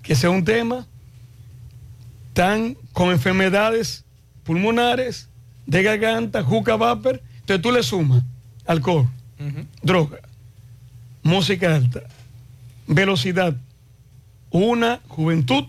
[0.02, 0.86] que sea un tema.
[2.28, 4.04] Están con enfermedades
[4.44, 5.30] pulmonares,
[5.66, 7.22] de garganta, juca vapor.
[7.40, 8.24] Entonces tú le sumas
[8.66, 9.08] alcohol,
[9.82, 10.20] droga,
[11.24, 12.02] música alta,
[12.88, 13.56] velocidad,
[14.52, 15.66] una juventud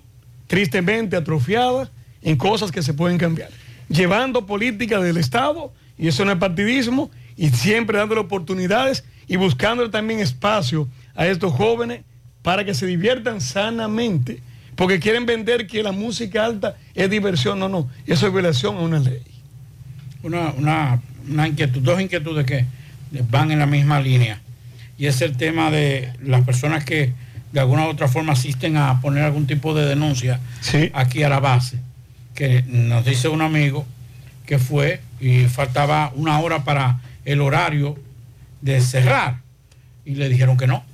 [0.47, 1.91] tristemente atrofiada
[2.23, 3.51] en cosas que se pueden cambiar,
[3.89, 9.91] llevando política del Estado, y eso no es partidismo, y siempre dándole oportunidades y buscándole
[9.91, 12.03] también espacio a estos jóvenes
[12.43, 14.41] para que se diviertan sanamente,
[14.75, 18.81] porque quieren vender que la música alta es diversión, no, no, eso es violación a
[18.81, 19.23] una ley.
[20.23, 22.67] una, una, una inquietud, dos inquietudes que
[23.31, 24.41] van en la misma línea.
[24.99, 27.13] Y es el tema de las personas que
[27.53, 30.41] de alguna u otra forma asisten a poner algún tipo de denuncia
[30.93, 31.79] aquí a la base.
[32.35, 33.87] Que nos dice un amigo
[34.45, 37.99] que fue y faltaba una hora para el horario
[38.61, 39.41] de cerrar.
[40.05, 40.85] Y le dijeron que no.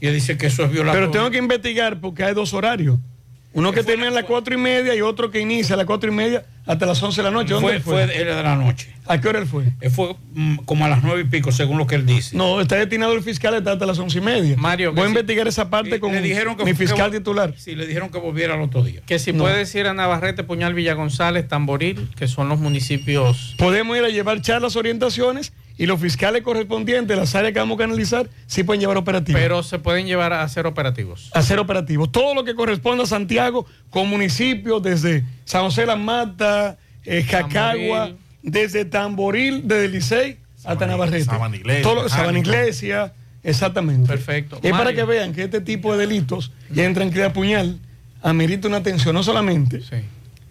[0.00, 1.10] Y él dice que eso es violatorio.
[1.10, 2.98] Pero tengo que investigar porque hay dos horarios.
[3.52, 6.10] Uno que termina a las cuatro y media y otro que inicia a las cuatro
[6.10, 7.54] y media hasta las once de la noche.
[7.54, 8.06] ¿Dónde Fue, fue?
[8.06, 8.93] fue el de la noche.
[9.06, 9.64] ¿A qué hora él fue?
[9.80, 12.36] Él fue mm, como a las nueve y pico, según lo que él dice.
[12.36, 14.56] No, está destinado el fiscal está hasta las once y media.
[14.56, 15.08] Mario, Voy a sí.
[15.10, 17.54] investigar esa parte con le dijeron que mi fiscal titular.
[17.56, 19.02] Sí, le dijeron que volviera al otro día.
[19.06, 19.42] Que si No.
[19.44, 23.54] puede decir a Navarrete, Puñal, Villa González, Tamboril, que son los municipios.
[23.58, 27.82] Podemos ir a llevar charlas, orientaciones y los fiscales correspondientes, las áreas que vamos a
[27.82, 29.40] canalizar, sí pueden llevar operativos.
[29.40, 31.30] Pero se pueden llevar a hacer operativos.
[31.34, 32.10] hacer operativos.
[32.12, 37.22] Todo lo que corresponda a Santiago con municipios desde San José de la Mata, eh,
[37.28, 38.16] Jacagua, Tamboril.
[38.44, 41.24] Desde Tamboril, desde Licey hasta Navarrete.
[41.24, 42.50] Sabana Iglesia, Jánico.
[42.50, 43.12] Iglesia,
[43.42, 44.06] exactamente.
[44.06, 44.60] Perfecto.
[44.62, 47.78] Es para que vean que este tipo de delitos, y en tranquilidad puñal,
[48.22, 49.82] amerita una atención no solamente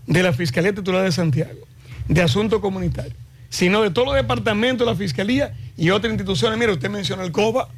[0.06, 1.60] de la Fiscalía Titular de Santiago,
[2.08, 3.16] de Asuntos Comunitarios,
[3.50, 6.58] sino de todos los departamentos de la Fiscalía y otras instituciones.
[6.60, 7.70] Mire, usted menciona el COBA,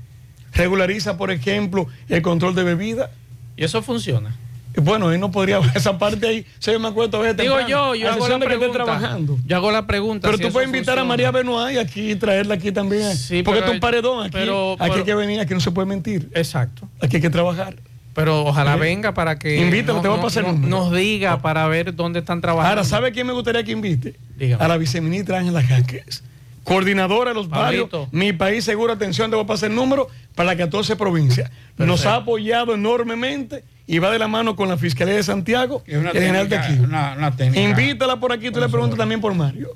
[0.53, 3.11] regulariza, por ejemplo, el control de bebida.
[3.57, 4.35] Y eso funciona.
[4.81, 6.45] Bueno, él no podría ver esa parte ahí.
[6.61, 8.73] Yo me acuerdo de Digo yo, yo hago la pregunta.
[8.73, 9.37] trabajando.
[9.45, 10.27] Yo hago la pregunta.
[10.27, 11.03] Pero si tú puedes invitar a.
[11.03, 13.15] María Benoit y aquí y traerla aquí también.
[13.15, 14.31] Sí, porque es un paredón aquí.
[14.33, 16.29] pero- aquí pero- hay que venir, aquí no se puede mentir.
[16.33, 16.87] Exacto.
[17.01, 17.75] Aquí hay que trabajar.
[18.13, 18.79] Pero ojalá ¿Eh?
[18.79, 20.77] venga para que Invítalo, te voy a pasar el no- número.
[20.77, 22.69] nos diga para ver dónde están trabajando.
[22.69, 24.15] Ahora, ¿sabe quién me gustaría que invite?
[24.37, 24.63] Dígame.
[24.63, 26.23] A la viceministra Ángela Jaques,
[26.63, 27.89] coordinadora de los barrios.
[27.89, 28.09] Pablito.
[28.15, 31.51] Mi país seguro, atención, te voy a pasar el número para las 14 provincias.
[31.77, 35.91] Nos ha apoyado enormemente y va de la mano con la Fiscalía de Santiago y
[35.91, 36.83] Es una el general de técnica- aquí.
[36.83, 37.61] una- una técnica.
[37.61, 39.75] Invítala por aquí, tú le preguntas también por Mario.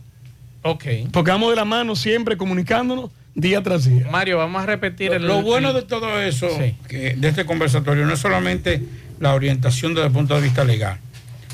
[0.64, 0.84] Ok.
[1.12, 4.08] Porque vamos de la mano siempre comunicándonos día tras día.
[4.12, 5.26] Mario, vamos a repetir el.
[5.26, 6.48] Lo bueno de todo eso,
[6.88, 8.82] que de este conversatorio, no es solamente
[9.20, 10.98] la orientación desde el punto de vista legal.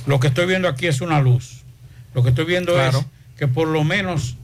[0.07, 1.63] Lo que estoy viendo aquí es una luz.
[2.13, 2.99] Lo que estoy viendo Claro.
[2.99, 3.05] es
[3.37, 4.37] que por lo menos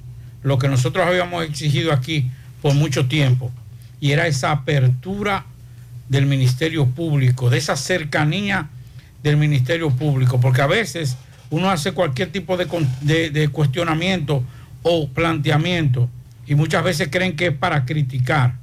[0.43, 2.29] lo que nosotros habíamos exigido aquí
[2.61, 3.51] por mucho tiempo,
[3.99, 5.45] y era esa apertura
[6.11, 8.67] del Ministerio Público, de esa cercanía
[9.23, 11.15] del Ministerio Público, porque a veces
[11.49, 12.67] uno hace cualquier tipo de,
[12.99, 14.43] de- de cuestionamiento
[14.83, 16.09] o planteamiento
[16.45, 18.55] y muchas veces creen que es para criticar.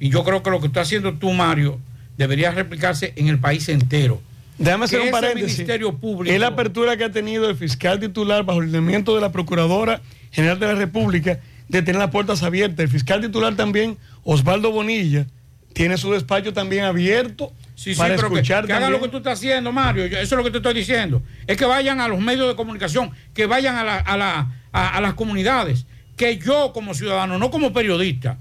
[0.00, 1.78] Y yo creo que lo que está haciendo tú, Mario,
[2.18, 4.20] debería replicarse en el país entero.
[4.58, 5.58] Déjame hacer un paréntesis.
[5.58, 9.20] Ministerio Público- Es la apertura que ha tenido el fiscal titular bajo el lineamiento de
[9.20, 10.00] la Procuradora
[10.32, 11.38] General de la República
[11.68, 12.80] de tener las puertas abiertas.
[12.80, 15.26] El fiscal titular también, Osvaldo Bonilla,
[15.74, 19.08] tiene su despacho también abierto Sí, sí, para pero que- escuchar que, hagan lo que
[19.08, 20.06] tú estás haciendo, Mario.
[20.06, 21.22] Yo- eso es lo que te estoy diciendo.
[21.46, 24.96] Es que vayan a los medios de comunicación, que vayan a, la- a la- a-
[24.96, 25.84] a las comunidades.
[26.16, 28.38] Que yo como ciudadano, no como periodista,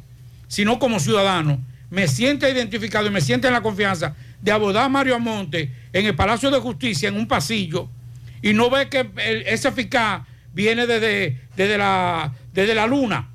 [0.48, 4.90] sino como ciudadano, me sienta identificado y me sienta en la confianza de abordar a
[4.90, 7.90] Mario Amonte en el Palacio de Justicia, en un pasillo,
[8.44, 10.22] y no ve que el- ese fiscal
[10.54, 13.30] viene desde, desde, la, desde la luna,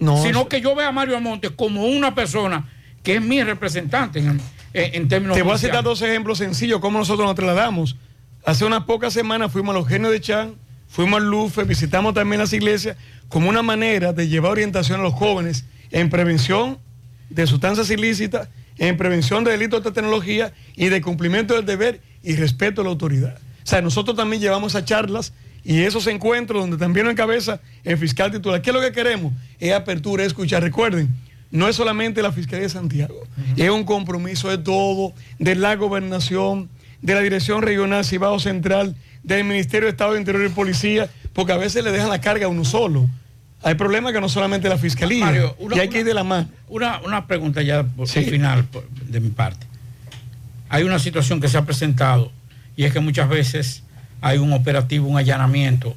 [0.00, 2.68] No, sino que yo vea a Mario Amonte como una persona
[3.06, 4.40] que es mi representante en,
[4.74, 7.94] en- términos Te voy a citar dos ejemplos sencillos, cómo nosotros nos trasladamos.
[8.44, 10.54] Hace unas pocas semanas fuimos a los genios de Chan,
[10.88, 12.96] fuimos al Lufe, visitamos también las iglesias,
[13.28, 16.78] como una manera de llevar orientación a los jóvenes en prevención
[17.30, 22.34] de sustancias ilícitas, en prevención de delitos de tecnología y de cumplimiento del deber y
[22.34, 23.38] respeto a la autoridad.
[23.62, 27.98] O sea, nosotros también llevamos a charlas y esos encuentros donde también lo encabeza el
[27.98, 28.60] fiscal titular.
[28.62, 29.32] ¿Qué es lo que queremos?
[29.60, 30.60] Es apertura, es escuchar.
[30.64, 31.14] Recuerden,
[31.50, 33.22] no es solamente la Fiscalía de Santiago,
[33.56, 36.68] es un compromiso de todo, de la gobernación,
[37.02, 41.52] de la Dirección Regional Cibao Central, del Ministerio de Estado de Interior y Policía, porque
[41.52, 43.08] a veces le dejan la carga a uno solo.
[43.62, 46.24] Hay problemas que no solamente la Fiscalía, Mario, una- y hay que ir de la
[46.24, 46.48] mano.
[46.68, 48.22] Una, una pregunta ya por, Sí.
[48.24, 49.66] final por- de mi parte.
[50.68, 52.32] Hay una situación que se ha presentado
[52.76, 53.82] y es que muchas veces
[54.20, 55.96] hay un operativo, un allanamiento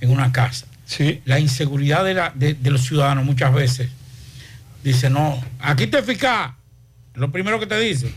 [0.00, 0.66] en una casa.
[0.86, 1.20] Sí.
[1.24, 3.90] La inseguridad de, la- de- de los ciudadanos muchas veces
[4.88, 6.54] dice, no, aquí te fiscal,
[7.14, 8.12] lo primero que te dice,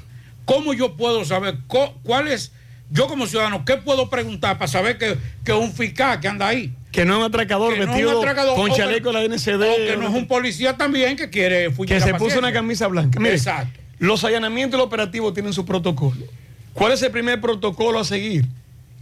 [0.46, 2.52] ¿cómo yo puedo saber cuál es,
[2.90, 6.74] yo como ciudadano, qué puedo preguntar para saber que, que un fiscal que anda ahí?
[6.92, 9.62] Que no es un atracador que no un atracador, con chaleco de la NCD.
[9.62, 12.88] o que no es un policía también que quiere fugir que se puso una camisa
[12.88, 13.20] blanca.
[13.20, 13.80] Mire, Exacto.
[14.00, 16.26] los allanamientos y los operativos tienen su protocolo.
[16.74, 18.46] ¿Cuál es el primer protocolo a seguir?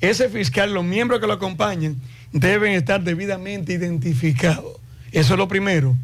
[0.01, 1.99] Ese fiscal, los miembros que lo acompañan,
[2.31, 4.77] deben estar debidamente identificados.
[5.11, 5.95] Eso es lo primero.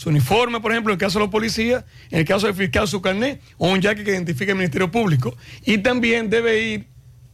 [0.00, 2.88] Su uniforme, por ejemplo, en el caso de los policías, en el caso del fiscal,
[2.88, 5.36] su carnet o un jaque que identifique el Ministerio Público.
[5.66, 6.86] Y también debe ir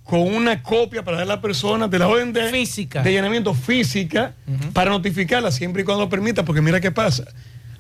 [0.03, 3.05] con una copia para dar a la persona de la orden de, Física.
[3.05, 4.35] de allanamiento física
[4.73, 7.23] para notificarla siempre y cuando lo permita, porque mira qué pasa.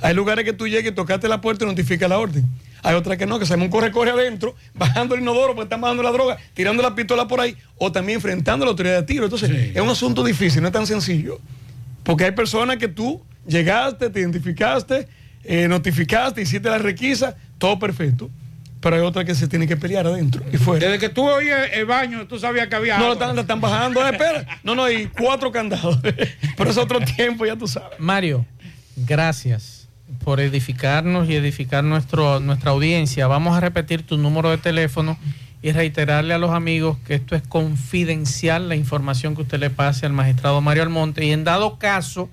[0.02, 2.44] Hay lugares que tú llegues, tocaste la puerta y notifica la orden.
[2.84, 6.04] Hay otras que no, que se un corre-corre adentro, bajando el inodoro porque están bajando
[6.04, 9.24] la droga, tirando la pistola por ahí, o también enfrentando a la autoridad de tiro.
[9.24, 11.40] Entonces, es un asunto difícil, no es tan sencillo.
[12.04, 15.08] Porque hay personas que tú llegaste, te identificaste,
[15.44, 18.30] eh, notificaste, hiciste la requisa, todo perfecto.
[18.80, 20.86] Pero hay otras que se tienen que pelear adentro y fuera.
[20.86, 24.06] Desde que tú oías el baño, tú sabías que había No, están, la están bajando.
[24.06, 24.46] Eh, espera.
[24.62, 25.98] No, no, hay cuatro candados.
[26.56, 27.98] Pero es otro tiempo, ya tú sabes.
[27.98, 28.44] Mario,
[28.94, 29.88] gracias
[30.22, 33.26] por edificarnos y edificar nuestro, nuestra audiencia.
[33.26, 35.18] Vamos a repetir tu número de teléfono
[35.62, 40.06] y reiterarle a los amigos que esto es confidencial, la información que usted le pase
[40.06, 41.24] al magistrado Mario Almonte.
[41.24, 42.28] Y en dado caso,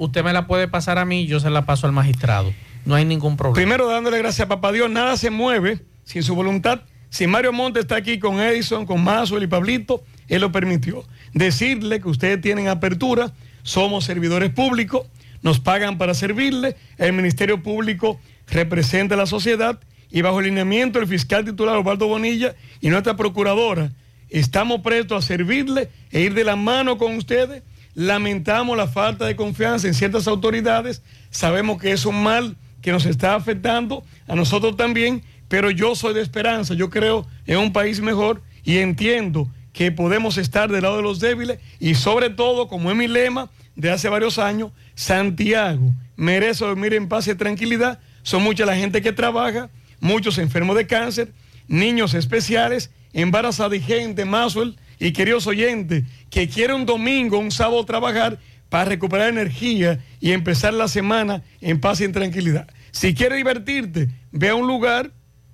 [0.00, 2.52] usted me la puede pasar a mí yo se la paso al magistrado.
[2.86, 3.54] No hay ningún problema.
[3.54, 6.80] Primero dándole gracias a Papá Dios, nada se mueve sin su voluntad.
[7.10, 11.04] Si Mario Monte está aquí con Edison, con Mazo y Pablito, él lo permitió.
[11.34, 13.32] Decirle que ustedes tienen apertura,
[13.62, 15.06] somos servidores públicos,
[15.42, 18.18] nos pagan para servirle, el Ministerio Público
[18.48, 23.16] representa a la sociedad y bajo el lineamiento del fiscal titular Osvaldo Bonilla y nuestra
[23.16, 23.92] procuradora,
[24.30, 27.62] estamos prestos a servirle e ir de la mano con ustedes.
[27.94, 33.04] Lamentamos la falta de confianza en ciertas autoridades, sabemos que es un mal que nos
[33.04, 38.00] está afectando a nosotros también, pero yo soy de esperanza, yo creo en un país
[38.00, 42.90] mejor y entiendo que podemos estar del lado de los débiles y sobre todo, como
[42.90, 47.98] es mi lema de hace varios años, Santiago merece dormir en paz y tranquilidad.
[48.22, 51.32] Son mucha la gente que trabaja, muchos enfermos de cáncer,
[51.66, 57.84] niños especiales, embarazadas y gente, Maxwell y queridos oyentes, que quiere un domingo, un sábado
[57.84, 62.68] trabajar para recuperar energía y empezar la semana en paz y en tranquilidad.
[62.92, 65.10] Si quieres divertirte, ve a un lugar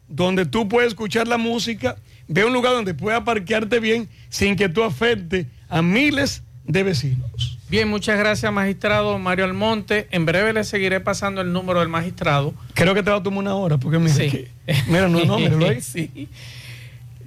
[0.09, 1.97] donde tú puedes escuchar la música,
[2.29, 6.83] ve a un lugar donde puedas parquearte bien sin que tú afecte a miles de
[6.83, 7.59] vecinos.
[7.69, 10.07] Bien, muchas gracias, magistrado Mario Almonte.
[10.13, 12.55] En breve le seguiré pasando el número del magistrado.
[12.75, 14.31] Creo que te va a tomar una hora, porque mira, Sí.
[14.31, 14.49] que-
[14.89, 15.81] mira no, no, míralo ahí.
[15.81, 16.29] Sí.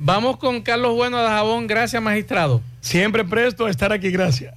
[0.02, 1.68] Vamos con Carlos Bueno de Jabón.
[1.68, 2.62] Gracias, magistrado.
[2.80, 4.54] Siempre presto a estar aquí, gracias.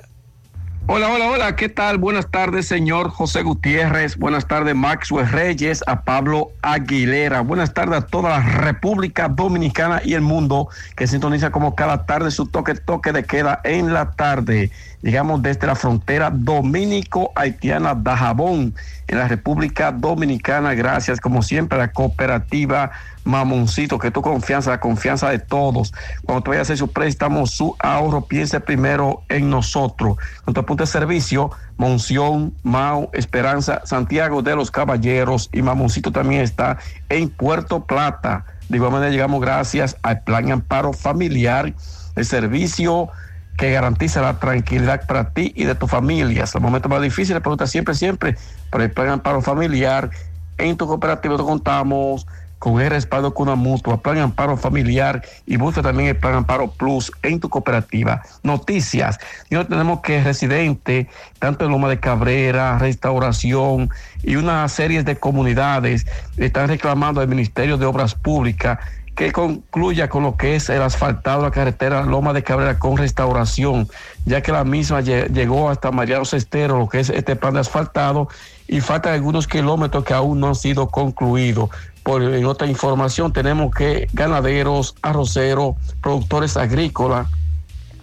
[0.86, 1.98] Hola, hola, hola, ¿qué tal?
[1.98, 4.16] Buenas tardes, señor José Gutiérrez.
[4.16, 7.40] Buenas tardes, Maxwell Reyes, a Pablo Aguilera.
[7.40, 12.30] Buenas tardes a toda la República Dominicana y el mundo que sintoniza como cada tarde
[12.30, 14.70] su toque, toque de queda en la tarde.
[15.02, 18.74] Llegamos desde la frontera dominico-haitiana de Jabón,
[19.08, 20.74] en la República Dominicana.
[20.74, 22.92] Gracias, como siempre, a la cooperativa
[23.24, 25.92] Mamoncito, que tu confianza, la confianza de todos.
[26.24, 30.16] Cuando tú vayas a hacer su préstamo, su ahorro, piense primero en nosotros.
[30.46, 36.78] Nuestro punto de servicio, Monción, Mau, Esperanza, Santiago de los Caballeros y Mamoncito también está
[37.08, 38.44] en Puerto Plata.
[38.68, 41.74] De igual manera llegamos gracias al Plan Amparo Familiar,
[42.14, 43.08] el servicio
[43.56, 46.42] que garantiza la tranquilidad para ti y de tu familia.
[46.42, 48.36] Los momentos más difíciles, pregunta siempre, siempre,
[48.70, 50.10] por el Plan Amparo Familiar.
[50.58, 52.26] En tu cooperativa te contamos
[52.62, 56.70] con el respaldo con una mutua, plan amparo familiar y busca también el plan amparo
[56.70, 58.22] plus en tu cooperativa.
[58.44, 59.18] Noticias,
[59.50, 61.08] y no tenemos que residente,
[61.40, 63.90] tanto en Loma de Cabrera, Restauración
[64.22, 66.06] y una serie de comunidades
[66.36, 68.78] están reclamando al Ministerio de Obras Públicas
[69.14, 72.96] que concluya con lo que es el asfaltado de la carretera Loma de Cabrera con
[72.96, 73.88] restauración,
[74.24, 77.60] ya que la misma lle- llegó hasta Mariano Cestero, lo que es este plan de
[77.60, 78.28] asfaltado,
[78.68, 81.68] y faltan algunos kilómetros que aún no han sido concluidos.
[82.02, 87.28] Por en otra información tenemos que ganaderos, arroceros, productores agrícolas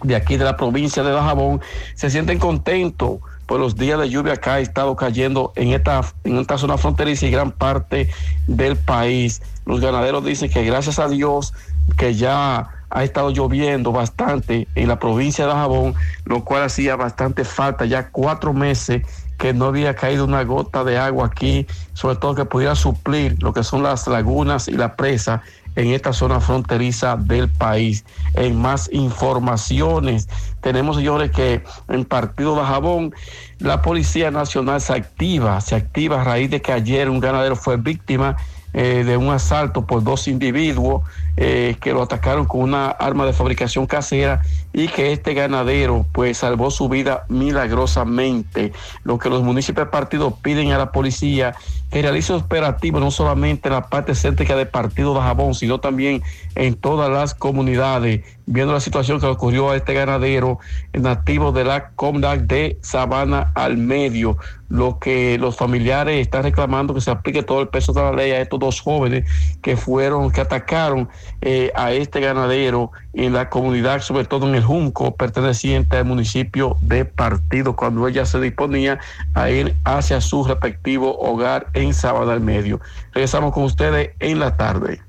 [0.02, 1.60] de aquí de la provincia de Dajabón
[1.94, 3.18] se sienten contentos
[3.50, 7.26] por los días de lluvia que ha estado cayendo en esta, en esta zona fronteriza
[7.26, 8.08] y gran parte
[8.46, 9.42] del país.
[9.66, 11.52] Los ganaderos dicen que gracias a Dios
[11.98, 15.96] que ya ha estado lloviendo bastante en la provincia de Dajabón,
[16.26, 19.02] lo cual hacía bastante falta, ya cuatro meses
[19.36, 23.52] que no había caído una gota de agua aquí, sobre todo que pudiera suplir lo
[23.52, 25.42] que son las lagunas y la presa
[25.76, 28.04] en esta zona fronteriza del país.
[28.34, 30.28] En más informaciones,
[30.60, 33.14] tenemos señores que en Partido de Jabón,
[33.58, 37.76] la Policía Nacional se activa, se activa a raíz de que ayer un ganadero fue
[37.76, 38.36] víctima
[38.72, 41.02] eh, de un asalto por dos individuos
[41.36, 44.42] eh, que lo atacaron con una arma de fabricación casera
[44.72, 48.72] y que este ganadero pues salvó su vida milagrosamente.
[49.02, 51.54] Lo que los municipios de partido piden a la policía
[51.90, 56.22] que realice operativos no solamente en la parte céntrica del partido de Jabón, sino también
[56.54, 60.60] en todas las comunidades, viendo la situación que ocurrió a este ganadero
[60.92, 64.36] nativo de la comunidad de Sabana al Medio.
[64.68, 68.30] Lo que los familiares están reclamando que se aplique todo el peso de la ley
[68.30, 69.28] a estos dos jóvenes
[69.60, 71.08] que fueron, que atacaron
[71.40, 76.76] eh, a este ganadero en la comunidad, sobre todo en el Junco, perteneciente al municipio
[76.80, 79.00] de Partido, cuando ella se disponía
[79.34, 82.80] a ir hacia su respectivo hogar en Sabana al Medio.
[83.12, 85.02] Regresamos con ustedes en la tarde.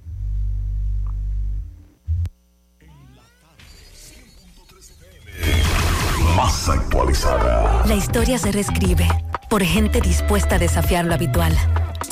[6.35, 7.85] Más actualizada.
[7.85, 9.07] La historia se reescribe
[9.49, 11.53] por gente dispuesta a desafiar lo habitual,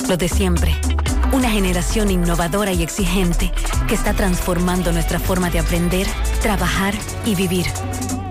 [0.08, 0.76] lo de siempre.
[1.32, 3.52] Una generación innovadora y exigente
[3.86, 6.06] que está transformando nuestra forma de aprender,
[6.42, 6.94] trabajar
[7.24, 7.66] y vivir.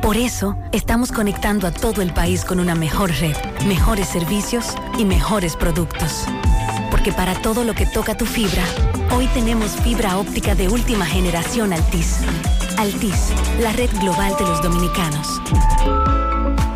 [0.01, 3.35] Por eso, estamos conectando a todo el país con una mejor red,
[3.65, 6.26] mejores servicios y mejores productos.
[6.91, 8.63] Porque para todo lo que toca tu fibra,
[9.15, 12.17] hoy tenemos fibra óptica de última generación Altis.
[12.77, 13.31] Altis,
[13.61, 16.19] la red global de los dominicanos.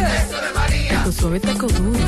[0.00, 0.24] Nachos.
[0.24, 0.90] Eso de María.
[0.90, 1.98] Taco suave, taco duro.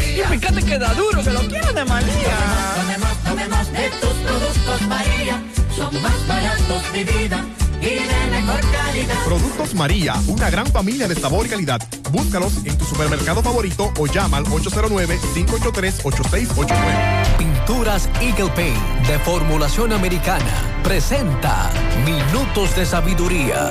[0.00, 2.36] Y fíjate que da duro, que lo quiero de María.
[2.76, 5.42] Tomemos, tomemos de tus productos, María.
[5.76, 7.44] Son son más baratos mi vida
[7.80, 9.14] y de mejor calidad.
[9.24, 11.80] Productos María, una gran familia de sabor y calidad.
[12.10, 17.36] Búscalos en tu supermercado favorito o llama al 809-583-8689.
[17.38, 18.76] Pinturas Eagle Paint
[19.06, 21.70] de formulación americana presenta
[22.04, 23.70] Minutos de Sabiduría.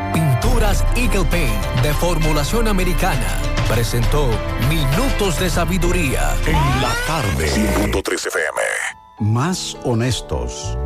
[0.51, 4.29] Pinturas Eagle Paint de formulación americana presentó
[4.67, 7.47] Minutos de Sabiduría En la tarde.
[7.47, 9.31] 100.3 FM.
[9.31, 10.77] Más honestos.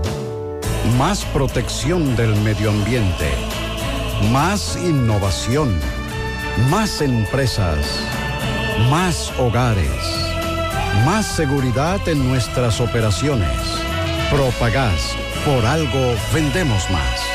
[1.00, 3.32] Más protección del medio ambiente.
[4.32, 5.80] Más innovación.
[6.70, 7.88] Más empresas.
[8.92, 9.90] Más hogares.
[11.06, 13.50] Más seguridad en nuestras operaciones.
[14.30, 15.16] Propagás.
[15.44, 17.35] Por algo vendemos más.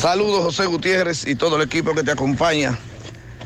[0.00, 2.78] Saludos José Gutiérrez y todo el equipo que te acompaña.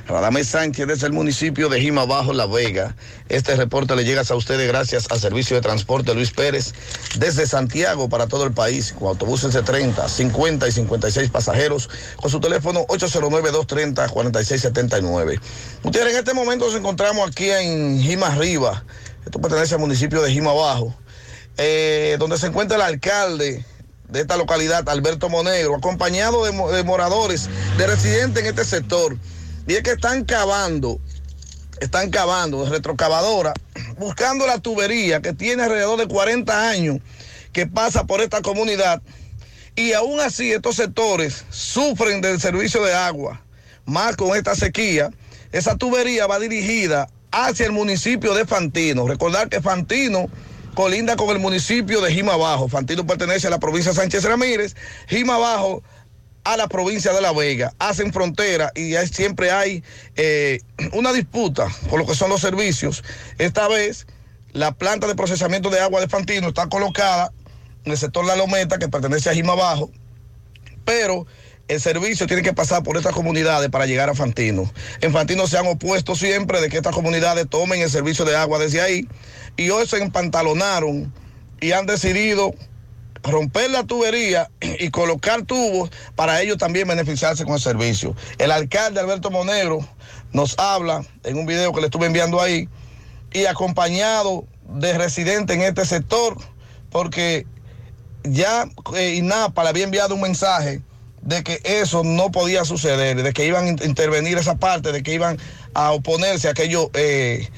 [0.06, 2.94] Radamés Sánchez desde el municipio de Jima Bajo, La Vega.
[3.30, 6.74] Este reporte le llega a ustedes gracias al Servicio de Transporte Luis Pérez
[7.16, 12.30] desde Santiago para todo el país, con autobuses de 30, 50 y 56 pasajeros, con
[12.30, 15.40] su teléfono 809-230-4679.
[15.84, 18.84] Ustedes en este momento nos encontramos aquí en Jima Arriba,
[19.24, 20.94] esto pertenece al municipio de Jima Bajo,
[21.56, 23.64] eh, donde se encuentra el alcalde
[24.12, 27.48] de esta localidad, Alberto Monegro, acompañado de, mo- de moradores,
[27.78, 29.16] de residentes en este sector.
[29.66, 31.00] Y es que están cavando,
[31.80, 33.54] están cavando, retrocavadora,
[33.98, 36.98] buscando la tubería que tiene alrededor de 40 años,
[37.52, 39.02] que pasa por esta comunidad.
[39.74, 43.42] Y aún así estos sectores sufren del servicio de agua,
[43.86, 45.10] más con esta sequía.
[45.52, 49.06] Esa tubería va dirigida hacia el municipio de Fantino.
[49.08, 50.28] Recordar que Fantino
[50.74, 52.68] colinda con el municipio de Jima Bajo.
[52.68, 54.74] Fantino pertenece a la provincia de Sánchez Ramírez.
[55.08, 55.82] Jima Bajo
[56.44, 59.84] a la provincia de La Vega, hacen frontera y siempre hay
[60.16, 60.60] eh,
[60.92, 63.04] una disputa por lo que son los servicios.
[63.38, 64.06] Esta vez,
[64.52, 67.32] la planta de procesamiento de agua de Fantino está colocada
[67.84, 69.90] en el sector La Lometa, que pertenece a Jima Bajo,
[70.84, 71.26] pero
[71.68, 74.70] el servicio tiene que pasar por estas comunidades para llegar a Fantino.
[75.00, 78.58] En Fantino se han opuesto siempre de que estas comunidades tomen el servicio de agua
[78.58, 79.08] desde ahí
[79.56, 81.12] y hoy se empantalonaron
[81.60, 82.54] y han decidido
[83.22, 88.16] romper la tubería y colocar tubos para ellos también beneficiarse con el servicio.
[88.38, 89.86] El alcalde Alberto Monegro
[90.32, 92.68] nos habla en un video que le estuve enviando ahí
[93.32, 96.36] y acompañado de residentes en este sector
[96.90, 97.46] porque
[98.24, 100.82] ya eh, INAPA le había enviado un mensaje
[101.22, 105.02] de que eso no podía suceder, de que iban a in- intervenir esa parte, de
[105.02, 105.38] que iban
[105.74, 107.48] a oponerse a que ellos eh,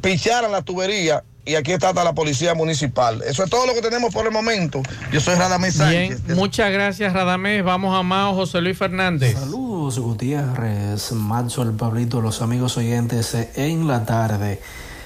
[0.00, 3.22] picharan la tubería y aquí está hasta la policía municipal.
[3.26, 4.82] Eso es todo lo que tenemos por el momento.
[5.12, 6.36] Yo soy Radamés Bien, Sánchez.
[6.36, 7.62] muchas gracias Radamés.
[7.64, 9.34] Vamos a Mao José Luis Fernández.
[9.34, 14.60] Saludos Gutiérrez, Macho el Pablito, los amigos oyentes en la tarde.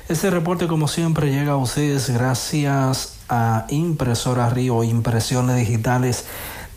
[0.08, 6.24] Este reporte, como siempre, llega a ustedes gracias a Impresora Río, impresiones digitales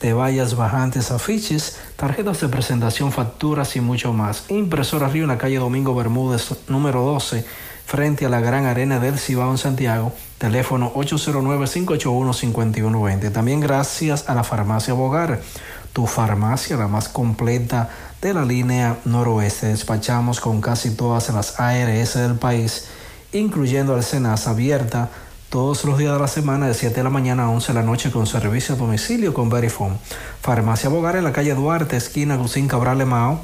[0.01, 4.45] de vallas bajantes, afiches, tarjetas de presentación, facturas y mucho más.
[4.49, 7.45] Impresora Río en la calle Domingo Bermúdez, número 12,
[7.85, 10.11] frente a la Gran Arena del Cibao en Santiago.
[10.39, 13.31] Teléfono 809-581-5120.
[13.31, 15.39] También gracias a la farmacia Bogar,
[15.93, 17.91] tu farmacia, la más completa
[18.21, 19.67] de la línea noroeste.
[19.67, 22.87] Despachamos con casi todas las ARS del país,
[23.33, 25.09] incluyendo el Senas abierta
[25.51, 27.83] todos los días de la semana de 7 de la mañana a 11 de la
[27.83, 29.97] noche con servicio a domicilio con Verifone.
[30.41, 33.41] Farmacia Bogar en la calle Duarte, esquina Gusín Cabral Mao.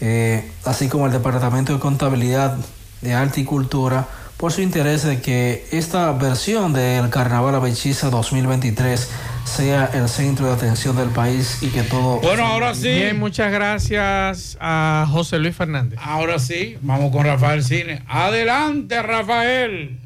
[0.00, 2.56] eh, así como al departamento de contabilidad
[3.00, 4.06] de arte y cultura,
[4.40, 8.98] por su interés de que esta versión del Carnaval Avechiza 2023
[9.44, 12.20] sea el centro de atención del país y que todo...
[12.20, 12.88] Bueno, ahora sí.
[12.88, 15.98] Bien, muchas gracias a José Luis Fernández.
[16.02, 18.02] Ahora sí, vamos con Rafael Cine.
[18.08, 19.98] Adelante, Rafael.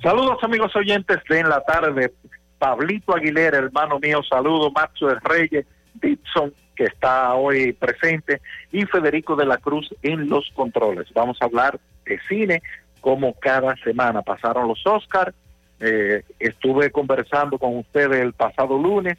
[0.00, 2.12] Saludos amigos oyentes de En la Tarde.
[2.58, 4.70] Pablito Aguilera, hermano mío, saludo.
[4.70, 8.40] Maxo del Reyes, Dixon, que está hoy presente,
[8.70, 11.08] y Federico de la Cruz en los controles.
[11.14, 12.62] Vamos a hablar de cine
[13.06, 14.20] como cada semana.
[14.22, 15.32] Pasaron los Oscars,
[15.78, 19.16] eh, estuve conversando con ustedes el pasado lunes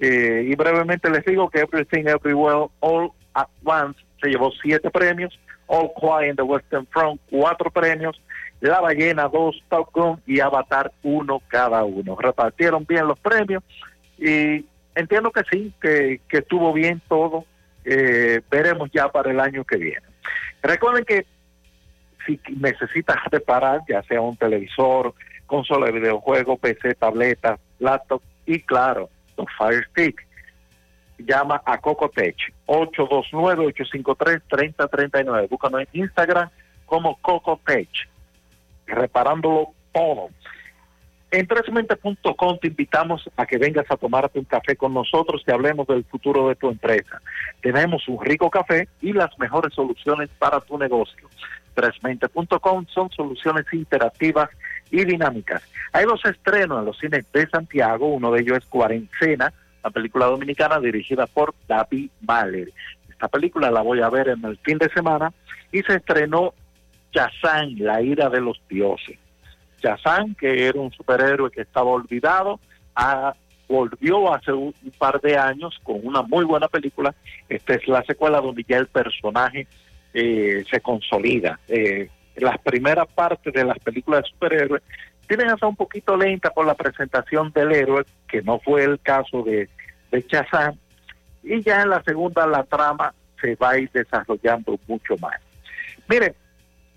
[0.00, 5.38] eh, y brevemente les digo que Everything Everywhere All at Once se llevó siete premios,
[5.66, 8.18] All Quiet in the Western Front cuatro premios,
[8.60, 12.16] La Ballena dos, Top Gun y Avatar uno cada uno.
[12.16, 13.62] Repartieron bien los premios
[14.16, 14.64] y
[14.94, 17.44] entiendo que sí, que, que estuvo bien todo.
[17.84, 20.06] Eh, veremos ya para el año que viene.
[20.62, 21.26] Recuerden que
[22.26, 25.14] si necesitas reparar, ya sea un televisor,
[25.46, 30.26] consola de videojuegos, PC, tableta, laptop y claro, los Fire Stick.
[31.18, 32.36] Llama a Cocotech
[32.66, 35.48] 829-853-3039.
[35.48, 36.50] Búscanos en Instagram
[36.84, 37.88] como Cocotech,
[38.86, 40.28] reparándolo todo.
[41.30, 45.86] En tresmente.com te invitamos a que vengas a tomarte un café con nosotros y hablemos
[45.86, 47.20] del futuro de tu empresa.
[47.60, 51.28] Tenemos un rico café y las mejores soluciones para tu negocio.
[51.76, 54.48] 320.com son soluciones interactivas
[54.90, 55.62] y dinámicas.
[55.92, 59.52] Hay dos estrenos en los cines de Santiago, uno de ellos es Cuarencena,
[59.84, 62.70] la película dominicana dirigida por David Mahler.
[63.08, 65.32] Esta película la voy a ver en el fin de semana
[65.70, 66.54] y se estrenó
[67.12, 69.18] Yazán, la ira de los dioses.
[69.82, 72.58] Yazán, que era un superhéroe que estaba olvidado,
[73.68, 77.14] volvió hace un par de años con una muy buena película.
[77.48, 79.66] Esta es la secuela donde ya el personaje
[80.18, 81.60] eh, se consolida.
[81.68, 84.82] Eh, las primeras partes de las películas de superhéroes
[85.28, 89.42] tienen hasta un poquito lenta por la presentación del héroe, que no fue el caso
[89.42, 89.68] de,
[90.10, 90.74] de Shazam,
[91.42, 93.12] y ya en la segunda la trama
[93.42, 95.36] se va a ir desarrollando mucho más.
[96.08, 96.34] Mire,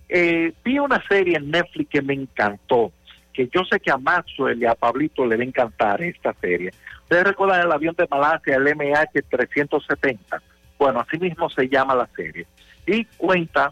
[0.08, 2.94] eh, vi una serie en Netflix que me encantó,
[3.34, 6.72] que yo sé que a Maxwell y a Pablito le va a encantar esta serie.
[7.02, 10.42] Ustedes recuerdan el avión de Malasia, el MH370.
[10.78, 12.48] Bueno, así mismo se llama la serie.
[12.90, 13.72] Y cuenta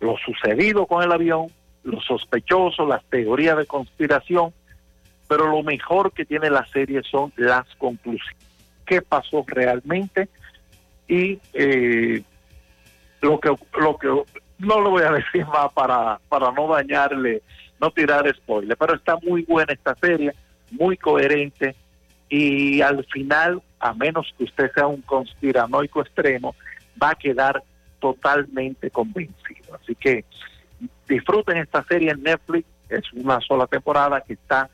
[0.00, 1.46] lo sucedido con el avión,
[1.84, 4.52] los sospechosos, las teorías de conspiración,
[5.28, 8.36] pero lo mejor que tiene la serie son las conclusiones.
[8.84, 10.28] ¿Qué pasó realmente?
[11.06, 12.22] Y eh,
[13.20, 14.08] lo que lo que
[14.58, 17.42] no lo voy a decir más para para no dañarle
[17.80, 20.32] no tirar spoiler pero está muy buena esta serie
[20.70, 21.74] muy coherente
[22.28, 26.54] y al final a menos que usted sea un conspiranoico extremo
[27.00, 27.62] va a quedar
[28.02, 30.24] totalmente convencido así que
[31.08, 34.68] disfruten esta serie en Netflix Es una sola temporada que está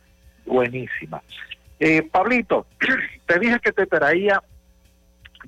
[0.46, 1.22] buenísima.
[1.78, 2.66] Eh, Pablito,
[3.26, 4.42] te dije que te traía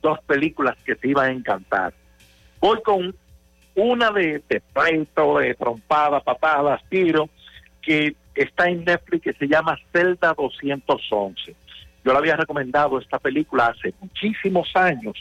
[0.00, 1.94] dos películas que te iban a encantar.
[2.60, 3.14] Voy con
[3.74, 7.28] una de, de pleito, de trompada, patadas, tiro,
[7.82, 11.56] que está en Netflix que se llama Zelda 211.
[12.04, 15.16] Yo le había recomendado esta película hace muchísimos años.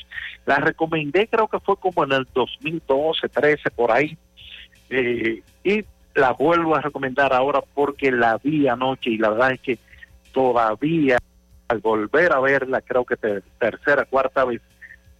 [0.46, 4.18] La recomendé creo que fue como en el 2012, 13, por ahí.
[4.90, 5.84] Eh, y
[6.16, 9.78] la vuelvo a recomendar ahora porque la vi anoche y la verdad es que
[10.34, 11.18] todavía
[11.68, 14.62] al volver a verla, creo que ter- tercera, cuarta vez,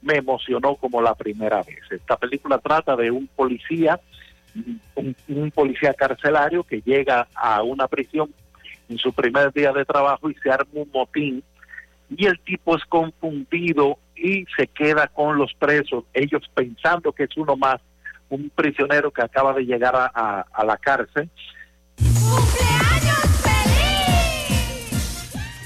[0.02, 1.80] me emocionó como la primera vez.
[1.92, 4.00] Esta película trata de un policía,
[4.96, 8.34] un, un policía carcelario que llega a una prisión
[8.90, 11.44] en su primer día de trabajo y se arma un motín
[12.10, 17.38] y el tipo es confundido y se queda con los presos, ellos pensando que es
[17.38, 17.78] uno más,
[18.30, 21.30] un prisionero que acaba de llegar a, a- a la cárcel.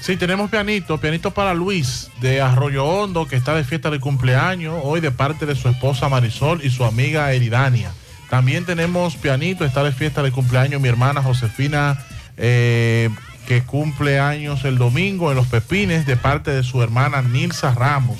[0.00, 4.78] Sí, tenemos pianito, pianito para Luis de Arroyo Hondo, que está de fiesta de cumpleaños
[4.84, 7.90] hoy de parte de su esposa Marisol y su amiga Eridania.
[8.28, 11.98] También tenemos pianito, está de fiesta de cumpleaños mi hermana Josefina,
[12.36, 13.08] eh,
[13.46, 18.18] que cumple años el domingo en Los Pepines de parte de su hermana Nilsa Ramos.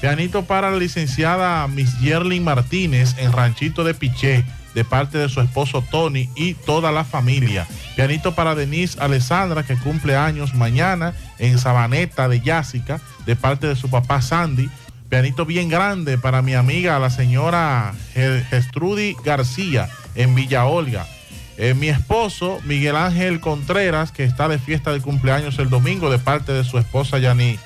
[0.00, 4.44] Pianito para la licenciada Miss Yerlin Martínez en Ranchito de Piché
[4.74, 7.66] de parte de su esposo Tony y toda la familia.
[7.96, 13.76] Pianito para Denise Alessandra que cumple años mañana en Sabaneta de Yásica de parte de
[13.76, 14.68] su papá Sandy.
[15.08, 21.06] Pianito bien grande para mi amiga la señora Ge- Gestrudy García en Villa Olga.
[21.56, 26.18] Eh, mi esposo Miguel Ángel Contreras que está de fiesta de cumpleaños el domingo de
[26.18, 27.58] parte de su esposa Yani,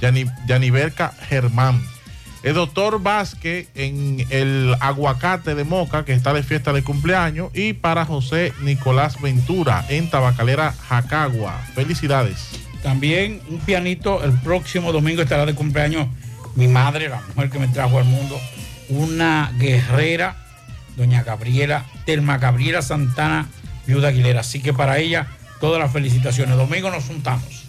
[0.00, 1.82] Yani, Yaniberca Germán.
[2.42, 7.50] El doctor Vázquez en el aguacate de Moca, que está de fiesta de cumpleaños.
[7.54, 11.60] Y para José Nicolás Ventura en Tabacalera Jacagua.
[11.74, 12.48] Felicidades.
[12.82, 16.08] También un pianito, el próximo domingo estará de cumpleaños
[16.56, 18.38] mi madre, la mujer que me trajo al mundo,
[18.88, 20.41] una guerrera,
[20.96, 23.48] doña Gabriela, Telma Gabriela Santana,
[23.86, 24.40] viuda Aguilera.
[24.40, 25.28] Así que para ella,
[25.60, 26.56] todas las felicitaciones.
[26.56, 27.64] Domingo nos juntamos.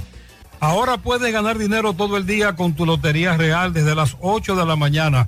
[0.62, 4.66] Ahora puedes ganar dinero todo el día con tu Lotería Real desde las 8 de
[4.66, 5.28] la mañana.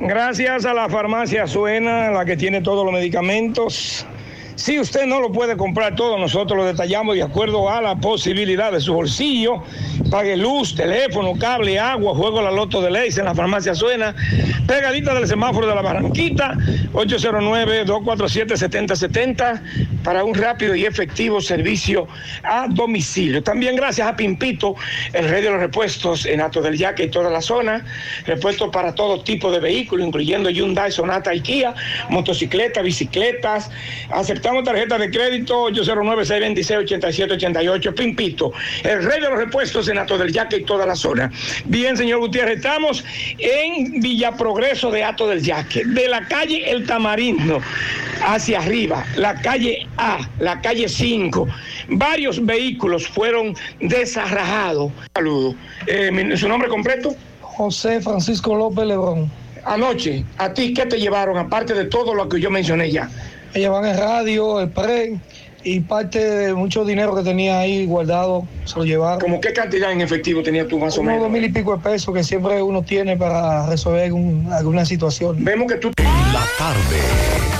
[0.00, 4.06] Gracias a la farmacia Suena, la que tiene todos los medicamentos.
[4.60, 8.70] Si usted no lo puede comprar todo, nosotros lo detallamos de acuerdo a la posibilidad
[8.70, 9.62] de su bolsillo.
[10.10, 14.14] Pague luz, teléfono, cable, agua, juego la loto de leyes en la farmacia Suena.
[14.66, 16.58] Pegadita del semáforo de la Barranquita,
[16.92, 22.08] 809-247-7070 para un rápido y efectivo servicio
[22.42, 23.40] a domicilio.
[23.42, 24.74] También gracias a Pimpito,
[25.12, 27.84] el rey de los repuestos en Ato del Yaque y toda la zona.
[28.26, 31.74] Repuestos para todo tipo de vehículos, incluyendo Hyundai, Sonata y Kia,
[32.08, 33.70] motocicletas, bicicletas.
[34.10, 37.94] Aceptamos tarjeta de crédito 809-626-8788.
[37.94, 38.52] Pimpito,
[38.82, 41.30] el rey de los repuestos en Ato del Yaque y toda la zona.
[41.66, 43.04] Bien, señor Gutiérrez, estamos
[43.38, 47.60] en Villa Progreso de Ato del Yaque, de la calle El Tamarindo
[48.22, 51.46] hacia arriba, la calle A, la calle 5.
[51.88, 54.92] Varios vehículos fueron desarrajados.
[55.14, 55.54] Saludo.
[55.86, 57.14] Eh, ¿Su nombre completo?
[57.42, 59.30] José Francisco López Lebrón.
[59.64, 63.10] Anoche, ¿a ti qué te llevaron, aparte de todo lo que yo mencioné ya?
[63.52, 65.18] Me llevan el radio, el pre
[65.62, 69.20] y parte de mucho dinero que tenía ahí guardado se lo llevaron.
[69.20, 71.24] ¿Cómo qué cantidad en efectivo tenías tú más o Como menos?
[71.24, 75.44] dos mil y pico de pesos que siempre uno tiene para resolver un- alguna situación.
[75.44, 75.90] Vemos que tú...
[76.32, 77.59] La tarde.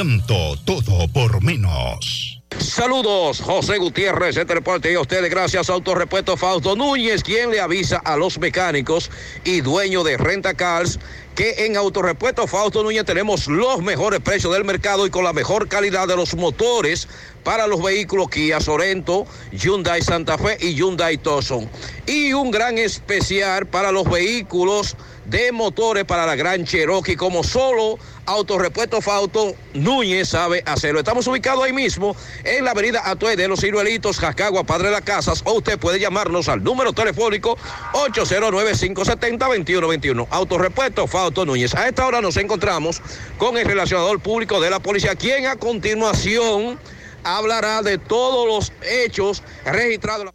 [0.00, 2.40] El todo por menos.
[2.58, 7.98] Saludos, José Gutiérrez, este reporte y a ustedes gracias Autorepuesto Fausto Núñez, quien le avisa
[7.98, 9.10] a los mecánicos
[9.44, 10.98] y dueño de Renta Cars
[11.34, 15.68] que en Autorepuesto Fausto Núñez tenemos los mejores precios del mercado y con la mejor
[15.68, 17.06] calidad de los motores
[17.44, 21.68] para los vehículos Kia Sorento, Hyundai Santa Fe y Hyundai Tucson.
[22.06, 24.96] Y un gran especial para los vehículos
[25.26, 27.98] de motores para la Gran Cherokee, como solo
[28.30, 31.00] Autorepuesto Fausto Núñez sabe hacerlo.
[31.00, 35.00] Estamos ubicados ahí mismo en la avenida Atué de los Ciruelitos, Jacagua, Padre de las
[35.00, 37.58] Casas, o usted puede llamarnos al número telefónico
[37.92, 40.28] 809-570-2121.
[40.30, 41.74] Autorepuesto Fausto Núñez.
[41.74, 43.02] A esta hora nos encontramos
[43.36, 46.78] con el relacionador público de la policía, quien a continuación
[47.24, 50.30] hablará de todos los hechos registrados.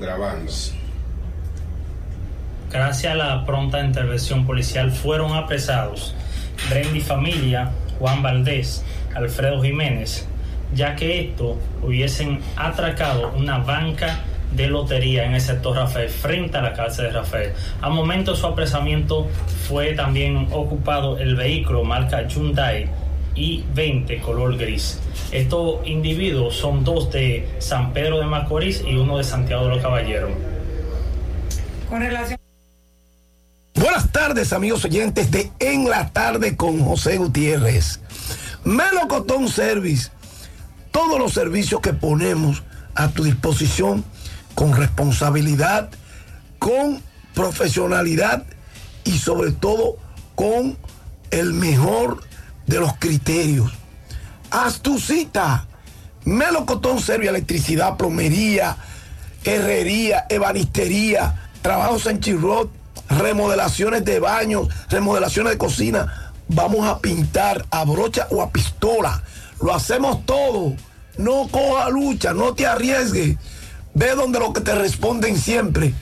[0.00, 0.74] Grabamos.
[2.70, 6.14] Gracias a la pronta intervención policial fueron apresados
[6.68, 10.28] Brendy Familia, Juan Valdés, Alfredo Jiménez,
[10.72, 14.20] ya que estos hubiesen atracado una banca
[14.52, 17.52] de lotería en el sector Rafael frente a la cárcel de Rafael.
[17.82, 19.28] Al momento de su apresamiento
[19.66, 22.88] fue también ocupado el vehículo marca Hyundai
[23.34, 25.00] I-20 color gris.
[25.32, 29.82] Estos individuos son dos de San Pedro de Macorís y uno de Santiago de los
[29.82, 30.30] Caballeros.
[31.88, 32.39] Con relación.
[33.80, 38.00] Buenas tardes, amigos oyentes de En la Tarde con José Gutiérrez.
[38.62, 40.10] Melocotón Service.
[40.90, 42.62] Todos los servicios que ponemos
[42.94, 44.04] a tu disposición
[44.54, 45.88] con responsabilidad,
[46.58, 47.02] con
[47.32, 48.44] profesionalidad
[49.04, 49.96] y sobre todo
[50.34, 50.76] con
[51.30, 52.22] el mejor
[52.66, 53.72] de los criterios.
[54.50, 55.66] Haz tu cita.
[56.26, 58.76] Melocotón Service, electricidad, plomería,
[59.42, 62.79] herrería, ebanistería, trabajos en chirrot,
[63.20, 66.32] remodelaciones de baños, remodelaciones de cocina.
[66.48, 69.22] Vamos a pintar a brocha o a pistola.
[69.60, 70.74] Lo hacemos todo.
[71.16, 73.36] No coja lucha, no te arriesgues.
[73.94, 75.94] Ve donde lo que te responden siempre.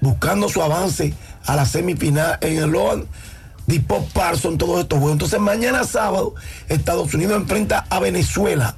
[0.00, 3.06] buscando su avance a la semifinal en el Loan
[3.66, 5.12] Depot Parson, todos estos juegos.
[5.12, 6.34] Entonces mañana sábado
[6.68, 8.74] Estados Unidos enfrenta a Venezuela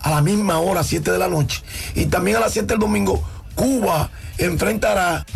[0.00, 1.62] a la misma hora, 7 de la noche.
[1.94, 3.22] Y también a las 7 del domingo,
[3.54, 5.26] Cuba enfrentará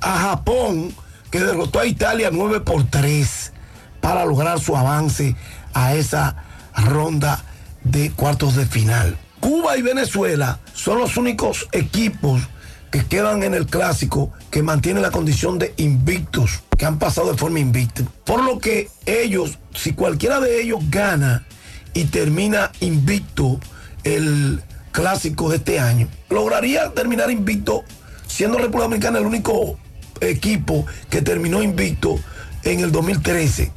[0.00, 0.92] a Japón,
[1.30, 3.52] que derrotó a Italia 9 por 3
[4.00, 5.36] para lograr su avance
[5.74, 6.36] a esa
[6.74, 7.44] ronda
[7.84, 9.16] de cuartos de final.
[9.40, 12.42] Cuba y Venezuela son los únicos equipos
[12.90, 17.38] que quedan en el clásico que mantienen la condición de invictos, que han pasado de
[17.38, 18.02] forma invicta.
[18.24, 21.46] Por lo que ellos, si cualquiera de ellos gana
[21.92, 23.60] y termina invicto
[24.04, 24.62] el
[24.92, 27.84] clásico de este año, lograría terminar invicto
[28.26, 29.78] siendo República Dominicana el único
[30.20, 32.18] equipo que terminó invicto
[32.64, 33.70] en el 2013,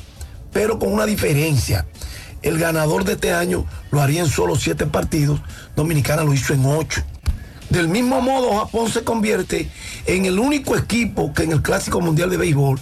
[0.51, 1.85] pero con una diferencia.
[2.41, 5.39] El ganador de este año lo haría en solo siete partidos,
[5.76, 7.03] Dominicana lo hizo en ocho.
[7.69, 9.69] Del mismo modo, Japón se convierte
[10.05, 12.77] en el único equipo que en el Clásico Mundial de Béisbol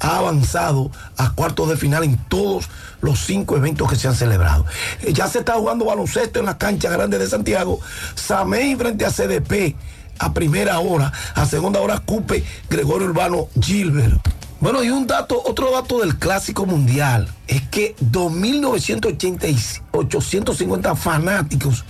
[0.00, 2.68] ha avanzado a cuartos de final en todos
[3.00, 4.66] los cinco eventos que se han celebrado.
[5.00, 7.80] Eh, Ya se está jugando baloncesto en la cancha grande de Santiago.
[8.16, 9.76] Samey frente a CDP
[10.18, 14.20] a primera hora, a segunda hora Cupe, Gregorio Urbano, Gilbert.
[14.60, 21.84] Bueno, y un dato, otro dato del Clásico Mundial es que 2.950 fanáticos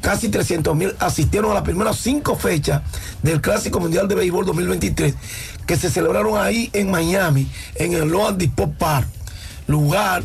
[0.00, 2.82] casi 300 mil asistieron a las primeras cinco fechas
[3.22, 5.14] del Clásico Mundial de Béisbol 2023
[5.66, 9.08] que se celebraron ahí en Miami, en el Loan Depot Park,
[9.66, 10.22] lugar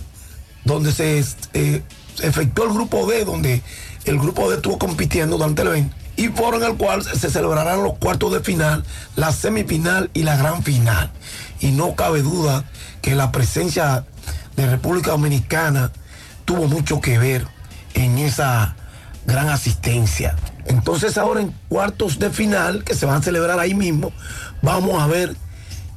[0.66, 1.24] donde se
[1.54, 1.82] eh,
[2.22, 3.64] efectuó el grupo D, donde
[4.06, 7.84] el grupo D estuvo compitiendo durante el evento y foro en el cual se celebrarán
[7.84, 8.84] los cuartos de final,
[9.16, 11.12] la semifinal y la gran final.
[11.62, 12.66] Y no cabe duda
[13.02, 14.06] que la presencia
[14.56, 15.92] de República Dominicana
[16.46, 17.48] tuvo mucho que ver
[17.94, 18.76] en esa
[19.26, 20.36] gran asistencia.
[20.66, 24.12] Entonces ahora en cuartos de final, que se van a celebrar ahí mismo,
[24.62, 25.36] vamos a ver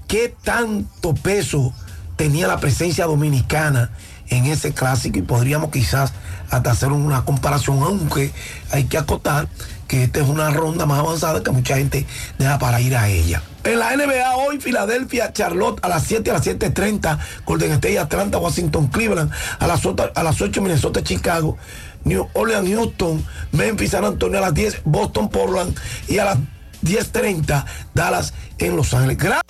[0.06, 1.72] qué tanto peso
[2.16, 3.90] tenía la presencia dominicana
[4.28, 6.12] en ese clásico y podríamos quizás
[6.50, 8.32] hasta hacer una comparación, aunque
[8.70, 9.48] hay que acotar
[9.88, 12.06] que esta es una ronda más avanzada que mucha gente
[12.38, 13.42] deja para ir a ella.
[13.64, 18.38] En la NBA hoy, Filadelfia, Charlotte a las 7, a las 7.30, Golden State, Atlanta,
[18.38, 21.56] Washington, Cleveland, a las 8, a las 8 Minnesota, Chicago,
[22.04, 25.74] New Orleans, Houston, Memphis, San Antonio a las 10, Boston, Portland
[26.08, 26.38] y a las
[26.82, 27.64] 10.30,
[27.94, 29.16] Dallas en Los Ángeles.
[29.18, 29.40] Gra-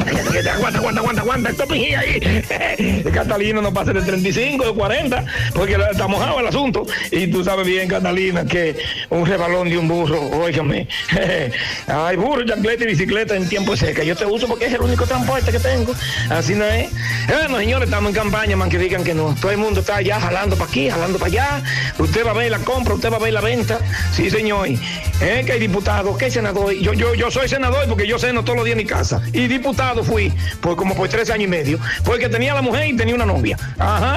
[0.00, 1.50] Aguanta, aguanta, aguanta, aguanta.
[1.50, 3.02] Esto pijía ahí.
[3.12, 5.24] Catalina no pasa de 35, de 40,
[5.54, 6.86] porque está mojado el asunto.
[7.10, 8.76] Y tú sabes bien, Catalina, que
[9.10, 10.88] un rebalón de un burro, óigame.
[11.86, 14.02] Ay, burro, chancleta y bicicleta en tiempo seca.
[14.02, 15.94] Yo te uso porque es el único transporte que tengo.
[16.30, 16.90] Así no es.
[17.28, 19.34] Bueno, señores, estamos en campaña, man, que digan que no.
[19.40, 21.62] Todo el mundo está allá jalando para aquí, jalando para allá.
[21.98, 23.78] Usted va a ver la compra, usted va a ver la venta.
[24.12, 24.68] Sí, señor.
[24.68, 25.42] ¿Eh?
[25.44, 26.72] Que hay diputado, que hay senador.
[26.72, 29.20] Yo, yo, yo soy senador porque yo ceno todos los días en mi casa.
[29.32, 31.78] Y diputado fui por como por tres años y medio.
[32.04, 33.56] Porque tenía la mujer y tenía una novia.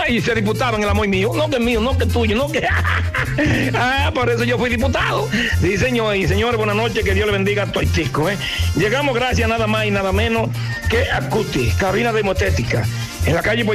[0.07, 1.31] Y se diputaban el amor mío.
[1.35, 2.65] No que mío, no que tuyo, no que.
[3.73, 5.27] ah, por eso yo fui diputado.
[5.61, 6.15] Sí, señor.
[6.15, 8.29] Y señores, buenas noches, que Dios le bendiga a Toitico.
[8.29, 8.37] ¿eh?
[8.75, 10.49] Llegamos gracias nada más y nada menos
[10.89, 12.85] que a Cuti, cabina de hemotética.
[13.25, 13.65] En la calle